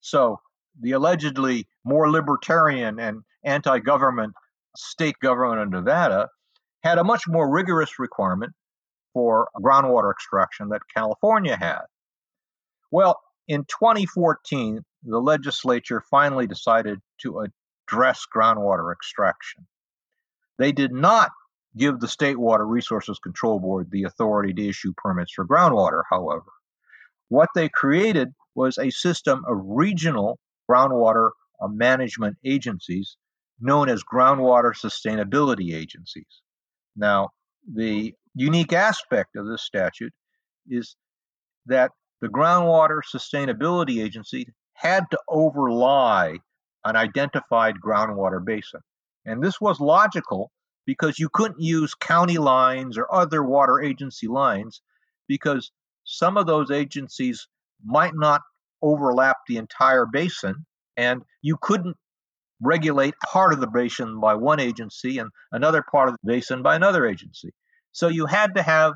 So 0.00 0.40
the 0.80 0.92
allegedly 0.92 1.68
more 1.84 2.10
libertarian 2.10 2.98
and 2.98 3.22
anti 3.44 3.78
government 3.78 4.34
state 4.76 5.16
government 5.20 5.62
of 5.62 5.70
Nevada 5.70 6.28
had 6.82 6.98
a 6.98 7.04
much 7.04 7.26
more 7.26 7.50
rigorous 7.50 7.98
requirement 7.98 8.52
for 9.12 9.48
groundwater 9.60 10.12
extraction 10.12 10.68
that 10.68 10.82
California 10.94 11.56
had. 11.56 11.82
Well, 12.90 13.18
in 13.48 13.64
2014, 13.64 14.84
the 15.02 15.18
legislature 15.18 16.02
finally 16.10 16.46
decided 16.46 17.00
to 17.22 17.40
address 17.88 18.26
groundwater 18.34 18.92
extraction. 18.92 19.66
They 20.58 20.72
did 20.72 20.92
not 20.92 21.30
give 21.76 22.00
the 22.00 22.08
State 22.08 22.38
Water 22.38 22.66
Resources 22.66 23.18
Control 23.18 23.60
Board 23.60 23.88
the 23.90 24.04
authority 24.04 24.52
to 24.52 24.68
issue 24.68 24.92
permits 24.96 25.32
for 25.32 25.46
groundwater, 25.46 26.02
however. 26.10 26.50
What 27.28 27.50
they 27.54 27.68
created 27.68 28.28
was 28.54 28.78
a 28.78 28.90
system 28.90 29.44
of 29.46 29.58
regional 29.62 30.38
groundwater 30.70 31.30
uh, 31.62 31.68
management 31.68 32.36
agencies 32.44 33.16
known 33.60 33.88
as 33.88 34.02
groundwater 34.02 34.72
sustainability 34.74 35.74
agencies. 35.74 36.42
Now, 36.96 37.30
the 37.72 38.14
unique 38.34 38.72
aspect 38.72 39.36
of 39.36 39.46
this 39.46 39.62
statute 39.62 40.12
is 40.68 40.96
that 41.66 41.92
the 42.20 42.28
Groundwater 42.28 43.00
Sustainability 43.14 44.02
Agency 44.02 44.46
had 44.74 45.04
to 45.10 45.18
overlie 45.28 46.38
an 46.84 46.96
identified 46.96 47.76
groundwater 47.84 48.44
basin. 48.44 48.80
And 49.24 49.42
this 49.42 49.60
was 49.60 49.80
logical 49.80 50.50
because 50.86 51.18
you 51.18 51.28
couldn't 51.28 51.60
use 51.60 51.94
county 51.94 52.38
lines 52.38 52.96
or 52.96 53.12
other 53.12 53.42
water 53.42 53.80
agency 53.80 54.26
lines 54.26 54.80
because 55.26 55.70
some 56.04 56.36
of 56.36 56.46
those 56.46 56.70
agencies 56.70 57.46
might 57.84 58.14
not 58.14 58.40
overlap 58.80 59.36
the 59.46 59.56
entire 59.56 60.06
basin 60.06 60.64
and 60.96 61.22
you 61.42 61.58
couldn't 61.60 61.96
regulate 62.62 63.14
part 63.24 63.52
of 63.52 63.60
the 63.60 63.66
basin 63.66 64.18
by 64.20 64.34
one 64.34 64.60
agency 64.60 65.18
and 65.18 65.30
another 65.52 65.82
part 65.82 66.08
of 66.08 66.14
the 66.14 66.32
basin 66.32 66.62
by 66.62 66.74
another 66.74 67.06
agency. 67.06 67.52
So 67.92 68.08
you 68.08 68.26
had 68.26 68.54
to 68.56 68.62
have 68.62 68.94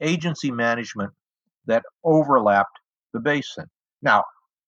agency 0.00 0.50
management 0.50 1.12
that 1.66 1.84
overlapped 2.04 2.78
the 3.12 3.20
basin. 3.20 3.66
Now, 4.02 4.24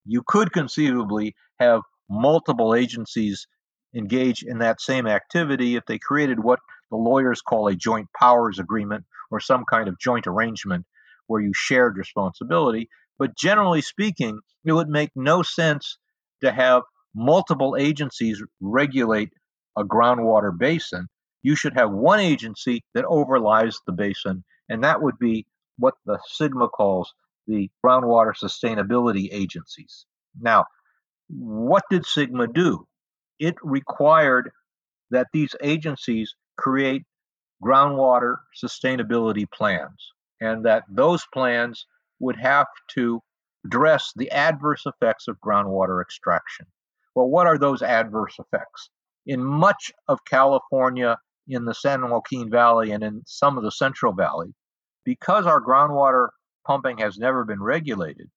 you 0.07 0.23
could 0.27 0.53
conceivably 0.53 1.35
have 1.59 1.83
multiple 2.11 2.75
agencies 2.75 3.47
engage 3.95 4.43
in 4.43 4.59
that 4.59 4.81
same 4.81 5.07
activity 5.07 5.77
if 5.77 5.85
they 5.87 5.99
created 5.99 6.41
what 6.41 6.61
the 6.91 6.97
lawyers 6.97 7.41
call 7.41 7.69
a 7.69 7.75
joint 7.75 8.09
powers 8.19 8.59
agreement 8.59 9.05
or 9.31 9.41
some 9.41 9.65
kind 9.65 9.89
of 9.89 9.99
joint 9.99 10.27
arrangement 10.27 10.85
where 11.29 11.41
you 11.41 11.53
shared 11.55 11.97
responsibility. 11.97 12.89
But 13.19 13.37
generally 13.37 13.81
speaking, 13.81 14.41
it 14.65 14.73
would 14.73 14.89
make 14.89 15.11
no 15.15 15.43
sense 15.43 15.99
to 16.43 16.53
have 16.53 16.83
multiple 17.15 17.77
agencies 17.79 18.43
regulate 18.61 19.31
a 19.77 19.85
groundwater 19.85 20.57
basin. 20.57 21.07
You 21.43 21.55
should 21.55 21.75
have 21.75 21.91
one 21.91 22.21
agency 22.21 22.83
that 22.95 23.05
overlies 23.05 23.77
the 23.87 23.93
basin, 23.93 24.45
and 24.69 24.85
that 24.85 25.01
would 25.01 25.19
be 25.19 25.47
what 25.79 25.95
the 26.07 26.19
SGMA 26.41 26.71
calls 26.71 27.13
the 27.47 27.71
groundwater 27.85 28.33
sustainability 28.37 29.29
agencies. 29.33 30.07
Now, 30.39 30.67
what 31.39 31.85
did 31.91 32.03
SGMA 32.03 32.53
do? 32.53 32.87
it 33.41 33.55
required 33.63 34.51
that 35.11 35.27
these 35.33 35.57
agencies 35.63 36.35
create 36.57 37.03
groundwater 37.65 38.37
sustainability 38.63 39.51
plans 39.51 40.13
and 40.41 40.65
that 40.65 40.85
those 40.89 41.25
plans 41.33 41.87
would 42.21 42.37
have 42.37 42.67
to 42.89 43.21
address 43.67 44.13
the 44.15 44.31
adverse 44.31 44.85
effects 44.87 45.27
of 45.27 45.41
groundwater 45.41 46.01
extraction. 46.01 46.67
Well, 47.15 47.29
what 47.29 47.47
are 47.47 47.59
those 47.59 47.83
adverse 47.83 48.37
effects? 48.39 48.91
In 49.27 49.43
much 49.43 49.91
of 50.07 50.25
California, 50.25 51.19
in 51.49 51.65
the 51.65 51.75
San 51.75 52.09
Joaquin 52.09 52.51
Valley, 52.51 52.93
and 52.93 53.03
in 53.03 53.23
some 53.27 53.59
of 53.59 53.65
the 53.65 53.73
Central 53.73 54.13
Valley, 54.13 54.55
because 55.05 55.47
our 55.47 55.61
groundwater 55.61 56.29
pumping 56.67 56.99
has 56.99 57.19
never 57.19 57.45
been 57.45 57.63
regulated, 57.63 58.31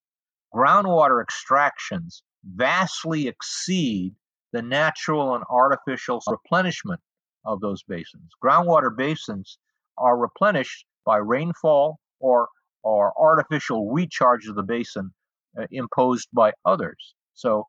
groundwater 0.54 1.22
extractions 1.22 2.24
vastly 2.44 3.28
exceed 3.28 4.14
the 4.52 4.62
natural 4.62 5.36
and 5.36 5.44
artificial 5.50 6.22
replenishment 6.28 7.02
of 7.46 7.60
those 7.62 7.84
basins. 7.84 8.30
Groundwater 8.44 8.96
basins 8.96 9.58
are 9.98 10.18
replenished 10.18 10.86
by 11.06 11.18
rainfall 11.18 12.00
or, 12.20 12.48
or 12.84 13.14
artificial 13.20 13.92
recharge 13.92 14.48
of 14.48 14.56
the 14.56 14.64
basin 14.64 15.14
uh, 15.60 15.66
imposed 15.72 16.30
by 16.34 16.54
others. 16.66 17.16
So 17.34 17.68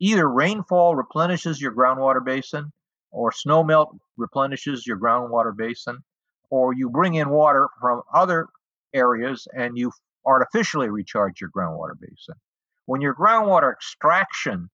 either 0.00 0.28
rainfall 0.28 0.96
replenishes 0.96 1.60
your 1.60 1.72
groundwater 1.72 2.24
basin, 2.24 2.72
or 3.10 3.30
snowmelt 3.30 3.98
replenishes 4.16 4.86
your 4.86 4.98
groundwater 4.98 5.54
basin, 5.54 5.98
or 6.50 6.72
you 6.72 6.88
bring 6.88 7.14
in 7.14 7.28
water 7.28 7.68
from 7.80 8.02
other 8.12 8.48
areas 8.94 9.46
and 9.54 9.76
you 9.76 9.92
artificially 10.24 10.88
recharge 10.88 11.40
your 11.40 11.50
groundwater 11.50 11.98
basin. 11.98 12.34
When 12.86 13.00
your 13.00 13.14
groundwater 13.14 13.72
extraction 13.72 14.70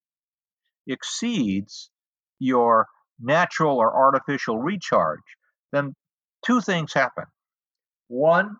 exceeds 0.87 1.89
your 2.39 2.87
natural 3.19 3.77
or 3.77 3.95
artificial 3.95 4.57
recharge, 4.57 5.19
then 5.71 5.95
two 6.45 6.61
things 6.61 6.93
happen. 6.93 7.25
One, 8.07 8.57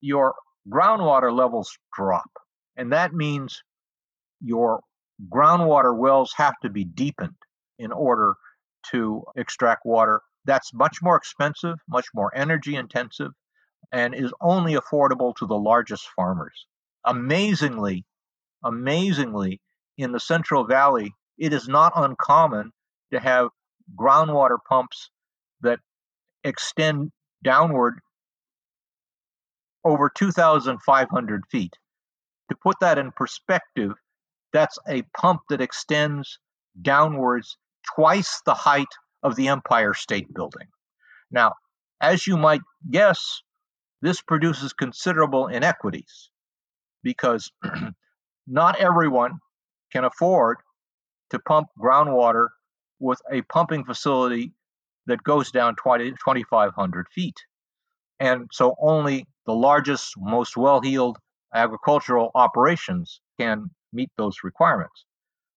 your 0.00 0.34
groundwater 0.70 1.34
levels 1.34 1.76
drop, 1.92 2.30
and 2.76 2.92
that 2.92 3.12
means 3.12 3.62
your 4.40 4.80
groundwater 5.28 5.96
wells 5.96 6.32
have 6.36 6.54
to 6.62 6.70
be 6.70 6.84
deepened 6.84 7.34
in 7.78 7.90
order 7.90 8.34
to 8.90 9.24
extract 9.36 9.84
water. 9.84 10.20
That's 10.44 10.72
much 10.72 10.98
more 11.02 11.16
expensive, 11.16 11.76
much 11.88 12.06
more 12.14 12.30
energy 12.34 12.76
intensive, 12.76 13.32
and 13.90 14.14
is 14.14 14.32
only 14.40 14.74
affordable 14.74 15.34
to 15.36 15.46
the 15.46 15.58
largest 15.58 16.06
farmers. 16.14 16.66
Amazingly, 17.04 18.04
amazingly, 18.64 19.60
in 19.96 20.12
the 20.12 20.20
Central 20.20 20.64
Valley, 20.64 21.12
it 21.38 21.52
is 21.52 21.68
not 21.68 21.92
uncommon 21.94 22.72
to 23.12 23.20
have 23.20 23.48
groundwater 23.98 24.58
pumps 24.68 25.10
that 25.60 25.80
extend 26.44 27.10
downward 27.42 28.00
over 29.84 30.10
2,500 30.14 31.42
feet. 31.50 31.72
To 32.50 32.56
put 32.62 32.76
that 32.80 32.98
in 32.98 33.12
perspective, 33.12 33.92
that's 34.52 34.78
a 34.88 35.02
pump 35.16 35.42
that 35.50 35.60
extends 35.60 36.38
downwards 36.80 37.56
twice 37.94 38.40
the 38.44 38.54
height 38.54 38.88
of 39.22 39.36
the 39.36 39.48
Empire 39.48 39.94
State 39.94 40.32
Building. 40.32 40.68
Now, 41.30 41.54
as 42.00 42.26
you 42.26 42.36
might 42.36 42.62
guess, 42.90 43.42
this 44.00 44.22
produces 44.22 44.72
considerable 44.72 45.48
inequities 45.48 46.30
because 47.02 47.50
not 48.48 48.80
everyone 48.80 49.38
can 49.92 50.04
afford 50.04 50.58
to 51.30 51.38
pump 51.38 51.68
groundwater 51.78 52.48
with 52.98 53.20
a 53.30 53.42
pumping 53.42 53.84
facility 53.84 54.52
that 55.06 55.22
goes 55.22 55.50
down 55.50 55.76
20, 55.76 56.10
2,500 56.10 57.06
feet. 57.14 57.36
And 58.20 58.48
so 58.52 58.74
only 58.80 59.26
the 59.46 59.54
largest, 59.54 60.14
most 60.18 60.56
well 60.56 60.80
heeled 60.80 61.18
agricultural 61.54 62.30
operations 62.34 63.20
can 63.38 63.70
meet 63.92 64.10
those 64.16 64.36
requirements. 64.42 65.04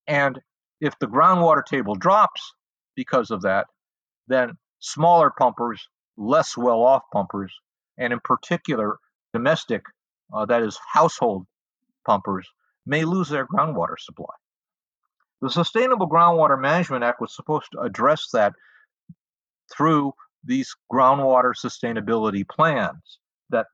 And 0.07 0.39
if 0.79 0.97
the 0.99 1.07
groundwater 1.07 1.65
table 1.65 1.95
drops 1.95 2.53
because 2.95 3.31
of 3.31 3.41
that, 3.41 3.67
then 4.27 4.53
smaller 4.79 5.31
pumpers, 5.37 5.87
less 6.17 6.55
well 6.55 6.81
off 6.81 7.03
pumpers, 7.11 7.53
and 7.97 8.13
in 8.13 8.19
particular, 8.23 8.97
domestic, 9.33 9.83
uh, 10.33 10.45
that 10.45 10.61
is, 10.61 10.79
household 10.93 11.45
pumpers, 12.05 12.47
may 12.86 13.03
lose 13.05 13.29
their 13.29 13.47
groundwater 13.47 13.99
supply. 13.99 14.34
The 15.41 15.49
Sustainable 15.49 16.07
Groundwater 16.07 16.59
Management 16.59 17.03
Act 17.03 17.19
was 17.19 17.36
supposed 17.36 17.67
to 17.73 17.79
address 17.79 18.27
that 18.34 18.53
through 19.75 20.13
these 20.43 20.73
groundwater 20.91 21.53
sustainability 21.53 22.47
plans 22.47 23.19
that 23.49 23.67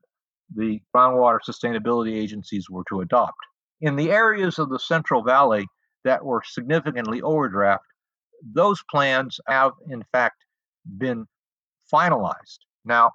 the 0.54 0.80
groundwater 0.94 1.38
sustainability 1.46 2.14
agencies 2.14 2.70
were 2.70 2.84
to 2.88 3.00
adopt. 3.00 3.36
In 3.80 3.96
the 3.96 4.10
areas 4.10 4.58
of 4.58 4.70
the 4.70 4.78
Central 4.78 5.22
Valley 5.22 5.66
that 6.04 6.24
were 6.24 6.42
significantly 6.44 7.20
overdraft, 7.20 7.84
those 8.42 8.82
plans 8.90 9.38
have 9.46 9.72
in 9.90 10.04
fact 10.12 10.36
been 10.96 11.26
finalized. 11.92 12.58
Now, 12.84 13.10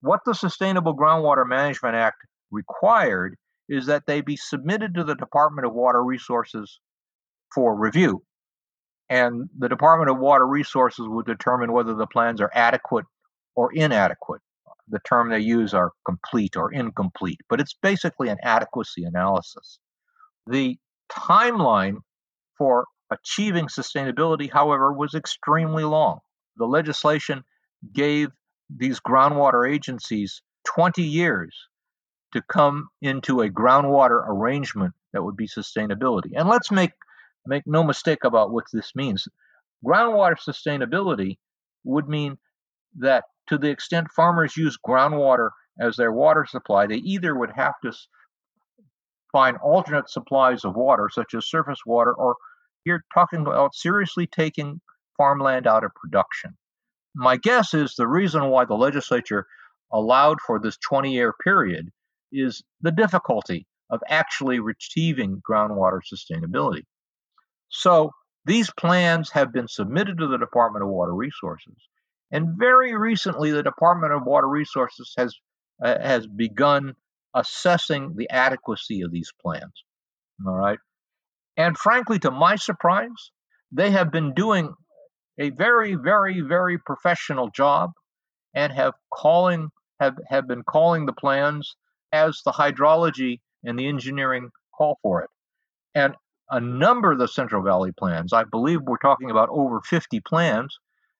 what 0.00 0.20
the 0.24 0.34
Sustainable 0.34 0.96
Groundwater 0.96 1.46
Management 1.46 1.96
Act 1.96 2.18
required 2.50 3.36
is 3.68 3.86
that 3.86 4.04
they 4.06 4.20
be 4.20 4.36
submitted 4.36 4.94
to 4.94 5.04
the 5.04 5.14
Department 5.14 5.66
of 5.66 5.74
Water 5.74 6.02
Resources 6.02 6.80
for 7.54 7.78
review. 7.78 8.22
And 9.08 9.48
the 9.58 9.68
Department 9.68 10.10
of 10.10 10.18
Water 10.18 10.46
Resources 10.46 11.06
would 11.08 11.26
determine 11.26 11.72
whether 11.72 11.94
the 11.94 12.06
plans 12.06 12.40
are 12.40 12.50
adequate 12.54 13.04
or 13.54 13.72
inadequate. 13.72 14.40
The 14.88 15.00
term 15.00 15.30
they 15.30 15.40
use 15.40 15.72
are 15.72 15.92
complete 16.04 16.56
or 16.56 16.72
incomplete, 16.72 17.40
but 17.48 17.60
it's 17.60 17.74
basically 17.74 18.28
an 18.28 18.38
adequacy 18.42 19.04
analysis. 19.04 19.78
The 20.46 20.78
timeline 21.10 21.98
for 22.58 22.86
achieving 23.10 23.66
sustainability, 23.66 24.50
however, 24.52 24.92
was 24.92 25.14
extremely 25.14 25.84
long. 25.84 26.18
The 26.56 26.66
legislation 26.66 27.44
gave 27.92 28.28
these 28.74 29.00
groundwater 29.00 29.70
agencies 29.70 30.42
20 30.66 31.02
years 31.02 31.54
to 32.34 32.42
come 32.42 32.88
into 33.00 33.40
a 33.40 33.48
groundwater 33.48 34.22
arrangement 34.28 34.92
that 35.12 35.24
would 35.24 35.36
be 35.36 35.48
sustainability. 35.48 36.32
And 36.34 36.48
let's 36.48 36.70
make 36.70 36.92
Make 37.46 37.66
no 37.66 37.84
mistake 37.84 38.24
about 38.24 38.52
what 38.52 38.64
this 38.72 38.94
means. 38.94 39.28
Groundwater 39.84 40.36
sustainability 40.38 41.36
would 41.84 42.08
mean 42.08 42.38
that 42.98 43.24
to 43.48 43.58
the 43.58 43.68
extent 43.68 44.10
farmers 44.10 44.56
use 44.56 44.78
groundwater 44.86 45.50
as 45.78 45.96
their 45.96 46.12
water 46.12 46.46
supply, 46.46 46.86
they 46.86 46.96
either 46.96 47.36
would 47.36 47.50
have 47.54 47.74
to 47.82 47.92
find 49.30 49.58
alternate 49.58 50.08
supplies 50.08 50.64
of 50.64 50.74
water, 50.74 51.10
such 51.12 51.34
as 51.34 51.46
surface 51.46 51.80
water, 51.84 52.14
or 52.14 52.36
you're 52.86 53.04
talking 53.12 53.40
about 53.40 53.74
seriously 53.74 54.26
taking 54.26 54.80
farmland 55.16 55.66
out 55.66 55.84
of 55.84 55.94
production. 55.94 56.56
My 57.14 57.36
guess 57.36 57.74
is 57.74 57.94
the 57.94 58.06
reason 58.06 58.48
why 58.48 58.64
the 58.64 58.74
legislature 58.74 59.46
allowed 59.92 60.38
for 60.40 60.58
this 60.58 60.78
20 60.78 61.12
year 61.12 61.34
period 61.44 61.90
is 62.34 62.62
the 62.80 62.90
difficulty 62.90 63.66
of 63.90 64.00
actually 64.08 64.58
achieving 64.58 65.42
groundwater 65.48 66.00
sustainability. 66.02 66.82
So 67.68 68.10
these 68.44 68.70
plans 68.70 69.30
have 69.30 69.52
been 69.52 69.68
submitted 69.68 70.18
to 70.18 70.26
the 70.26 70.38
Department 70.38 70.84
of 70.84 70.90
Water 70.90 71.14
Resources. 71.14 71.76
And 72.30 72.58
very 72.58 72.94
recently, 72.96 73.50
the 73.50 73.62
Department 73.62 74.12
of 74.12 74.24
Water 74.24 74.48
Resources 74.48 75.12
has, 75.16 75.34
uh, 75.82 75.98
has 76.00 76.26
begun 76.26 76.94
assessing 77.34 78.14
the 78.16 78.28
adequacy 78.30 79.02
of 79.02 79.12
these 79.12 79.32
plans. 79.40 79.84
All 80.46 80.54
right. 80.54 80.78
And 81.56 81.76
frankly, 81.76 82.18
to 82.20 82.30
my 82.30 82.56
surprise, 82.56 83.30
they 83.70 83.90
have 83.90 84.10
been 84.10 84.34
doing 84.34 84.74
a 85.38 85.50
very, 85.50 85.94
very, 85.94 86.40
very 86.40 86.78
professional 86.78 87.50
job 87.50 87.92
and 88.54 88.72
have 88.72 88.94
calling 89.12 89.70
have, 90.00 90.16
have 90.28 90.48
been 90.48 90.62
calling 90.64 91.06
the 91.06 91.12
plans 91.12 91.76
as 92.14 92.40
the 92.44 92.52
hydrology 92.52 93.40
and 93.64 93.76
the 93.76 93.88
engineering 93.88 94.50
call 94.76 94.98
for 95.02 95.22
it. 95.22 95.30
And 95.94 96.14
a 96.48 96.60
number 96.60 97.12
of 97.12 97.18
the 97.18 97.26
Central 97.26 97.62
Valley 97.62 97.92
plans, 97.92 98.32
I 98.32 98.44
believe 98.44 98.80
we're 98.82 98.98
talking 98.98 99.30
about 99.30 99.48
over 99.50 99.80
50 99.80 100.20
plans, 100.20 100.78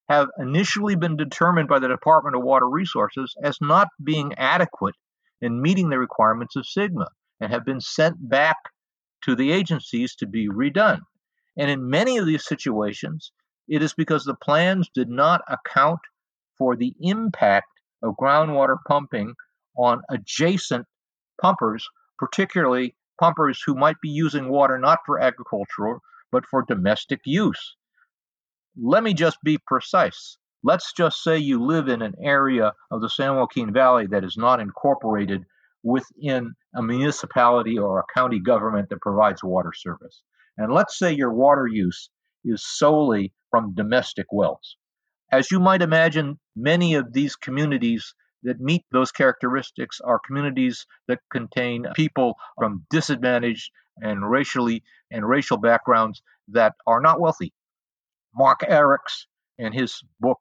have 0.08 0.28
initially 0.38 0.94
been 0.94 1.16
determined 1.16 1.68
by 1.68 1.78
the 1.78 1.88
Department 1.88 2.36
of 2.36 2.42
Water 2.42 2.68
Resources 2.68 3.34
as 3.42 3.58
not 3.60 3.88
being 4.02 4.34
adequate 4.34 4.94
in 5.40 5.62
meeting 5.62 5.88
the 5.88 5.98
requirements 5.98 6.56
of 6.56 6.64
SGMA 6.64 7.06
and 7.40 7.50
have 7.50 7.64
been 7.64 7.80
sent 7.80 8.16
back 8.28 8.56
to 9.22 9.34
the 9.34 9.50
agencies 9.50 10.14
to 10.16 10.26
be 10.26 10.48
redone. 10.48 11.00
And 11.56 11.70
in 11.70 11.88
many 11.88 12.18
of 12.18 12.26
these 12.26 12.46
situations, 12.46 13.32
it 13.66 13.82
is 13.82 13.94
because 13.94 14.24
the 14.24 14.34
plans 14.34 14.90
did 14.94 15.08
not 15.08 15.40
account 15.48 16.00
for 16.58 16.76
the 16.76 16.94
impact 17.00 17.68
of 18.02 18.14
groundwater 18.20 18.76
pumping 18.86 19.34
on 19.76 20.02
adjacent 20.10 20.86
pumpers, 21.40 21.86
particularly 22.18 22.94
pumpers 23.20 23.62
who 23.64 23.74
might 23.74 24.00
be 24.00 24.08
using 24.08 24.48
water 24.48 24.78
not 24.78 25.00
for 25.06 25.20
agricultural, 25.20 26.00
but 26.32 26.46
for 26.46 26.62
domestic 26.62 27.20
use. 27.24 27.76
Let 28.76 29.02
me 29.02 29.14
just 29.14 29.38
be 29.44 29.58
precise. 29.66 30.36
Let's 30.62 30.92
just 30.92 31.22
say 31.22 31.38
you 31.38 31.62
live 31.62 31.88
in 31.88 32.02
an 32.02 32.14
area 32.22 32.72
of 32.90 33.00
the 33.00 33.10
San 33.10 33.36
Joaquin 33.36 33.72
Valley 33.72 34.06
that 34.08 34.24
is 34.24 34.36
not 34.36 34.60
incorporated 34.60 35.44
within 35.82 36.54
a 36.74 36.82
municipality 36.82 37.78
or 37.78 38.00
a 38.00 38.14
county 38.14 38.40
government 38.40 38.88
that 38.88 39.00
provides 39.00 39.44
water 39.44 39.72
service. 39.72 40.22
And 40.56 40.72
let's 40.72 40.98
say 40.98 41.12
your 41.12 41.32
water 41.32 41.66
use 41.66 42.08
is 42.44 42.64
solely 42.64 43.32
from 43.50 43.74
domestic 43.74 44.26
wells. 44.32 44.76
As 45.30 45.50
you 45.50 45.60
might 45.60 45.82
imagine, 45.82 46.38
many 46.56 46.94
of 46.94 47.12
these 47.12 47.36
communities 47.36 48.14
that 48.44 48.60
meet 48.60 48.84
those 48.92 49.10
characteristics 49.10 50.00
are 50.00 50.20
communities 50.24 50.86
that 51.08 51.20
contain 51.32 51.86
people 51.94 52.36
from 52.58 52.86
disadvantaged 52.90 53.70
and 53.98 54.28
racially 54.30 54.82
and 55.10 55.28
racial 55.28 55.56
backgrounds 55.56 56.22
that 56.48 56.74
are 56.86 57.00
not 57.00 57.20
wealthy. 57.20 57.52
Mark 58.34 58.60
Arax, 58.60 59.26
in 59.58 59.72
his 59.72 60.02
book 60.20 60.38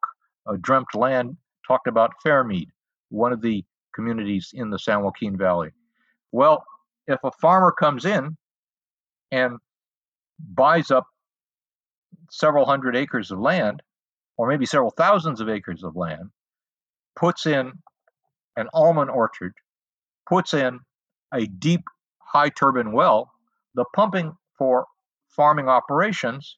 uh, 0.47 0.57
Dreamt 0.59 0.95
Land, 0.95 1.37
talked 1.67 1.87
about 1.87 2.11
Fairmead, 2.25 2.67
one 3.09 3.31
of 3.31 3.41
the 3.41 3.63
communities 3.95 4.49
in 4.53 4.69
the 4.69 4.79
San 4.79 5.03
Joaquin 5.03 5.37
Valley. 5.37 5.71
Well, 6.31 6.63
if 7.07 7.19
a 7.23 7.31
farmer 7.39 7.71
comes 7.71 8.05
in 8.05 8.37
and 9.31 9.57
buys 10.39 10.91
up 10.91 11.05
several 12.31 12.65
hundred 12.65 12.95
acres 12.95 13.31
of 13.31 13.39
land, 13.39 13.81
or 14.37 14.47
maybe 14.47 14.65
several 14.65 14.91
thousands 14.91 15.41
of 15.41 15.49
acres 15.49 15.83
of 15.83 15.95
land, 15.95 16.29
puts 17.15 17.45
in 17.45 17.73
an 18.55 18.67
almond 18.73 19.09
orchard, 19.09 19.53
puts 20.27 20.53
in 20.53 20.79
a 21.33 21.45
deep 21.45 21.81
high 22.19 22.49
turbine 22.49 22.91
well, 22.91 23.31
the 23.75 23.85
pumping 23.95 24.33
for 24.57 24.85
farming 25.35 25.67
operations 25.67 26.57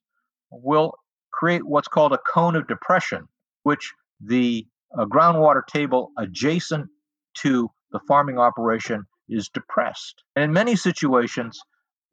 will 0.52 0.94
create 1.32 1.66
what's 1.66 1.88
called 1.88 2.14
a 2.14 2.20
cone 2.34 2.56
of 2.56 2.68
depression, 2.68 3.28
which 3.64 3.94
the 4.22 4.66
uh, 4.98 5.06
groundwater 5.06 5.66
table 5.66 6.12
adjacent 6.18 6.88
to 7.34 7.70
the 7.92 8.00
farming 8.08 8.38
operation 8.38 9.06
is 9.30 9.50
depressed. 9.50 10.24
And 10.36 10.44
in 10.44 10.54
many 10.54 10.76
situations, 10.76 11.60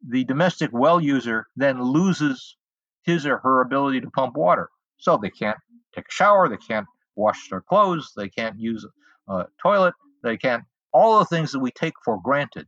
the 0.07 0.23
domestic 0.25 0.71
well 0.73 0.99
user 0.99 1.47
then 1.55 1.81
loses 1.81 2.57
his 3.03 3.25
or 3.25 3.37
her 3.39 3.61
ability 3.61 4.01
to 4.01 4.09
pump 4.11 4.35
water. 4.35 4.69
So 4.97 5.17
they 5.17 5.29
can't 5.29 5.57
take 5.95 6.05
a 6.07 6.11
shower, 6.11 6.49
they 6.49 6.57
can't 6.57 6.87
wash 7.15 7.49
their 7.49 7.61
clothes, 7.61 8.11
they 8.15 8.29
can't 8.29 8.59
use 8.59 8.85
a 9.27 9.45
toilet, 9.61 9.93
they 10.23 10.37
can't, 10.37 10.63
all 10.91 11.19
the 11.19 11.25
things 11.25 11.51
that 11.51 11.59
we 11.59 11.71
take 11.71 11.93
for 12.03 12.19
granted. 12.21 12.67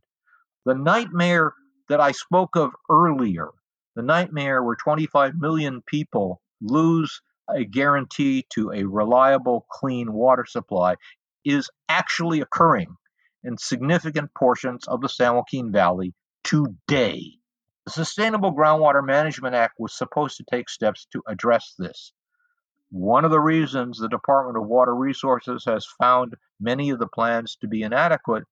The 0.64 0.74
nightmare 0.74 1.52
that 1.88 2.00
I 2.00 2.12
spoke 2.12 2.56
of 2.56 2.72
earlier, 2.90 3.50
the 3.94 4.02
nightmare 4.02 4.62
where 4.62 4.76
25 4.76 5.34
million 5.36 5.82
people 5.86 6.40
lose 6.60 7.20
a 7.48 7.64
guarantee 7.64 8.44
to 8.54 8.72
a 8.72 8.84
reliable, 8.84 9.66
clean 9.70 10.12
water 10.12 10.44
supply, 10.44 10.96
is 11.44 11.70
actually 11.88 12.40
occurring 12.40 12.96
in 13.44 13.56
significant 13.56 14.34
portions 14.34 14.88
of 14.88 15.00
the 15.00 15.08
San 15.08 15.34
Joaquin 15.34 15.70
Valley 15.70 16.12
today. 16.42 17.22
The 17.84 17.92
Sustainable 17.92 18.52
Groundwater 18.52 19.04
Management 19.04 19.54
Act 19.54 19.74
was 19.78 19.96
supposed 19.96 20.38
to 20.38 20.44
take 20.50 20.68
steps 20.68 21.06
to 21.12 21.22
address 21.28 21.74
this. 21.78 22.12
One 22.90 23.24
of 23.24 23.30
the 23.30 23.40
reasons 23.40 23.98
the 23.98 24.08
Department 24.08 24.56
of 24.56 24.68
Water 24.68 24.94
Resources 24.94 25.64
has 25.66 25.86
found 25.98 26.34
many 26.60 26.90
of 26.90 26.98
the 26.98 27.08
plans 27.08 27.56
to 27.60 27.68
be 27.68 27.82
inadequate 27.82 28.44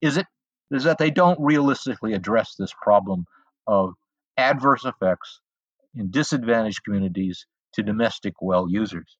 is 0.00 0.16
it 0.16 0.26
is 0.70 0.84
that 0.84 0.98
they 0.98 1.10
don't 1.10 1.40
realistically 1.40 2.12
address 2.12 2.54
this 2.54 2.72
problem 2.82 3.24
of 3.66 3.94
adverse 4.36 4.84
effects 4.84 5.40
in 5.94 6.10
disadvantaged 6.10 6.84
communities 6.84 7.46
to 7.74 7.82
domestic 7.82 8.34
well 8.40 8.68
users. 8.68 9.16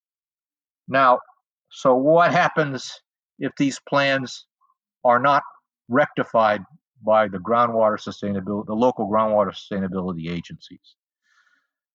Now, 0.86 1.20
so 1.70 1.94
what 1.94 2.32
happens 2.32 3.00
if 3.38 3.52
these 3.56 3.80
plans 3.88 4.46
are 5.04 5.18
not 5.18 5.42
rectified 5.88 6.62
by 7.02 7.28
the 7.28 7.38
groundwater 7.38 7.98
sustainability, 7.98 8.66
the 8.66 8.74
local 8.74 9.08
groundwater 9.08 9.52
sustainability 9.52 10.30
agencies? 10.30 10.96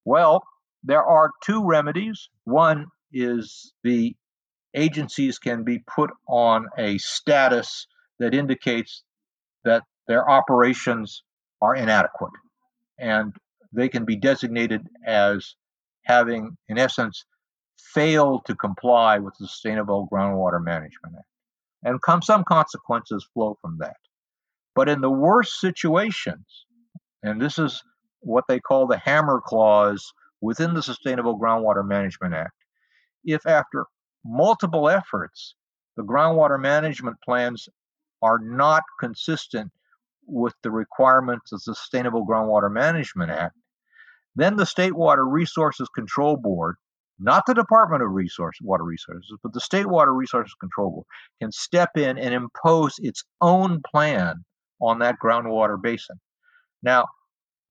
Well, 0.05 0.43
there 0.83 1.03
are 1.03 1.31
two 1.43 1.65
remedies. 1.65 2.29
One 2.43 2.87
is 3.11 3.73
the 3.83 4.15
agencies 4.73 5.39
can 5.39 5.63
be 5.63 5.79
put 5.79 6.11
on 6.27 6.67
a 6.77 6.97
status 6.97 7.87
that 8.19 8.33
indicates 8.33 9.03
that 9.63 9.83
their 10.07 10.29
operations 10.29 11.23
are 11.61 11.75
inadequate 11.75 12.33
and 12.99 13.33
they 13.71 13.87
can 13.89 14.05
be 14.05 14.15
designated 14.15 14.87
as 15.05 15.55
having, 16.03 16.57
in 16.67 16.77
essence, 16.77 17.25
failed 17.77 18.45
to 18.45 18.55
comply 18.55 19.19
with 19.19 19.33
the 19.39 19.47
Sustainable 19.47 20.07
Groundwater 20.11 20.63
Management 20.63 21.15
Act. 21.17 21.27
And 21.83 22.01
come, 22.01 22.21
some 22.21 22.43
consequences 22.43 23.27
flow 23.33 23.57
from 23.61 23.77
that. 23.79 23.97
But 24.75 24.89
in 24.89 25.01
the 25.01 25.09
worst 25.09 25.59
situations, 25.59 26.65
and 27.21 27.41
this 27.41 27.57
is 27.57 27.83
what 28.19 28.45
they 28.47 28.59
call 28.59 28.87
the 28.87 28.97
hammer 28.97 29.41
clause 29.43 30.13
within 30.43 30.73
the 30.73 30.83
Sustainable 30.83 31.39
Groundwater 31.39 31.87
Management 31.87 32.33
Act, 32.33 32.51
if 33.23 33.47
after 33.47 33.85
multiple 34.25 34.89
efforts 34.89 35.55
the 35.95 36.03
groundwater 36.03 36.59
management 36.59 37.15
plans 37.23 37.69
are 38.21 38.39
not 38.39 38.83
consistent 38.99 39.71
with 40.27 40.53
the 40.61 40.69
requirements 40.71 41.53
of 41.53 41.61
the 41.65 41.73
Sustainable 41.73 42.27
Groundwater 42.27 42.71
Management 42.71 43.31
Act, 43.31 43.55
then 44.35 44.57
the 44.57 44.65
State 44.65 44.95
Water 44.95 45.25
Resources 45.25 45.87
Control 45.95 46.35
Board, 46.35 46.75
not 47.19 47.45
the 47.45 47.53
Department 47.53 48.03
of 48.03 48.11
Resource 48.11 48.57
Water 48.61 48.83
Resources, 48.83 49.33
but 49.43 49.53
the 49.53 49.61
State 49.61 49.87
Water 49.87 50.13
Resources 50.13 50.53
Control 50.59 50.91
Board, 50.91 51.05
can 51.41 51.53
step 51.53 51.91
in 51.95 52.17
and 52.17 52.33
impose 52.33 52.95
its 52.99 53.23
own 53.39 53.81
plan 53.89 54.43
on 54.81 54.99
that 54.99 55.15
groundwater 55.23 55.81
basin. 55.81 56.19
Now, 56.81 57.05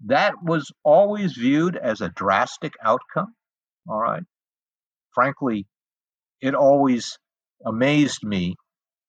that 0.07 0.35
was 0.43 0.73
always 0.85 1.33
viewed 1.35 1.77
as 1.77 2.01
a 2.01 2.09
drastic 2.09 2.75
outcome. 2.83 3.35
All 3.89 4.01
right. 4.01 4.23
Frankly, 5.15 5.67
it 6.41 6.55
always 6.55 7.19
amazed 7.65 8.25
me 8.25 8.57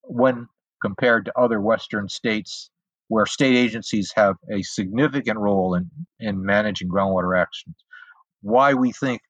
when 0.04 0.48
compared 0.82 1.26
to 1.26 1.40
other 1.40 1.60
Western 1.60 2.10
states 2.10 2.70
where 3.08 3.26
state 3.26 3.56
agencies 3.56 4.12
have 4.16 4.36
a 4.52 4.62
significant 4.64 5.40
role 5.40 5.76
in, 5.76 5.90
in 6.20 6.46
managing 6.46 6.90
groundwater 6.90 7.40
actions. 7.40 7.76
Why 8.42 8.74
we 8.74 8.92
think 8.92 9.22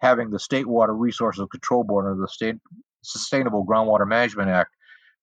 having 0.00 0.30
the 0.30 0.38
State 0.38 0.66
Water 0.66 0.94
Resources 0.94 1.46
Control 1.50 1.84
Board 1.84 2.06
or 2.06 2.20
the 2.20 2.28
State 2.28 2.56
Sustainable 3.02 3.64
Groundwater 3.66 4.06
Management 4.06 4.50
Act 4.50 4.70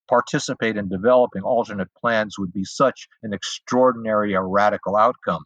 participate 0.09 0.75
in 0.75 0.89
developing 0.89 1.43
alternate 1.43 1.89
plans 2.01 2.37
would 2.37 2.51
be 2.51 2.63
such 2.63 3.07
an 3.21 3.33
extraordinary 3.33 4.35
or 4.35 4.47
radical 4.47 4.95
outcome. 4.95 5.43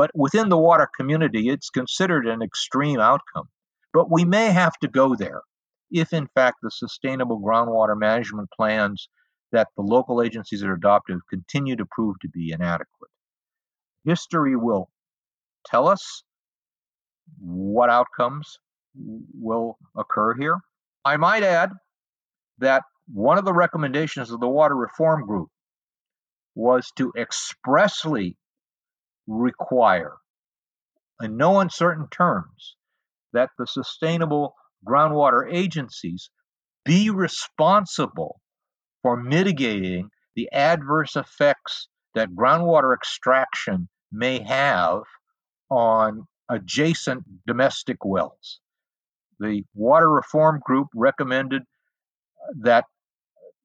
But 0.00 0.12
within 0.14 0.48
the 0.48 0.56
water 0.56 0.88
community, 0.96 1.50
it's 1.50 1.68
considered 1.68 2.26
an 2.26 2.40
extreme 2.40 3.00
outcome. 3.00 3.50
But 3.92 4.10
we 4.10 4.24
may 4.24 4.46
have 4.46 4.72
to 4.78 4.88
go 4.88 5.14
there 5.14 5.42
if, 5.90 6.14
in 6.14 6.26
fact, 6.28 6.60
the 6.62 6.70
sustainable 6.70 7.38
groundwater 7.38 7.98
management 7.98 8.48
plans 8.56 9.10
that 9.52 9.68
the 9.76 9.82
local 9.82 10.22
agencies 10.22 10.64
are 10.64 10.72
adopting 10.72 11.20
continue 11.28 11.76
to 11.76 11.84
prove 11.84 12.18
to 12.20 12.30
be 12.30 12.50
inadequate. 12.50 13.10
History 14.06 14.56
will 14.56 14.88
tell 15.66 15.86
us 15.86 16.22
what 17.38 17.90
outcomes 17.90 18.58
will 19.38 19.76
occur 19.94 20.34
here. 20.34 20.60
I 21.04 21.18
might 21.18 21.42
add 21.42 21.72
that 22.56 22.84
one 23.12 23.36
of 23.36 23.44
the 23.44 23.52
recommendations 23.52 24.30
of 24.30 24.40
the 24.40 24.48
Water 24.48 24.76
Reform 24.76 25.26
Group 25.26 25.50
was 26.54 26.90
to 26.96 27.12
expressly 27.18 28.38
require, 29.30 30.14
in 31.22 31.36
no 31.36 31.60
uncertain 31.60 32.08
terms, 32.10 32.76
that 33.32 33.50
the 33.58 33.66
sustainable 33.66 34.54
groundwater 34.86 35.50
agencies 35.50 36.30
be 36.84 37.10
responsible 37.10 38.40
for 39.02 39.16
mitigating 39.16 40.10
the 40.34 40.48
adverse 40.52 41.16
effects 41.16 41.88
that 42.14 42.30
groundwater 42.30 42.94
extraction 42.94 43.88
may 44.10 44.42
have 44.42 45.02
on 45.70 46.26
adjacent 46.48 47.22
domestic 47.46 48.04
wells. 48.04 48.60
The 49.38 49.62
Water 49.74 50.10
Reform 50.10 50.60
Group 50.64 50.88
recommended 50.94 51.62
that 52.62 52.84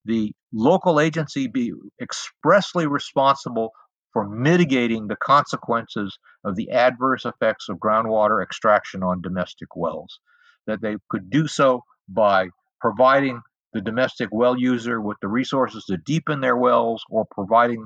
the 0.05 0.34
local 0.53 0.99
agency 0.99 1.47
be 1.47 1.74
expressly 1.99 2.86
responsible 2.86 3.72
for 4.16 4.26
mitigating 4.30 5.07
the 5.07 5.18
consequences 5.18 6.18
of 6.45 6.55
the 6.55 6.72
adverse 6.72 7.26
effects 7.26 7.68
of 7.68 7.80
groundwater 7.80 8.41
extraction 8.41 9.03
on 9.03 9.22
domestic 9.22 9.76
wells. 9.76 10.22
That 10.68 10.82
they 10.82 10.95
could 11.09 11.30
do 11.30 11.47
so 11.47 11.84
by 12.07 12.47
providing 12.80 13.41
the 13.74 13.82
domestic 13.82 14.30
well 14.32 14.57
user 14.57 15.01
with 15.01 15.18
the 15.22 15.28
resources 15.28 15.84
to 15.89 15.97
deepen 15.97 16.39
their 16.39 16.55
wells 16.55 17.03
or 17.09 17.26
providing 17.30 17.84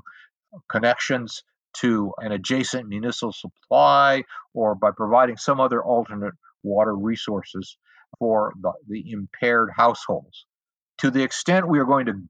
connections 0.71 1.41
to 1.77 2.13
an 2.19 2.31
adjacent 2.31 2.87
municipal 2.87 3.33
supply 3.33 4.23
or 4.53 4.75
by 4.75 4.91
providing 4.95 5.37
some 5.37 5.59
other 5.59 5.83
alternate 5.83 6.35
water 6.61 6.95
resources 6.95 7.75
for 8.19 8.53
the, 8.61 8.71
the 8.87 9.11
impaired 9.11 9.71
households. 9.75 10.45
To 10.99 11.09
the 11.09 11.23
extent 11.23 11.67
we 11.67 11.79
are 11.79 11.85
going 11.85 12.05
to 12.05 12.21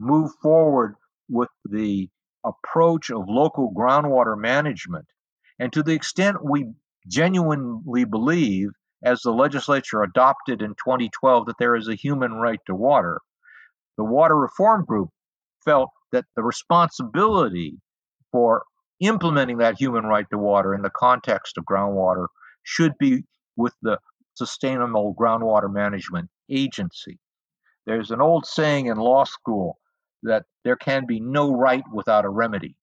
move 0.00 0.32
forward 0.42 0.96
with 1.28 1.50
the 1.64 2.08
approach 2.44 3.10
of 3.10 3.28
local 3.28 3.72
groundwater 3.72 4.38
management, 4.38 5.06
and 5.58 5.72
to 5.72 5.82
the 5.82 5.92
extent 5.92 6.44
we 6.44 6.72
genuinely 7.06 8.04
believe 8.04 8.70
as 9.02 9.20
the 9.22 9.30
legislature 9.30 10.02
adopted 10.02 10.60
in 10.62 10.70
2012 10.70 11.46
that 11.46 11.58
there 11.58 11.76
is 11.76 11.88
a 11.88 11.94
human 11.94 12.32
right 12.34 12.60
to 12.66 12.74
water, 12.74 13.20
the 13.96 14.04
Water 14.04 14.36
Reform 14.36 14.84
Group 14.84 15.10
felt 15.64 15.90
that 16.12 16.24
the 16.36 16.42
responsibility 16.42 17.78
for 18.32 18.62
implementing 19.00 19.58
that 19.58 19.78
human 19.78 20.04
right 20.04 20.26
to 20.30 20.38
water 20.38 20.74
in 20.74 20.82
the 20.82 20.90
context 20.90 21.58
of 21.58 21.64
groundwater 21.64 22.26
should 22.62 22.92
be 22.98 23.24
with 23.56 23.74
the 23.82 23.98
Sustainable 24.34 25.14
Groundwater 25.18 25.72
Management 25.72 26.28
Agency. 26.50 27.18
There's 27.86 28.10
an 28.10 28.20
old 28.20 28.46
saying 28.46 28.86
in 28.86 28.98
law 28.98 29.24
school 29.24 29.78
that 30.22 30.44
there 30.64 30.76
can 30.76 31.06
be 31.06 31.20
no 31.20 31.52
right 31.52 31.84
without 31.92 32.24
a 32.24 32.30
remedy, 32.30 32.76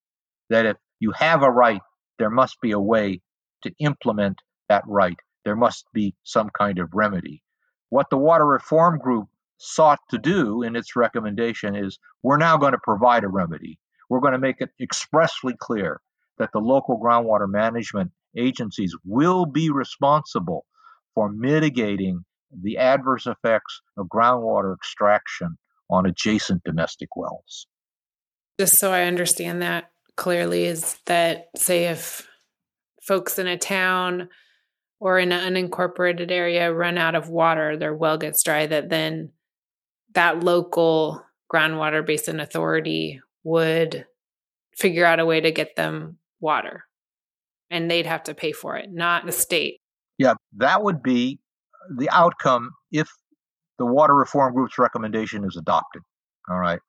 that 0.49 0.65
if 0.65 0.77
you 0.99 1.11
have 1.11 1.43
a 1.43 1.51
right, 1.51 1.81
there 2.19 2.29
must 2.29 2.59
be 2.61 2.71
a 2.71 2.79
way 2.79 3.21
to 3.63 3.71
implement 3.79 4.41
that 4.69 4.83
right 4.87 5.17
there 5.45 5.55
must 5.55 5.85
be 5.93 6.15
some 6.23 6.49
kind 6.49 6.79
of 6.79 6.89
remedy. 6.93 7.41
What 7.89 8.09
the 8.09 8.17
Water 8.17 8.45
Reform 8.45 8.97
Group 8.97 9.29
sought 9.57 9.99
to 10.09 10.17
do 10.17 10.63
in 10.63 10.75
its 10.75 10.95
recommendation 10.95 11.75
is 11.75 11.97
we're 12.23 12.37
now 12.37 12.57
going 12.57 12.73
to 12.73 12.79
provide 12.83 13.23
a 13.23 13.29
remedy. 13.29 13.79
We're 14.09 14.19
going 14.19 14.33
to 14.33 14.39
make 14.39 14.59
it 14.59 14.71
expressly 14.81 15.53
clear 15.57 16.01
that 16.37 16.51
the 16.51 16.59
local 16.59 16.99
groundwater 16.99 17.47
management 17.47 18.11
agencies 18.35 18.93
will 19.05 19.45
be 19.45 19.69
responsible 19.69 20.65
for 21.13 21.29
mitigating 21.29 22.25
the 22.51 22.77
adverse 22.77 23.27
effects 23.27 23.81
of 23.97 24.07
groundwater 24.07 24.75
extraction 24.75 25.57
on 25.89 26.05
adjacent 26.05 26.63
domestic 26.63 27.15
wells. 27.15 27.67
Just 28.59 28.73
so 28.77 28.91
I 28.91 29.03
understand 29.03 29.61
that 29.61 29.91
clearly 30.15 30.65
is 30.65 30.97
that, 31.05 31.47
say, 31.55 31.85
if 31.85 32.27
folks 33.01 33.37
in 33.37 33.47
a 33.47 33.57
town 33.57 34.29
or 34.99 35.19
in 35.19 35.31
an 35.31 35.53
unincorporated 35.53 36.31
area 36.31 36.73
run 36.73 36.97
out 36.97 37.15
of 37.15 37.29
water, 37.29 37.77
their 37.77 37.93
well 37.93 38.17
gets 38.17 38.43
dry, 38.43 38.65
that 38.65 38.89
then 38.89 39.31
that 40.13 40.43
local 40.43 41.21
groundwater 41.53 42.05
basin 42.05 42.39
authority 42.39 43.21
would 43.43 44.05
figure 44.75 45.05
out 45.05 45.19
a 45.19 45.25
way 45.25 45.41
to 45.41 45.51
get 45.51 45.75
them 45.75 46.17
water 46.39 46.85
and 47.69 47.89
they'd 47.89 48.05
have 48.05 48.23
to 48.23 48.33
pay 48.33 48.51
for 48.51 48.77
it, 48.77 48.91
not 48.91 49.25
the 49.25 49.31
state. 49.31 49.79
Yeah, 50.17 50.35
that 50.57 50.83
would 50.83 51.03
be 51.03 51.39
the 51.97 52.09
outcome 52.09 52.71
if 52.91 53.09
the 53.77 53.85
water 53.85 54.15
reform 54.15 54.53
group's 54.53 54.77
recommendation 54.77 55.43
is 55.43 55.57
adopted. 55.57 56.01
All 56.49 56.59
right. 56.59 56.79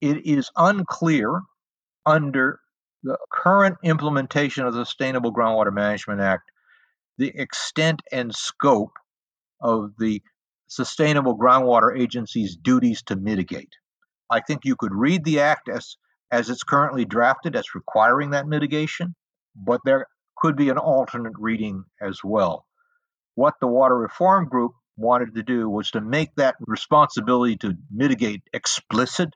It 0.00 0.26
is 0.26 0.50
unclear 0.56 1.42
under 2.06 2.60
the 3.02 3.18
current 3.32 3.76
implementation 3.82 4.66
of 4.66 4.74
the 4.74 4.84
Sustainable 4.84 5.32
Groundwater 5.32 5.72
Management 5.72 6.20
Act 6.20 6.50
the 7.18 7.32
extent 7.34 8.00
and 8.12 8.34
scope 8.34 8.92
of 9.60 9.92
the 9.98 10.22
Sustainable 10.68 11.36
Groundwater 11.36 11.98
Agency's 11.98 12.56
duties 12.56 13.02
to 13.04 13.16
mitigate. 13.16 13.72
I 14.30 14.40
think 14.40 14.64
you 14.64 14.76
could 14.76 14.94
read 14.94 15.24
the 15.24 15.40
act 15.40 15.68
as 15.68 15.96
as 16.30 16.50
it's 16.50 16.62
currently 16.62 17.06
drafted 17.06 17.56
as 17.56 17.74
requiring 17.74 18.30
that 18.30 18.46
mitigation, 18.46 19.14
but 19.56 19.80
there 19.84 20.06
could 20.36 20.56
be 20.56 20.68
an 20.68 20.76
alternate 20.76 21.32
reading 21.38 21.84
as 22.02 22.20
well. 22.22 22.66
What 23.34 23.54
the 23.60 23.66
Water 23.66 23.96
Reform 23.96 24.46
Group 24.46 24.72
wanted 24.98 25.34
to 25.36 25.42
do 25.42 25.68
was 25.68 25.90
to 25.92 26.00
make 26.00 26.34
that 26.36 26.56
responsibility 26.66 27.56
to 27.58 27.76
mitigate 27.90 28.42
explicit 28.52 29.30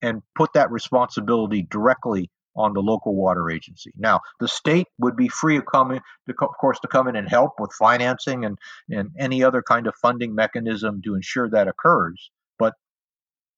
and 0.00 0.22
put 0.34 0.52
that 0.54 0.70
responsibility 0.70 1.62
directly 1.62 2.30
on 2.56 2.72
the 2.72 2.80
local 2.80 3.14
water 3.14 3.50
agency. 3.50 3.92
Now, 3.96 4.20
the 4.40 4.48
state 4.48 4.86
would 4.98 5.16
be 5.16 5.28
free 5.28 5.56
of 5.56 5.64
coming, 5.66 6.00
to, 6.28 6.34
of 6.40 6.56
course, 6.60 6.80
to 6.80 6.88
come 6.88 7.08
in 7.08 7.16
and 7.16 7.28
help 7.28 7.52
with 7.58 7.72
financing 7.72 8.44
and, 8.44 8.58
and 8.88 9.10
any 9.18 9.44
other 9.44 9.62
kind 9.62 9.86
of 9.86 9.94
funding 9.96 10.34
mechanism 10.34 11.00
to 11.02 11.14
ensure 11.14 11.48
that 11.50 11.68
occurs. 11.68 12.30
But 12.58 12.74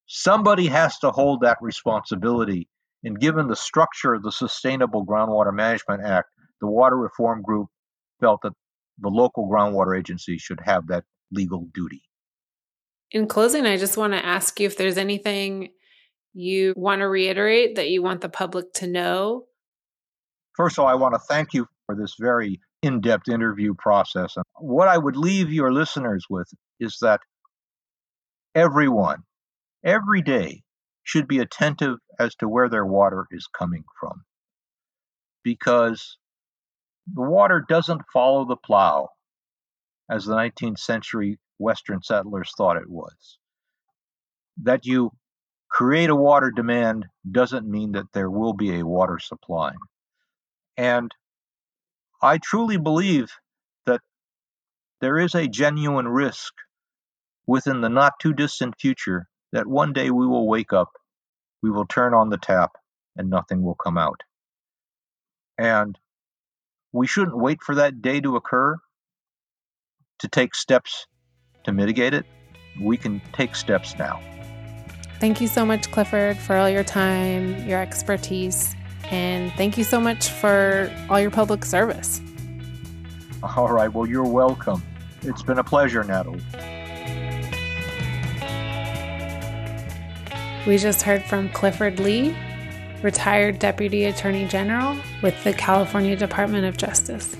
somebody 0.05 0.67
has 0.67 0.99
to 0.99 1.11
hold 1.11 1.41
that 1.41 1.57
responsibility. 1.61 2.67
And 3.03 3.19
given 3.19 3.47
the 3.47 3.55
structure 3.55 4.13
of 4.13 4.23
the 4.23 4.31
Sustainable 4.31 5.05
Groundwater 5.05 5.53
Management 5.53 6.05
Act, 6.05 6.29
the 6.61 6.67
Water 6.67 6.97
Reform 6.97 7.41
Group 7.41 7.67
felt 8.19 8.41
that 8.43 8.53
the 8.99 9.09
local 9.09 9.49
groundwater 9.49 9.97
agency 9.97 10.37
should 10.37 10.59
have 10.63 10.87
that 10.87 11.03
legal 11.31 11.67
duty. 11.73 12.03
In 13.11 13.27
closing, 13.27 13.65
I 13.65 13.77
just 13.77 13.97
want 13.97 14.13
to 14.13 14.25
ask 14.25 14.59
you 14.59 14.67
if 14.67 14.77
there's 14.77 14.97
anything 14.97 15.69
you 16.33 16.73
want 16.75 17.01
to 17.01 17.07
reiterate 17.07 17.75
that 17.75 17.89
you 17.89 18.01
want 18.01 18.21
the 18.21 18.29
public 18.29 18.73
to 18.73 18.87
know? 18.87 19.45
First 20.55 20.77
of 20.77 20.83
all, 20.83 20.89
I 20.89 20.95
want 20.95 21.13
to 21.13 21.19
thank 21.19 21.53
you 21.53 21.67
for 21.85 21.95
this 21.95 22.15
very 22.19 22.59
in 22.81 23.01
depth 23.01 23.29
interview 23.29 23.73
process. 23.75 24.35
And 24.35 24.45
what 24.57 24.87
I 24.87 24.97
would 24.97 25.15
leave 25.15 25.51
your 25.51 25.71
listeners 25.71 26.25
with 26.29 26.47
is 26.79 26.97
that 27.01 27.21
everyone, 28.55 29.23
every 29.83 30.21
day, 30.21 30.63
should 31.03 31.27
be 31.27 31.39
attentive 31.39 31.97
as 32.19 32.35
to 32.35 32.47
where 32.47 32.69
their 32.69 32.85
water 32.85 33.25
is 33.31 33.47
coming 33.57 33.83
from. 33.99 34.23
Because 35.43 36.17
the 37.11 37.21
water 37.21 37.65
doesn't 37.67 38.01
follow 38.11 38.45
the 38.45 38.55
plow 38.55 39.09
as 40.09 40.25
the 40.25 40.35
19th 40.35 40.79
century 40.79 41.39
Western 41.57 42.01
settlers 42.01 42.51
thought 42.57 42.77
it 42.77 42.89
was. 42.89 43.37
That 44.61 44.85
you 44.85 45.11
create 45.69 46.09
a 46.09 46.15
water 46.15 46.51
demand 46.51 47.07
doesn't 47.29 47.69
mean 47.69 47.93
that 47.93 48.11
there 48.13 48.29
will 48.29 48.53
be 48.53 48.79
a 48.79 48.85
water 48.85 49.19
supply. 49.19 49.73
And 50.77 51.11
I 52.21 52.37
truly 52.37 52.77
believe 52.77 53.31
that 53.85 54.01
there 55.01 55.17
is 55.17 55.35
a 55.35 55.47
genuine 55.47 56.07
risk 56.07 56.53
within 57.45 57.81
the 57.81 57.89
not 57.89 58.13
too 58.19 58.33
distant 58.33 58.75
future 58.79 59.27
that 59.51 59.67
one 59.67 59.93
day 59.93 60.09
we 60.09 60.25
will 60.25 60.47
wake 60.47 60.73
up, 60.73 60.91
we 61.61 61.69
will 61.69 61.85
turn 61.85 62.13
on 62.13 62.29
the 62.29 62.37
tap, 62.37 62.71
and 63.15 63.29
nothing 63.29 63.61
will 63.61 63.75
come 63.75 63.97
out. 63.97 64.21
And 65.57 65.97
we 66.93 67.07
shouldn't 67.07 67.37
wait 67.37 67.61
for 67.61 67.75
that 67.75 68.01
day 68.01 68.21
to 68.21 68.37
occur 68.37 68.77
to 70.19 70.27
take 70.29 70.55
steps 70.55 71.07
to 71.65 71.73
mitigate 71.73 72.13
it. 72.13 72.25
We 72.79 72.97
can 72.97 73.21
take 73.33 73.55
steps 73.55 73.97
now. 73.97 74.21
Thank 75.19 75.41
you 75.41 75.47
so 75.47 75.65
much, 75.65 75.91
Clifford, 75.91 76.37
for 76.37 76.55
all 76.55 76.69
your 76.69 76.83
time, 76.83 77.67
your 77.67 77.81
expertise, 77.81 78.75
and 79.09 79.51
thank 79.53 79.77
you 79.77 79.83
so 79.83 79.99
much 79.99 80.29
for 80.29 80.91
all 81.09 81.19
your 81.19 81.31
public 81.31 81.65
service. 81.65 82.21
All 83.41 83.69
right. 83.69 83.91
Well, 83.91 84.07
you're 84.07 84.23
welcome. 84.25 84.83
It's 85.21 85.41
been 85.41 85.59
a 85.59 85.63
pleasure, 85.63 86.03
Natalie. 86.03 86.41
We 90.67 90.77
just 90.77 91.01
heard 91.01 91.23
from 91.23 91.49
Clifford 91.49 91.99
Lee, 91.99 92.35
retired 93.03 93.59
Deputy 93.59 94.05
Attorney 94.05 94.47
General 94.47 94.97
with 95.21 95.43
the 95.43 95.53
California 95.53 96.15
Department 96.15 96.65
of 96.65 96.77
Justice. 96.77 97.35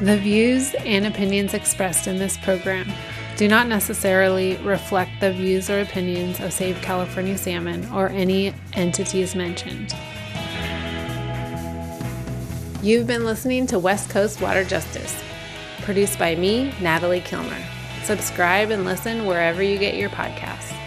The 0.00 0.16
views 0.16 0.74
and 0.84 1.06
opinions 1.06 1.54
expressed 1.54 2.06
in 2.06 2.18
this 2.18 2.36
program 2.36 2.86
do 3.36 3.48
not 3.48 3.66
necessarily 3.66 4.56
reflect 4.58 5.10
the 5.20 5.32
views 5.32 5.70
or 5.70 5.80
opinions 5.80 6.38
of 6.40 6.52
Save 6.52 6.80
California 6.82 7.36
Salmon 7.38 7.84
or 7.92 8.08
any 8.10 8.54
entities 8.74 9.34
mentioned. 9.34 9.94
You've 12.80 13.08
been 13.08 13.24
listening 13.24 13.66
to 13.68 13.78
West 13.78 14.08
Coast 14.08 14.40
Water 14.40 14.62
Justice, 14.62 15.20
produced 15.82 16.16
by 16.18 16.36
me, 16.36 16.72
Natalie 16.80 17.20
Kilmer. 17.20 17.60
Subscribe 18.04 18.70
and 18.70 18.84
listen 18.84 19.26
wherever 19.26 19.62
you 19.62 19.78
get 19.78 19.96
your 19.96 20.10
podcasts. 20.10 20.77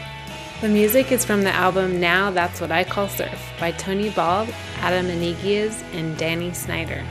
The 0.61 0.69
music 0.69 1.11
is 1.11 1.25
from 1.25 1.41
the 1.41 1.49
album 1.49 1.99
Now 1.99 2.29
That's 2.29 2.61
What 2.61 2.71
I 2.71 2.83
Call 2.83 3.07
Surf 3.07 3.51
by 3.59 3.71
Tony 3.71 4.11
Bald, 4.11 4.47
Adam 4.77 5.07
Anigias, 5.07 5.81
and 5.95 6.15
Danny 6.19 6.53
Snyder. 6.53 7.03